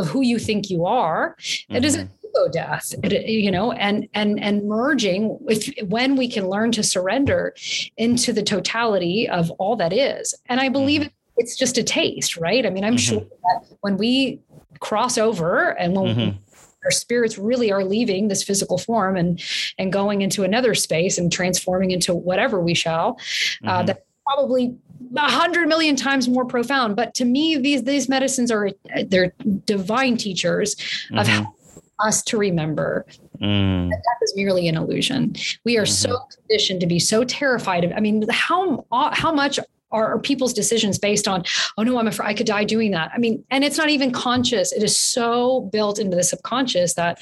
Of 0.00 0.08
who 0.08 0.22
you 0.22 0.38
think 0.38 0.70
you 0.70 0.86
are. 0.86 1.36
Mm-hmm. 1.38 1.76
It 1.76 1.84
is 1.84 1.94
an 1.94 2.06
mm-hmm. 2.08 2.26
ego 2.26 2.52
death, 2.52 2.94
you 3.04 3.50
know, 3.50 3.72
and 3.72 4.08
and 4.14 4.42
and 4.42 4.64
merging 4.64 5.38
with 5.40 5.68
when 5.84 6.16
we 6.16 6.28
can 6.28 6.48
learn 6.48 6.72
to 6.72 6.82
surrender 6.82 7.54
into 7.96 8.32
the 8.32 8.42
totality 8.42 9.28
of 9.28 9.50
all 9.52 9.76
that 9.76 9.92
is. 9.92 10.34
And 10.46 10.60
I 10.60 10.68
believe 10.68 11.02
mm-hmm. 11.02 11.36
it's 11.36 11.56
just 11.56 11.78
a 11.78 11.82
taste, 11.84 12.36
right? 12.36 12.66
I 12.66 12.70
mean, 12.70 12.84
I'm 12.84 12.96
mm-hmm. 12.96 13.18
sure 13.18 13.20
that 13.20 13.76
when 13.80 13.96
we 13.96 14.40
cross 14.80 15.18
over 15.18 15.78
and 15.78 15.94
when 15.94 16.16
mm-hmm. 16.16 16.38
our 16.84 16.90
spirits 16.90 17.36
really 17.38 17.70
are 17.70 17.84
leaving 17.84 18.28
this 18.28 18.42
physical 18.42 18.78
form 18.78 19.16
and 19.16 19.42
and 19.78 19.92
going 19.92 20.22
into 20.22 20.42
another 20.42 20.74
space 20.74 21.18
and 21.18 21.30
transforming 21.30 21.90
into 21.90 22.14
whatever 22.14 22.60
we 22.60 22.74
shall 22.74 23.18
uh, 23.66 23.82
that 23.82 24.04
probably 24.24 24.74
a 25.16 25.30
hundred 25.30 25.68
million 25.68 25.96
times 25.96 26.28
more 26.28 26.44
profound. 26.44 26.96
But 26.96 27.14
to 27.14 27.24
me, 27.24 27.56
these 27.56 27.82
these 27.84 28.08
medicines 28.08 28.50
are 28.50 28.70
they're 29.06 29.32
divine 29.64 30.16
teachers 30.16 30.74
of 31.12 31.26
mm-hmm. 31.26 31.44
how 31.44 31.54
us 32.00 32.22
to 32.22 32.38
remember 32.38 33.06
mm. 33.40 33.90
that 33.90 33.96
death 33.96 34.22
is 34.22 34.34
merely 34.36 34.68
an 34.68 34.76
illusion. 34.76 35.34
We 35.64 35.76
are 35.76 35.82
mm-hmm. 35.82 35.92
so 35.92 36.18
conditioned 36.34 36.80
to 36.80 36.86
be 36.86 36.98
so 36.98 37.24
terrified 37.24 37.84
of. 37.84 37.92
I 37.92 38.00
mean, 38.00 38.24
how 38.30 38.86
how 38.90 39.32
much 39.32 39.58
are, 39.92 40.14
are, 40.14 40.18
people's 40.18 40.52
decisions 40.52 40.98
based 40.98 41.26
on? 41.26 41.44
Oh 41.76 41.82
no, 41.82 41.98
I'm 41.98 42.06
afraid 42.06 42.28
I 42.28 42.34
could 42.34 42.46
die 42.46 42.64
doing 42.64 42.90
that. 42.92 43.10
I 43.14 43.18
mean, 43.18 43.44
and 43.50 43.64
it's 43.64 43.76
not 43.76 43.90
even 43.90 44.12
conscious. 44.12 44.72
It 44.72 44.82
is 44.82 44.98
so 44.98 45.62
built 45.72 45.98
into 45.98 46.16
the 46.16 46.24
subconscious 46.24 46.94
that 46.94 47.18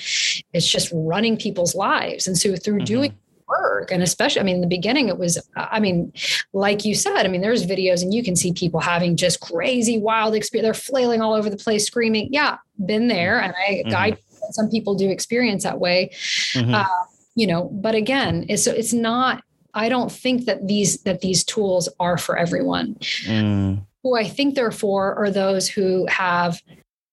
it's 0.53 0.71
just 0.71 0.91
running 0.93 1.37
people's 1.37 1.75
lives. 1.75 2.27
And 2.27 2.37
so 2.37 2.57
through 2.57 2.79
mm-hmm. 2.79 2.85
doing 2.85 3.19
work. 3.49 3.91
And 3.91 4.03
especially, 4.03 4.41
I 4.41 4.45
mean, 4.45 4.57
in 4.57 4.61
the 4.61 4.67
beginning, 4.67 5.09
it 5.09 5.19
was, 5.19 5.39
I 5.57 5.81
mean, 5.81 6.13
like 6.53 6.85
you 6.85 6.95
said, 6.95 7.25
I 7.25 7.29
mean, 7.29 7.41
there's 7.41 7.67
videos 7.67 8.03
and 8.03 8.13
you 8.13 8.23
can 8.23 8.37
see 8.37 8.53
people 8.53 8.81
having 8.81 9.17
just 9.17 9.41
crazy, 9.41 9.99
wild 9.99 10.35
experience. 10.35 10.67
They're 10.67 10.75
flailing 10.75 11.23
all 11.23 11.35
over 11.35 11.49
the 11.51 11.57
place, 11.57 11.87
screaming. 11.87 12.29
Yeah, 12.33 12.59
been 12.85 13.09
there. 13.09 13.41
And 13.41 13.55
I 13.69 13.73
mm-hmm. 13.73 13.91
guide 13.91 14.19
some 14.51 14.71
people 14.71 14.95
do 14.95 15.09
experience 15.09 15.65
that 15.65 15.81
way. 15.81 16.11
Mm-hmm. 16.55 16.75
Uh, 16.75 16.87
you 17.35 17.47
know, 17.47 17.65
but 17.73 17.95
again, 17.95 18.47
it's, 18.49 18.67
it's 18.67 18.93
not, 18.93 19.43
I 19.75 19.89
don't 19.89 20.11
think 20.11 20.47
that 20.47 20.67
these, 20.67 21.03
that 21.03 21.21
these 21.21 21.45
tools 21.45 21.89
are 22.01 22.19
for 22.19 22.37
everyone. 22.37 22.97
Mm. 23.25 23.85
Who 24.03 24.17
I 24.17 24.25
think 24.25 24.55
they're 24.55 24.71
for 24.73 25.15
are 25.17 25.31
those 25.31 25.69
who 25.69 26.07
have 26.07 26.61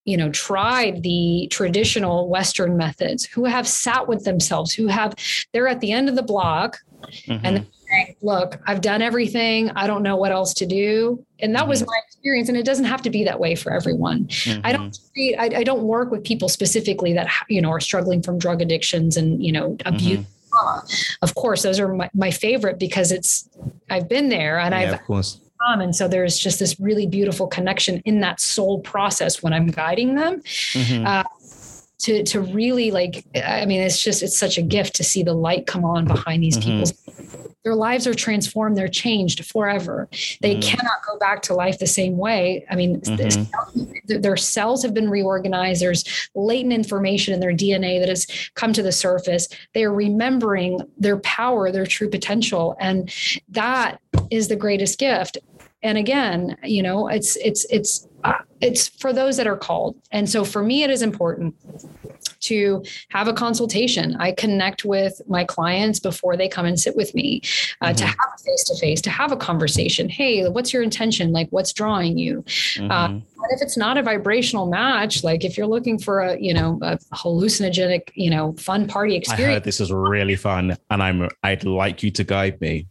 you 0.06 0.16
know 0.16 0.30
tried 0.30 1.04
the 1.04 1.48
traditional 1.52 2.30
western 2.30 2.78
methods 2.78 3.26
who 3.26 3.44
have 3.46 3.68
sat 3.68 4.08
with 4.08 4.24
themselves 4.24 4.74
who 4.74 4.88
have 4.88 5.14
they're 5.52 5.68
at 5.68 5.82
the 5.82 5.92
end 5.92 6.08
of 6.08 6.16
the 6.16 6.24
block 6.24 6.78
mm-hmm. 7.02 7.46
and 7.46 7.68
saying, 7.90 8.16
look 8.22 8.60
i've 8.68 8.82
done 8.82 9.02
everything 9.02 9.70
i 9.72 9.86
don't 9.86 10.04
know 10.04 10.16
what 10.16 10.32
else 10.32 10.54
to 10.54 10.66
do 10.66 11.24
and 11.40 11.54
that 11.54 11.62
mm-hmm. 11.62 11.70
was 11.70 11.86
my 11.86 12.00
experience 12.08 12.48
and 12.48 12.58
it 12.58 12.66
doesn't 12.66 12.86
have 12.86 13.02
to 13.02 13.10
be 13.10 13.24
that 13.24 13.40
way 13.40 13.56
for 13.56 13.72
everyone 13.72 14.26
mm-hmm. 14.26 14.62
i 14.64 14.72
don't 14.72 14.96
see, 15.16 15.36
I, 15.36 15.46
I, 15.46 15.64
don't 15.64 15.84
work 15.84 16.12
with 16.12 16.24
people 16.24 16.48
specifically 16.48 17.14
that 17.14 17.30
you 17.50 17.62
know 17.62 17.72
are 17.72 17.82
struggling 17.82 18.22
from 18.22 18.38
drug 18.38 18.62
addictions 18.62 19.18
and 19.18 19.44
you 19.44 19.52
know 19.52 19.76
abuse 19.86 20.20
mm-hmm. 20.20 21.16
of 21.24 21.36
course 21.36 21.64
those 21.64 21.80
are 21.80 21.94
my, 21.94 22.10
my 22.14 22.32
favorite 22.32 22.80
because 22.80 23.12
it's 23.12 23.50
i've 23.90 24.08
been 24.08 24.30
there 24.30 24.60
and 24.60 24.74
yeah, 24.74 24.80
i've 24.82 24.94
of 24.94 25.04
course 25.04 25.40
and 25.82 25.96
so 25.96 26.08
there's 26.08 26.38
just 26.38 26.60
this 26.60 26.80
really 26.80 27.08
beautiful 27.08 27.48
connection 27.48 28.02
in 28.06 28.20
that 28.22 28.40
soul 28.40 28.80
process 28.80 29.42
when 29.42 29.54
I'm 29.54 29.68
guiding 29.68 30.16
them. 30.16 30.42
Mm-hmm. 30.42 31.06
Uh, 31.06 31.24
to 31.98 32.24
to 32.24 32.42
really 32.42 32.92
like 32.92 33.26
i 33.46 33.66
mean 33.66 33.82
it's 33.82 34.02
just 34.02 34.22
it's 34.22 34.38
such 34.38 34.58
a 34.58 34.62
gift 34.62 34.96
to 34.96 35.04
see 35.04 35.24
the 35.24 35.34
light 35.34 35.66
come 35.66 35.86
on 35.86 36.06
behind 36.06 36.44
these 36.44 36.58
mm-hmm. 36.58 36.72
people's 36.72 36.94
their 37.64 37.74
lives 37.74 38.06
are 38.06 38.14
transformed 38.14 38.78
they're 38.78 38.88
changed 38.88 39.46
forever 39.46 40.08
they 40.42 40.56
mm-hmm. 40.56 40.62
cannot 40.62 40.98
go 41.08 41.18
back 41.18 41.42
to 41.42 41.54
life 41.54 41.80
the 41.80 41.88
same 41.88 42.18
way 42.18 42.66
i 42.70 42.76
mean 42.76 43.00
mm-hmm. 43.02 44.22
their 44.22 44.38
cells 44.38 44.84
have 44.84 44.94
been 44.94 45.10
reorganized 45.10 45.82
there's 45.82 46.30
latent 46.36 46.74
information 46.74 47.34
in 47.34 47.40
their 47.40 47.54
dna 47.54 48.00
that 48.00 48.10
has 48.10 48.28
come 48.56 48.74
to 48.74 48.84
the 48.84 48.92
surface 48.92 49.48
they 49.74 49.84
are 49.84 49.94
remembering 49.94 50.80
their 50.98 51.18
power 51.20 51.72
their 51.72 51.86
true 51.86 52.10
potential 52.10 52.76
and 52.80 53.14
that 53.50 54.00
is 54.32 54.48
the 54.48 54.56
greatest 54.56 55.00
gift 55.00 55.38
and 55.84 55.98
again 55.98 56.58
you 56.64 56.82
know 56.82 57.08
it's 57.08 57.36
it's 57.38 57.66
it's 57.70 58.08
uh, 58.24 58.34
it's 58.60 58.88
for 58.88 59.14
those 59.14 59.38
that 59.38 59.48
are 59.48 59.58
called 59.58 59.96
and 60.12 60.30
so 60.30 60.44
for 60.44 60.64
me 60.64 60.84
it 60.84 60.90
is 60.90 61.02
important 61.02 61.56
to 62.46 62.84
have 63.10 63.28
a 63.28 63.34
consultation. 63.34 64.16
I 64.18 64.32
connect 64.32 64.86
with 64.86 65.22
my 65.28 65.44
clients 65.44 66.00
before 66.00 66.38
they 66.38 66.48
come 66.48 66.66
and 66.66 66.80
sit 66.80 66.96
with 66.96 67.14
me 67.16 67.42
uh, 67.82 67.88
mm-hmm. 67.88 67.96
to 67.96 68.06
have 68.06 68.30
a 68.36 68.44
face 68.44 68.64
to 68.66 68.76
face, 68.78 69.02
to 69.02 69.10
have 69.10 69.32
a 69.32 69.38
conversation. 69.38 70.10
Hey, 70.10 70.48
what's 70.48 70.72
your 70.72 70.84
intention? 70.84 71.32
Like, 71.32 71.50
what's 71.50 71.74
drawing 71.74 72.18
you? 72.18 72.44
Mm-hmm. 72.44 72.92
Uh, 72.92 73.20
if 73.52 73.62
it's 73.62 73.78
not 73.78 73.98
a 73.98 74.04
vibrational 74.04 74.68
match, 74.68 75.24
like 75.24 75.44
if 75.44 75.58
you're 75.58 75.68
looking 75.68 76.00
for 76.00 76.20
a, 76.20 76.40
you 76.40 76.54
know, 76.54 76.80
a 76.82 76.98
hallucinogenic, 77.14 78.12
you 78.14 78.30
know, 78.30 78.54
fun 78.54 78.88
party 78.88 79.16
experience. 79.16 79.50
I 79.50 79.54
heard 79.54 79.64
this 79.64 79.80
is 79.80 79.92
really 79.92 80.36
fun 80.36 80.78
and 80.90 81.04
I'm, 81.04 81.30
I'd 81.44 81.64
like 81.64 82.02
you 82.04 82.12
to 82.12 82.24
guide 82.24 82.60
me. 82.62 82.88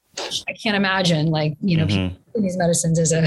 I 0.48 0.52
can't 0.52 0.76
imagine 0.76 1.26
like, 1.26 1.56
you 1.60 1.76
know, 1.76 1.86
mm-hmm. 1.86 2.42
these 2.42 2.56
medicines 2.56 2.98
as 2.98 3.12
a, 3.12 3.26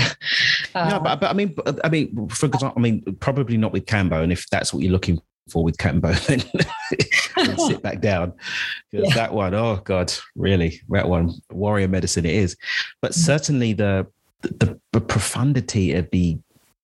uh, 0.76 0.90
no, 0.90 1.00
but, 1.00 1.20
but 1.20 1.30
I 1.30 1.34
mean, 1.34 1.56
I 1.84 1.90
mean, 1.90 2.28
for 2.30 2.46
example, 2.46 2.74
I 2.76 2.80
mean, 2.80 3.04
probably 3.20 3.58
not 3.58 3.72
with 3.72 3.86
Kambo, 3.86 4.24
And 4.24 4.32
if 4.32 4.50
that's 4.50 4.74
what 4.74 4.84
you're 4.84 4.92
looking 4.92 5.22
for 5.50 5.64
with 5.64 5.78
Kambo, 5.78 6.14
then 7.36 7.58
sit 7.58 7.82
back 7.82 8.02
down 8.02 8.34
because 8.92 9.10
yeah. 9.10 9.16
that 9.16 9.34
one, 9.34 9.54
oh 9.54 9.82
God, 9.84 10.14
really, 10.36 10.82
that 10.90 11.08
one, 11.08 11.34
warrior 11.52 11.88
medicine 11.88 12.26
it 12.26 12.36
is. 12.36 12.58
But 13.02 13.12
mm-hmm. 13.12 13.22
certainly 13.22 13.74
the, 13.74 14.08
the, 14.42 14.80
the 14.94 15.02
profundity 15.02 15.94
of 15.94 16.10
the 16.12 16.38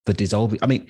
the 0.06 0.14
dissolving. 0.14 0.60
I 0.62 0.68
mean, 0.68 0.88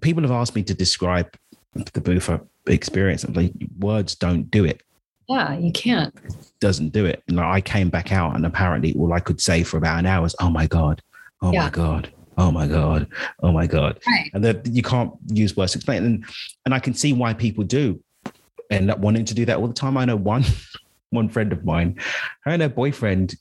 people 0.00 0.22
have 0.22 0.32
asked 0.32 0.54
me 0.54 0.62
to 0.64 0.74
describe 0.74 1.36
the 1.74 2.00
Bufo 2.00 2.46
experience. 2.66 3.24
and 3.24 3.36
like, 3.36 3.52
words 3.78 4.14
don't 4.14 4.50
do 4.50 4.64
it. 4.64 4.82
Yeah, 5.28 5.58
you 5.58 5.72
can't. 5.72 6.14
Doesn't 6.60 6.90
do 6.90 7.04
it. 7.04 7.22
And 7.28 7.40
I 7.40 7.60
came 7.60 7.90
back 7.90 8.12
out, 8.12 8.36
and 8.36 8.46
apparently, 8.46 8.94
all 8.94 9.12
I 9.12 9.20
could 9.20 9.40
say 9.40 9.62
for 9.62 9.76
about 9.76 9.98
an 9.98 10.06
hour 10.06 10.22
was, 10.22 10.36
"Oh 10.40 10.50
my 10.50 10.66
god, 10.66 11.02
oh 11.42 11.52
yeah. 11.52 11.64
my 11.64 11.70
god, 11.70 12.12
oh 12.38 12.50
my 12.50 12.66
god, 12.66 13.08
oh 13.42 13.52
my 13.52 13.66
god," 13.66 13.98
right. 14.06 14.30
and 14.34 14.44
that 14.44 14.66
you 14.66 14.82
can't 14.82 15.12
use 15.28 15.56
words 15.56 15.72
to 15.72 15.78
explain. 15.78 16.04
And 16.04 16.24
and 16.64 16.74
I 16.74 16.78
can 16.78 16.94
see 16.94 17.12
why 17.12 17.34
people 17.34 17.64
do 17.64 18.00
end 18.70 18.90
up 18.90 18.98
wanting 18.98 19.24
to 19.24 19.34
do 19.34 19.44
that 19.46 19.58
all 19.58 19.66
the 19.66 19.74
time. 19.74 19.96
I 19.96 20.04
know 20.04 20.16
one 20.16 20.44
one 21.10 21.28
friend 21.28 21.52
of 21.52 21.64
mine, 21.64 21.98
her 22.44 22.52
and 22.52 22.62
her 22.62 22.68
boyfriend 22.68 23.34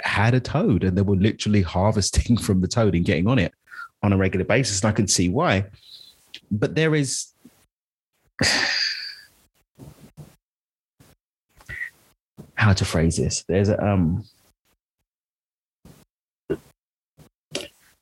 had 0.00 0.34
a 0.34 0.40
toad 0.40 0.84
and 0.84 0.96
they 0.96 1.02
were 1.02 1.16
literally 1.16 1.62
harvesting 1.62 2.36
from 2.46 2.60
the 2.60 2.68
toad 2.68 2.94
and 2.94 3.04
getting 3.04 3.26
on 3.26 3.38
it 3.38 3.52
on 4.02 4.12
a 4.12 4.16
regular 4.16 4.44
basis. 4.44 4.80
And 4.80 4.88
I 4.88 4.92
can 4.92 5.08
see 5.08 5.28
why. 5.28 5.66
But 6.50 6.74
there 6.74 6.94
is 6.94 7.32
how 12.56 12.72
to 12.72 12.84
phrase 12.84 13.16
this. 13.16 13.44
There's 13.48 13.68
a 13.68 13.82
um 13.84 14.24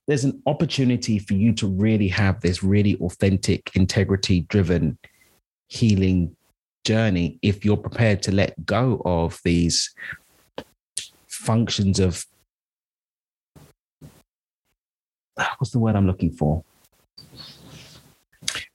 there's 0.07 0.24
an 0.24 0.42
opportunity 0.46 1.18
for 1.18 1.34
you 1.34 1.52
to 1.55 1.66
really 1.66 2.09
have 2.09 2.40
this 2.40 2.62
really 2.62 2.96
authentic, 2.96 3.70
integrity 3.74 4.42
driven 4.42 4.98
healing 5.68 6.36
journey 6.84 7.38
if 7.40 7.64
you're 7.64 7.76
prepared 7.76 8.22
to 8.22 8.32
let 8.32 8.66
go 8.66 9.00
of 9.07 9.40
these 9.44 9.94
functions 11.26 11.98
of 11.98 12.26
what's 15.59 15.70
the 15.70 15.78
word 15.78 15.96
I'm 15.96 16.07
looking 16.07 16.32
for? 16.32 16.62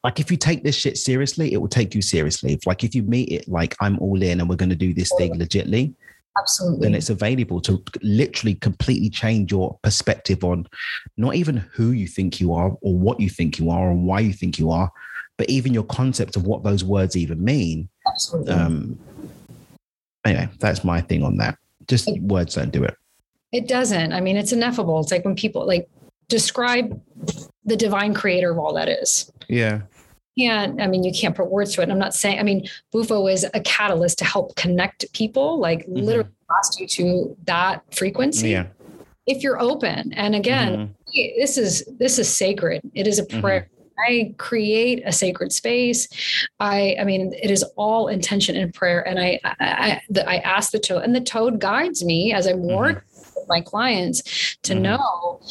Like 0.04 0.20
if 0.20 0.32
you 0.32 0.38
take 0.38 0.64
this 0.64 0.76
shit 0.76 0.98
seriously, 0.98 1.54
it 1.54 1.58
will 1.58 1.68
take 1.68 1.94
you 1.94 2.02
seriously. 2.02 2.54
If 2.54 2.66
like 2.66 2.84
if 2.84 2.96
you 2.96 3.04
meet 3.04 3.30
it 3.30 3.48
like 3.48 3.76
I'm 3.82 4.00
all 4.00 4.22
in 4.22 4.40
and 4.40 4.50
we're 4.50 4.56
going 4.56 4.70
to 4.70 4.76
do 4.76 4.94
this 4.94 5.12
thing 5.18 5.36
legitly, 5.36 5.94
absolutely, 6.38 6.86
then 6.86 6.96
it's 6.96 7.10
available 7.10 7.60
to 7.62 7.84
literally 8.02 8.56
completely 8.56 9.10
change 9.10 9.52
your 9.52 9.78
perspective 9.84 10.44
on 10.44 10.68
not 11.18 11.36
even 11.36 11.58
who 11.58 11.92
you 11.92 12.08
think 12.08 12.40
you 12.40 12.54
are 12.54 12.78
or 12.82 12.98
what 12.98 13.20
you 13.20 13.30
think 13.30 13.60
you 13.60 13.70
are 13.70 13.90
and 13.90 14.06
why 14.06 14.22
you 14.22 14.32
think 14.32 14.58
you 14.58 14.72
are, 14.72 14.90
but 15.38 15.50
even 15.50 15.74
your 15.74 15.84
concept 15.84 16.38
of 16.38 16.46
what 16.46 16.64
those 16.64 16.84
words 16.84 17.18
even 17.18 17.44
mean. 17.44 17.90
Absolutely. 18.08 18.54
Um, 18.54 19.00
anyway, 20.26 20.48
that's 20.60 20.86
my 20.86 21.02
thing 21.02 21.24
on 21.24 21.36
that. 21.38 21.58
Just 21.90 22.08
it, 22.08 22.22
words 22.22 22.56
don't 22.56 22.72
do 22.72 22.86
it. 22.86 22.96
It 23.52 23.68
doesn't. 23.68 24.14
I 24.14 24.22
mean, 24.22 24.38
it's 24.38 24.54
ineffable. 24.54 25.02
It's 25.02 25.12
like 25.12 25.26
when 25.26 25.36
people 25.36 25.66
like 25.66 25.90
describe 26.30 27.00
the 27.66 27.76
divine 27.76 28.14
creator 28.14 28.52
of 28.52 28.58
all 28.58 28.74
that 28.74 28.88
is. 28.88 29.30
Yeah. 29.50 29.82
And 30.38 30.82
I 30.82 30.88
mean, 30.88 31.04
you 31.04 31.12
can't 31.12 31.36
put 31.36 31.52
words 31.52 31.76
to 31.76 31.82
it. 31.82 31.90
I'm 31.90 32.00
not 32.00 32.16
saying, 32.16 32.40
I 32.40 32.44
mean, 32.44 32.66
Bufo 32.94 33.28
is 33.28 33.46
a 33.54 33.60
catalyst 33.60 34.20
to 34.20 34.26
help 34.26 34.56
connect 34.56 35.12
people, 35.12 35.60
like 35.60 35.82
mm-hmm. 35.82 35.96
literally 35.96 36.30
ask 36.58 36.80
you 36.80 36.88
to 36.88 37.36
that 37.44 37.84
frequency. 37.94 38.52
Yeah. 38.52 38.68
If 39.28 39.44
you're 39.44 39.60
open. 39.60 40.14
And 40.14 40.36
again, 40.36 40.74
mm-hmm. 40.74 41.40
this 41.40 41.58
is 41.58 41.84
this 42.00 42.18
is 42.18 42.34
sacred. 42.34 42.82
It 42.96 43.06
is 43.06 43.20
a 43.20 43.26
mm-hmm. 43.26 43.42
prayer. 43.42 43.62
Mm-hmm. 43.62 43.76
I 44.08 44.34
create 44.38 45.04
a 45.06 45.12
sacred 45.12 45.52
space. 45.52 46.08
I, 46.62 46.96
I 46.98 47.04
mean, 47.04 47.34
it 47.34 47.52
is 47.52 47.64
all 47.76 48.08
intention 48.08 48.56
and 48.56 48.74
prayer. 48.74 49.06
And 49.06 49.20
I, 49.20 49.42
I, 49.44 50.00
I, 50.16 50.22
I 50.26 50.38
ask 50.38 50.72
the 50.72 50.80
toad, 50.80 51.04
and 51.04 51.14
the 51.14 51.20
toad 51.20 51.60
guides 51.60 52.02
me 52.06 52.32
as 52.32 52.48
I'm 52.48 52.62
working 52.62 53.02
mm-hmm. 53.02 53.32
with 53.36 53.46
my 53.50 53.60
clients 53.60 54.56
to 54.64 54.74
mm-hmm. 54.74 54.84
know 54.84 55.42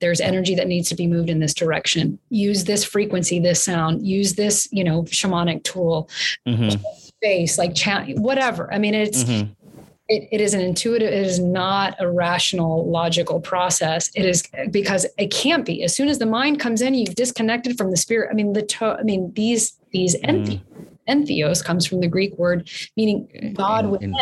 there's 0.00 0.20
energy 0.20 0.54
that 0.54 0.66
needs 0.66 0.88
to 0.88 0.94
be 0.94 1.06
moved 1.06 1.30
in 1.30 1.38
this 1.38 1.54
direction. 1.54 2.18
Use 2.28 2.64
this 2.64 2.84
frequency, 2.84 3.38
this 3.38 3.62
sound. 3.62 4.06
Use 4.06 4.34
this, 4.34 4.68
you 4.72 4.82
know, 4.82 5.02
shamanic 5.04 5.62
tool. 5.62 6.08
Mm-hmm. 6.46 6.80
Space, 6.96 7.58
like 7.58 7.74
chant, 7.74 8.18
whatever. 8.18 8.72
I 8.72 8.78
mean, 8.78 8.94
it's 8.94 9.24
mm-hmm 9.24 9.52
it, 10.12 10.28
it 10.30 10.40
is 10.40 10.52
an 10.52 10.60
intuitive 10.60 11.08
it 11.08 11.26
is 11.26 11.38
not 11.38 11.96
a 11.98 12.10
rational 12.10 12.88
logical 12.88 13.40
process 13.40 14.10
it 14.14 14.24
is 14.24 14.42
because 14.70 15.06
it 15.16 15.30
can't 15.30 15.64
be 15.64 15.82
as 15.82 15.94
soon 15.94 16.08
as 16.08 16.18
the 16.18 16.26
mind 16.26 16.60
comes 16.60 16.82
in 16.82 16.94
you've 16.94 17.14
disconnected 17.14 17.78
from 17.78 17.90
the 17.90 17.96
spirit 17.96 18.28
i 18.30 18.34
mean 18.34 18.52
the 18.52 18.62
to, 18.62 18.96
i 18.98 19.02
mean 19.02 19.32
these 19.34 19.72
these 19.92 20.14
entheos 21.08 21.64
comes 21.64 21.86
from 21.86 22.00
the 22.00 22.06
greek 22.06 22.36
word 22.38 22.68
meaning 22.96 23.52
god 23.56 23.88
within 23.88 24.14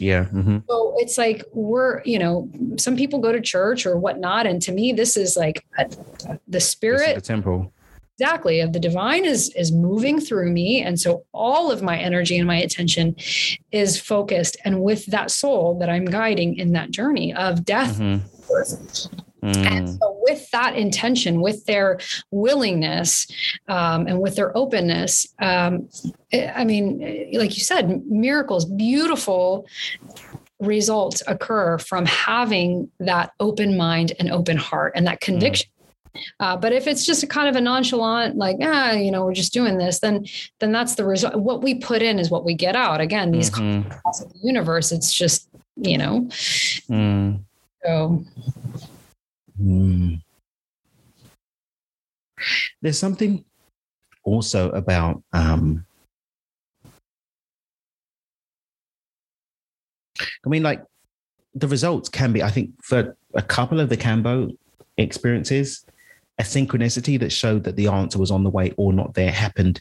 yeah 0.00 0.24
mm-hmm. 0.24 0.58
so 0.68 0.94
it's 0.98 1.18
like 1.18 1.44
we're 1.52 2.02
you 2.04 2.18
know 2.18 2.50
some 2.76 2.96
people 2.96 3.18
go 3.18 3.32
to 3.32 3.40
church 3.40 3.86
or 3.86 3.98
whatnot 3.98 4.46
and 4.46 4.62
to 4.62 4.72
me 4.72 4.92
this 4.92 5.16
is 5.16 5.36
like 5.36 5.64
a, 5.78 5.88
the 6.48 6.60
spirit 6.60 7.14
the 7.14 7.20
temple 7.20 7.72
exactly 8.18 8.60
of 8.60 8.72
the 8.72 8.78
divine 8.78 9.24
is 9.24 9.52
is 9.56 9.72
moving 9.72 10.20
through 10.20 10.50
me 10.50 10.80
and 10.80 11.00
so 11.00 11.24
all 11.32 11.70
of 11.70 11.82
my 11.82 11.98
energy 11.98 12.38
and 12.38 12.46
my 12.46 12.56
attention 12.56 13.14
is 13.72 14.00
focused 14.00 14.56
and 14.64 14.82
with 14.82 15.04
that 15.06 15.30
soul 15.30 15.78
that 15.78 15.90
i'm 15.90 16.04
guiding 16.04 16.56
in 16.56 16.72
that 16.72 16.90
journey 16.90 17.34
of 17.34 17.64
death 17.64 17.98
mm-hmm. 17.98 18.24
Mm. 19.44 19.66
And 19.66 19.88
so, 19.90 20.18
with 20.22 20.50
that 20.50 20.74
intention, 20.74 21.40
with 21.40 21.64
their 21.66 22.00
willingness, 22.30 23.26
um, 23.68 24.06
and 24.06 24.20
with 24.20 24.36
their 24.36 24.56
openness, 24.56 25.26
um, 25.40 25.88
I 26.32 26.64
mean, 26.64 27.28
like 27.34 27.56
you 27.56 27.62
said, 27.62 28.06
miracles, 28.06 28.64
beautiful 28.64 29.66
results 30.60 31.22
occur 31.26 31.78
from 31.78 32.06
having 32.06 32.90
that 33.00 33.32
open 33.38 33.76
mind 33.76 34.12
and 34.18 34.30
open 34.30 34.56
heart 34.56 34.92
and 34.96 35.06
that 35.06 35.20
mm. 35.20 35.26
conviction 35.26 35.70
uh, 36.40 36.56
but 36.56 36.72
if 36.72 36.86
it's 36.86 37.04
just 37.04 37.22
a 37.22 37.26
kind 37.26 37.48
of 37.48 37.56
a 37.56 37.60
nonchalant, 37.60 38.36
like, 38.36 38.56
ah, 38.62 38.92
you 38.92 39.10
know, 39.10 39.24
we're 39.24 39.34
just 39.34 39.52
doing 39.52 39.78
this, 39.78 40.00
then 40.00 40.26
then 40.60 40.72
that's 40.72 40.94
the 40.94 41.04
result. 41.04 41.36
What 41.36 41.62
we 41.62 41.76
put 41.76 42.02
in 42.02 42.18
is 42.18 42.30
what 42.30 42.44
we 42.44 42.54
get 42.54 42.76
out. 42.76 43.00
Again, 43.00 43.30
these 43.30 43.50
mm-hmm. 43.50 43.90
of 44.06 44.32
the 44.32 44.38
universe, 44.42 44.92
it's 44.92 45.12
just, 45.12 45.48
you 45.76 45.98
know. 45.98 46.28
Mm. 46.88 47.40
So 47.84 48.24
mm. 49.60 50.20
there's 52.82 52.98
something 52.98 53.44
also 54.24 54.70
about 54.70 55.22
um 55.32 55.84
I 60.44 60.48
mean, 60.48 60.62
like 60.62 60.82
the 61.54 61.68
results 61.68 62.08
can 62.08 62.32
be, 62.32 62.42
I 62.42 62.50
think, 62.50 62.70
for 62.82 63.16
a 63.34 63.42
couple 63.42 63.80
of 63.80 63.88
the 63.88 63.96
Kambo 63.96 64.56
experiences, 64.98 65.84
a 66.38 66.42
synchronicity 66.42 67.18
that 67.20 67.30
showed 67.30 67.64
that 67.64 67.76
the 67.76 67.88
answer 67.88 68.18
was 68.18 68.30
on 68.30 68.44
the 68.44 68.50
way 68.50 68.72
or 68.76 68.92
not 68.92 69.14
there 69.14 69.30
happened 69.30 69.80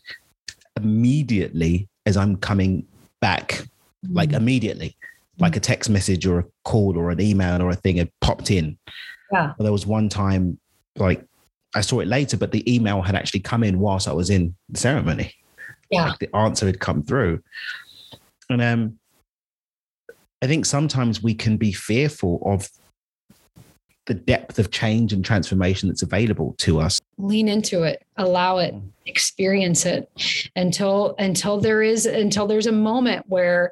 immediately 0.78 1.88
as 2.06 2.18
I'm 2.18 2.38
coming 2.38 2.86
back, 3.22 3.66
like 4.10 4.30
mm. 4.30 4.38
immediately, 4.38 4.96
like 5.40 5.56
a 5.56 5.60
text 5.60 5.90
message 5.90 6.26
or 6.26 6.40
a 6.40 6.46
call 6.64 6.98
or 6.98 7.12
an 7.12 7.22
email 7.22 7.62
or 7.62 7.70
a 7.70 7.76
thing 7.76 7.98
had 7.98 8.12
popped 8.22 8.52
in. 8.52 8.78
Yeah. 9.34 9.54
But 9.58 9.64
there 9.64 9.74
was 9.74 9.86
one 9.86 10.10
time, 10.10 10.60
like 10.96 11.26
I 11.76 11.82
saw 11.82 12.00
it 12.00 12.08
later, 12.08 12.38
but 12.38 12.52
the 12.52 12.74
email 12.74 13.02
had 13.02 13.16
actually 13.16 13.40
come 13.40 13.64
in 13.64 13.80
whilst 13.80 14.08
I 14.08 14.14
was 14.14 14.30
in 14.30 14.56
the 14.70 14.80
ceremony. 14.80 15.34
Yeah. 15.90 16.10
Like 16.10 16.20
the 16.20 16.36
answer 16.36 16.66
had 16.66 16.80
come 16.80 17.04
through. 17.04 17.42
And 18.50 18.62
um, 18.62 19.00
I 20.42 20.48
think 20.48 20.66
sometimes 20.66 21.24
we 21.24 21.34
can 21.34 21.58
be 21.58 21.72
fearful 21.72 22.42
of 22.46 22.70
the 24.06 24.14
depth 24.14 24.60
of 24.60 24.70
change 24.70 25.14
and 25.14 25.24
transformation 25.24 25.88
that's 25.88 26.02
available 26.02 26.56
to 26.58 26.80
us 26.80 27.00
lean 27.18 27.48
into 27.48 27.84
it 27.84 28.04
allow 28.18 28.58
it 28.58 28.76
experience 29.06 29.86
it 29.86 30.10
until 30.58 31.16
until 31.20 31.60
there 31.60 31.82
is 31.82 32.06
until 32.06 32.46
there's 32.46 32.68
a 32.68 32.72
moment 32.72 33.26
where 33.30 33.72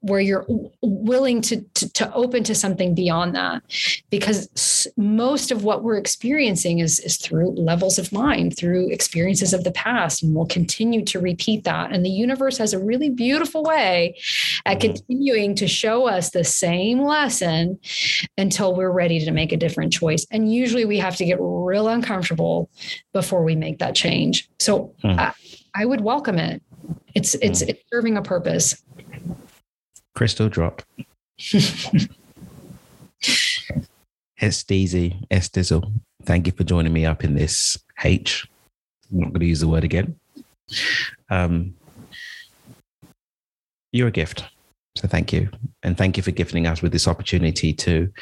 where 0.00 0.20
you're 0.20 0.46
willing 0.80 1.40
to, 1.40 1.60
to, 1.74 1.92
to 1.92 2.14
open 2.14 2.44
to 2.44 2.54
something 2.54 2.94
beyond 2.94 3.34
that 3.34 3.62
because 4.10 4.86
most 4.96 5.50
of 5.50 5.64
what 5.64 5.82
we're 5.82 5.96
experiencing 5.96 6.78
is 6.78 7.00
is 7.00 7.16
through 7.16 7.50
levels 7.50 7.98
of 7.98 8.12
mind 8.12 8.56
through 8.56 8.88
experiences 8.90 9.52
of 9.52 9.64
the 9.64 9.72
past 9.72 10.22
and 10.22 10.36
we'll 10.36 10.46
continue 10.46 11.04
to 11.04 11.18
repeat 11.18 11.64
that 11.64 11.92
and 11.92 12.04
the 12.04 12.10
universe 12.10 12.56
has 12.58 12.72
a 12.72 12.78
really 12.78 13.10
beautiful 13.10 13.64
way 13.64 14.16
at 14.66 14.78
mm-hmm. 14.78 14.92
continuing 14.92 15.54
to 15.56 15.66
show 15.66 16.06
us 16.06 16.30
the 16.30 16.44
same 16.44 17.00
lesson 17.00 17.78
until 18.36 18.76
we're 18.76 18.92
ready 18.92 19.24
to 19.24 19.32
make 19.32 19.50
a 19.50 19.56
different 19.56 19.92
choice 19.92 20.24
and 20.30 20.52
usually 20.52 20.84
we 20.84 20.98
have 20.98 21.16
to 21.16 21.24
get 21.24 21.38
real 21.40 21.88
uncomfortable 21.88 22.70
before 23.12 23.42
we 23.42 23.56
make 23.56 23.78
that 23.78 23.96
change 23.96 24.48
so 24.60 24.94
mm. 25.02 25.18
I, 25.18 25.32
I 25.74 25.84
would 25.84 26.02
welcome 26.02 26.38
it 26.38 26.62
it's 27.14 27.34
it's 27.36 27.64
mm. 27.64 27.70
it's 27.70 27.82
serving 27.90 28.16
a 28.16 28.22
purpose 28.22 28.80
crystal 30.14 30.48
drop. 30.48 30.82
it's 31.38 32.08
Steezy, 34.38 35.24
S 35.30 35.48
Dizzle. 35.48 35.92
Thank 36.24 36.46
you 36.46 36.52
for 36.52 36.64
joining 36.64 36.92
me 36.92 37.06
up 37.06 37.24
in 37.24 37.34
this 37.34 37.78
H. 38.02 38.46
I'm 39.10 39.20
not 39.20 39.28
going 39.28 39.40
to 39.40 39.46
use 39.46 39.60
the 39.60 39.68
word 39.68 39.84
again. 39.84 40.18
Um, 41.30 41.74
you're 43.92 44.08
a 44.08 44.12
gift. 44.12 44.44
So 44.96 45.08
thank 45.08 45.32
you. 45.32 45.48
And 45.82 45.96
thank 45.96 46.16
you 46.16 46.22
for 46.22 46.32
gifting 46.32 46.66
us 46.66 46.82
with 46.82 46.92
this 46.92 47.08
opportunity 47.08 47.72
to 47.74 48.12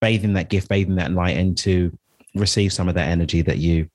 bathe 0.00 0.24
in 0.24 0.34
that 0.34 0.50
gift, 0.50 0.68
bathe 0.68 0.88
in 0.88 0.96
that 0.96 1.12
light, 1.12 1.36
and 1.36 1.56
to 1.58 1.96
receive 2.34 2.72
some 2.72 2.88
of 2.88 2.94
that 2.94 3.08
energy 3.08 3.42
that 3.42 3.58
you 3.58 3.88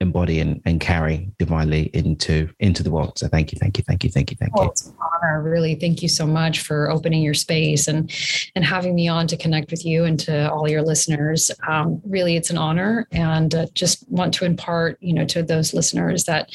embody 0.00 0.40
and, 0.40 0.60
and 0.64 0.80
carry 0.80 1.30
divinely 1.38 1.90
into 1.94 2.48
into 2.60 2.82
the 2.82 2.90
world. 2.90 3.18
So 3.18 3.28
thank 3.28 3.52
you, 3.52 3.58
thank 3.58 3.78
you, 3.78 3.84
thank 3.86 4.04
you, 4.04 4.10
thank 4.10 4.30
you, 4.30 4.36
thank 4.36 4.52
you. 4.56 4.64
it's 4.64 4.86
an 4.86 4.94
honor, 5.00 5.42
really. 5.42 5.74
Thank 5.74 6.02
you 6.02 6.08
so 6.08 6.26
much 6.26 6.60
for 6.60 6.90
opening 6.90 7.22
your 7.22 7.34
space 7.34 7.88
and 7.88 8.12
and 8.54 8.64
having 8.64 8.94
me 8.94 9.08
on 9.08 9.26
to 9.28 9.36
connect 9.36 9.70
with 9.70 9.84
you 9.84 10.04
and 10.04 10.18
to 10.20 10.50
all 10.50 10.68
your 10.68 10.82
listeners. 10.82 11.50
Um, 11.66 12.00
really, 12.04 12.36
it's 12.36 12.50
an 12.50 12.58
honor, 12.58 13.06
and 13.12 13.54
uh, 13.54 13.66
just 13.74 14.08
want 14.10 14.34
to 14.34 14.44
impart, 14.44 14.98
you 15.00 15.14
know, 15.14 15.24
to 15.26 15.42
those 15.42 15.72
listeners 15.74 16.24
that 16.24 16.50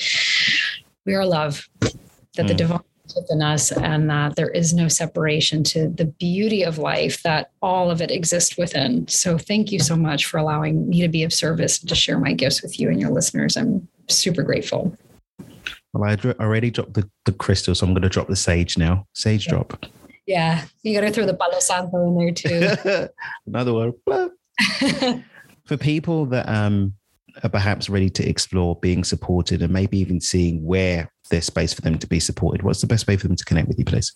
we 1.05 1.15
are 1.15 1.25
love, 1.25 1.67
that 1.79 1.93
mm. 2.37 2.47
the 2.47 2.53
divine 2.53 2.79
within 3.15 3.41
us 3.41 3.71
and 3.71 4.09
that 4.09 4.35
there 4.35 4.49
is 4.49 4.73
no 4.73 4.87
separation 4.87 5.63
to 5.63 5.89
the 5.89 6.05
beauty 6.05 6.63
of 6.63 6.77
life 6.77 7.23
that 7.23 7.51
all 7.61 7.89
of 7.89 8.01
it 8.01 8.11
exists 8.11 8.57
within. 8.57 9.07
So 9.07 9.37
thank 9.37 9.71
you 9.71 9.79
so 9.79 9.95
much 9.95 10.25
for 10.25 10.37
allowing 10.37 10.89
me 10.89 11.01
to 11.01 11.07
be 11.07 11.23
of 11.23 11.33
service 11.33 11.79
and 11.79 11.89
to 11.89 11.95
share 11.95 12.19
my 12.19 12.33
gifts 12.33 12.61
with 12.61 12.79
you 12.79 12.89
and 12.89 12.99
your 12.99 13.11
listeners. 13.11 13.57
I'm 13.57 13.87
super 14.07 14.43
grateful. 14.43 14.97
Well 15.93 16.03
i 16.05 16.15
already 16.39 16.71
dropped 16.71 16.93
the, 16.93 17.09
the 17.25 17.33
crystal 17.33 17.75
so 17.75 17.85
i'm 17.85 17.93
going 17.93 18.01
to 18.03 18.09
drop 18.09 18.27
the 18.27 18.35
sage 18.35 18.77
now. 18.77 19.05
Sage 19.13 19.45
yeah. 19.45 19.51
drop. 19.51 19.85
Yeah 20.25 20.65
you 20.83 20.99
got 20.99 21.05
to 21.05 21.11
throw 21.11 21.25
the 21.25 21.33
palo 21.33 21.59
santo 21.59 22.07
in 22.07 22.17
there 22.17 22.31
too. 22.31 23.07
Another 23.45 23.73
one 23.73 23.93
for 25.65 25.77
people 25.77 26.25
that 26.27 26.47
um 26.47 26.93
are 27.43 27.49
perhaps 27.49 27.89
ready 27.89 28.09
to 28.09 28.27
explore 28.27 28.75
being 28.77 29.03
supported 29.03 29.61
and 29.61 29.71
maybe 29.71 29.97
even 29.97 30.19
seeing 30.19 30.63
where 30.63 31.10
there's 31.31 31.45
space 31.45 31.73
for 31.73 31.81
them 31.81 31.97
to 31.97 32.07
be 32.07 32.19
supported, 32.19 32.61
what's 32.61 32.81
the 32.81 32.87
best 32.87 33.07
way 33.07 33.17
for 33.17 33.27
them 33.27 33.35
to 33.35 33.45
connect 33.45 33.67
with 33.67 33.79
you, 33.79 33.85
please? 33.85 34.13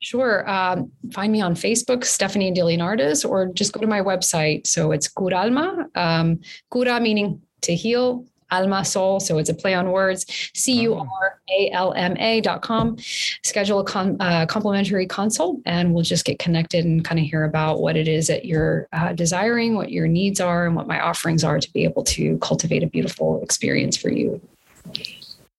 Sure. 0.00 0.48
Um, 0.48 0.92
find 1.12 1.32
me 1.32 1.40
on 1.40 1.54
Facebook, 1.54 2.04
Stephanie 2.04 2.52
Dilianardis, 2.52 3.28
or 3.28 3.46
just 3.46 3.72
go 3.72 3.80
to 3.80 3.86
my 3.86 4.00
website. 4.00 4.66
So 4.66 4.92
it's 4.92 5.08
Curalma, 5.08 5.96
um, 5.96 6.40
Cura 6.70 7.00
meaning 7.00 7.42
to 7.62 7.74
heal, 7.74 8.24
Alma 8.50 8.84
Soul. 8.84 9.20
So 9.20 9.38
it's 9.38 9.50
a 9.50 9.54
play 9.54 9.74
on 9.74 9.90
words, 9.90 10.24
C 10.54 10.80
U 10.82 10.94
R 10.94 11.40
A 11.50 11.70
L 11.72 11.92
M 11.94 12.16
A 12.16 12.40
dot 12.40 12.62
com. 12.62 12.96
Schedule 13.44 13.80
a 13.80 13.84
con, 13.84 14.16
uh, 14.20 14.46
complimentary 14.46 15.06
consult 15.06 15.60
and 15.66 15.92
we'll 15.92 16.04
just 16.04 16.24
get 16.24 16.38
connected 16.38 16.84
and 16.84 17.04
kind 17.04 17.18
of 17.18 17.26
hear 17.26 17.44
about 17.44 17.80
what 17.80 17.96
it 17.96 18.08
is 18.08 18.28
that 18.28 18.44
you're 18.44 18.88
uh, 18.92 19.12
desiring, 19.12 19.74
what 19.74 19.90
your 19.90 20.06
needs 20.06 20.40
are, 20.40 20.66
and 20.66 20.76
what 20.76 20.86
my 20.86 21.00
offerings 21.00 21.44
are 21.44 21.58
to 21.58 21.72
be 21.72 21.84
able 21.84 22.04
to 22.04 22.38
cultivate 22.38 22.82
a 22.82 22.86
beautiful 22.86 23.42
experience 23.42 23.96
for 23.96 24.10
you. 24.10 24.40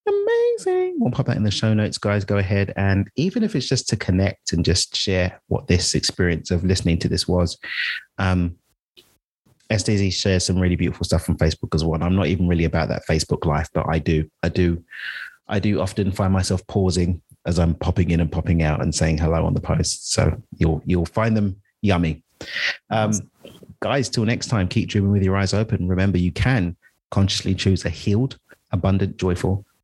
Amazing. 0.09 0.95
We'll 0.97 1.11
pop 1.11 1.27
that 1.27 1.37
in 1.37 1.43
the 1.43 1.51
show 1.51 1.73
notes, 1.73 1.97
guys. 1.97 2.25
Go 2.25 2.37
ahead. 2.37 2.73
And 2.75 3.09
even 3.15 3.43
if 3.43 3.55
it's 3.55 3.67
just 3.67 3.87
to 3.89 3.97
connect 3.97 4.53
and 4.53 4.65
just 4.65 4.95
share 4.95 5.39
what 5.47 5.67
this 5.67 5.93
experience 5.93 6.51
of 6.51 6.63
listening 6.63 6.97
to 6.99 7.07
this 7.07 7.27
was, 7.27 7.57
um, 8.17 8.57
SDZ 9.69 10.11
shares 10.13 10.45
some 10.45 10.59
really 10.59 10.75
beautiful 10.75 11.05
stuff 11.05 11.29
on 11.29 11.37
Facebook 11.37 11.75
as 11.75 11.85
well. 11.85 11.95
And 11.95 12.03
I'm 12.03 12.15
not 12.15 12.27
even 12.27 12.47
really 12.47 12.65
about 12.65 12.89
that 12.89 13.03
Facebook 13.07 13.45
life, 13.45 13.69
but 13.73 13.85
I 13.87 13.99
do, 13.99 14.29
I 14.41 14.49
do, 14.49 14.83
I 15.47 15.59
do 15.59 15.79
often 15.79 16.11
find 16.11 16.33
myself 16.33 16.65
pausing 16.67 17.21
as 17.45 17.59
I'm 17.59 17.75
popping 17.75 18.11
in 18.11 18.19
and 18.19 18.31
popping 18.31 18.63
out 18.63 18.81
and 18.81 18.93
saying 18.93 19.17
hello 19.17 19.45
on 19.45 19.53
the 19.53 19.61
post. 19.61 20.11
So 20.11 20.41
you'll 20.57 20.81
you'll 20.85 21.05
find 21.05 21.35
them 21.35 21.55
yummy. 21.81 22.23
Um, 22.89 23.11
guys, 23.79 24.09
till 24.09 24.25
next 24.25 24.47
time, 24.47 24.67
keep 24.67 24.89
dreaming 24.89 25.11
with 25.11 25.23
your 25.23 25.37
eyes 25.37 25.53
open. 25.53 25.87
Remember, 25.87 26.17
you 26.17 26.31
can 26.31 26.75
consciously 27.11 27.55
choose 27.55 27.85
a 27.85 27.89
healed, 27.89 28.37
abundant, 28.71 29.17
joyful, 29.17 29.65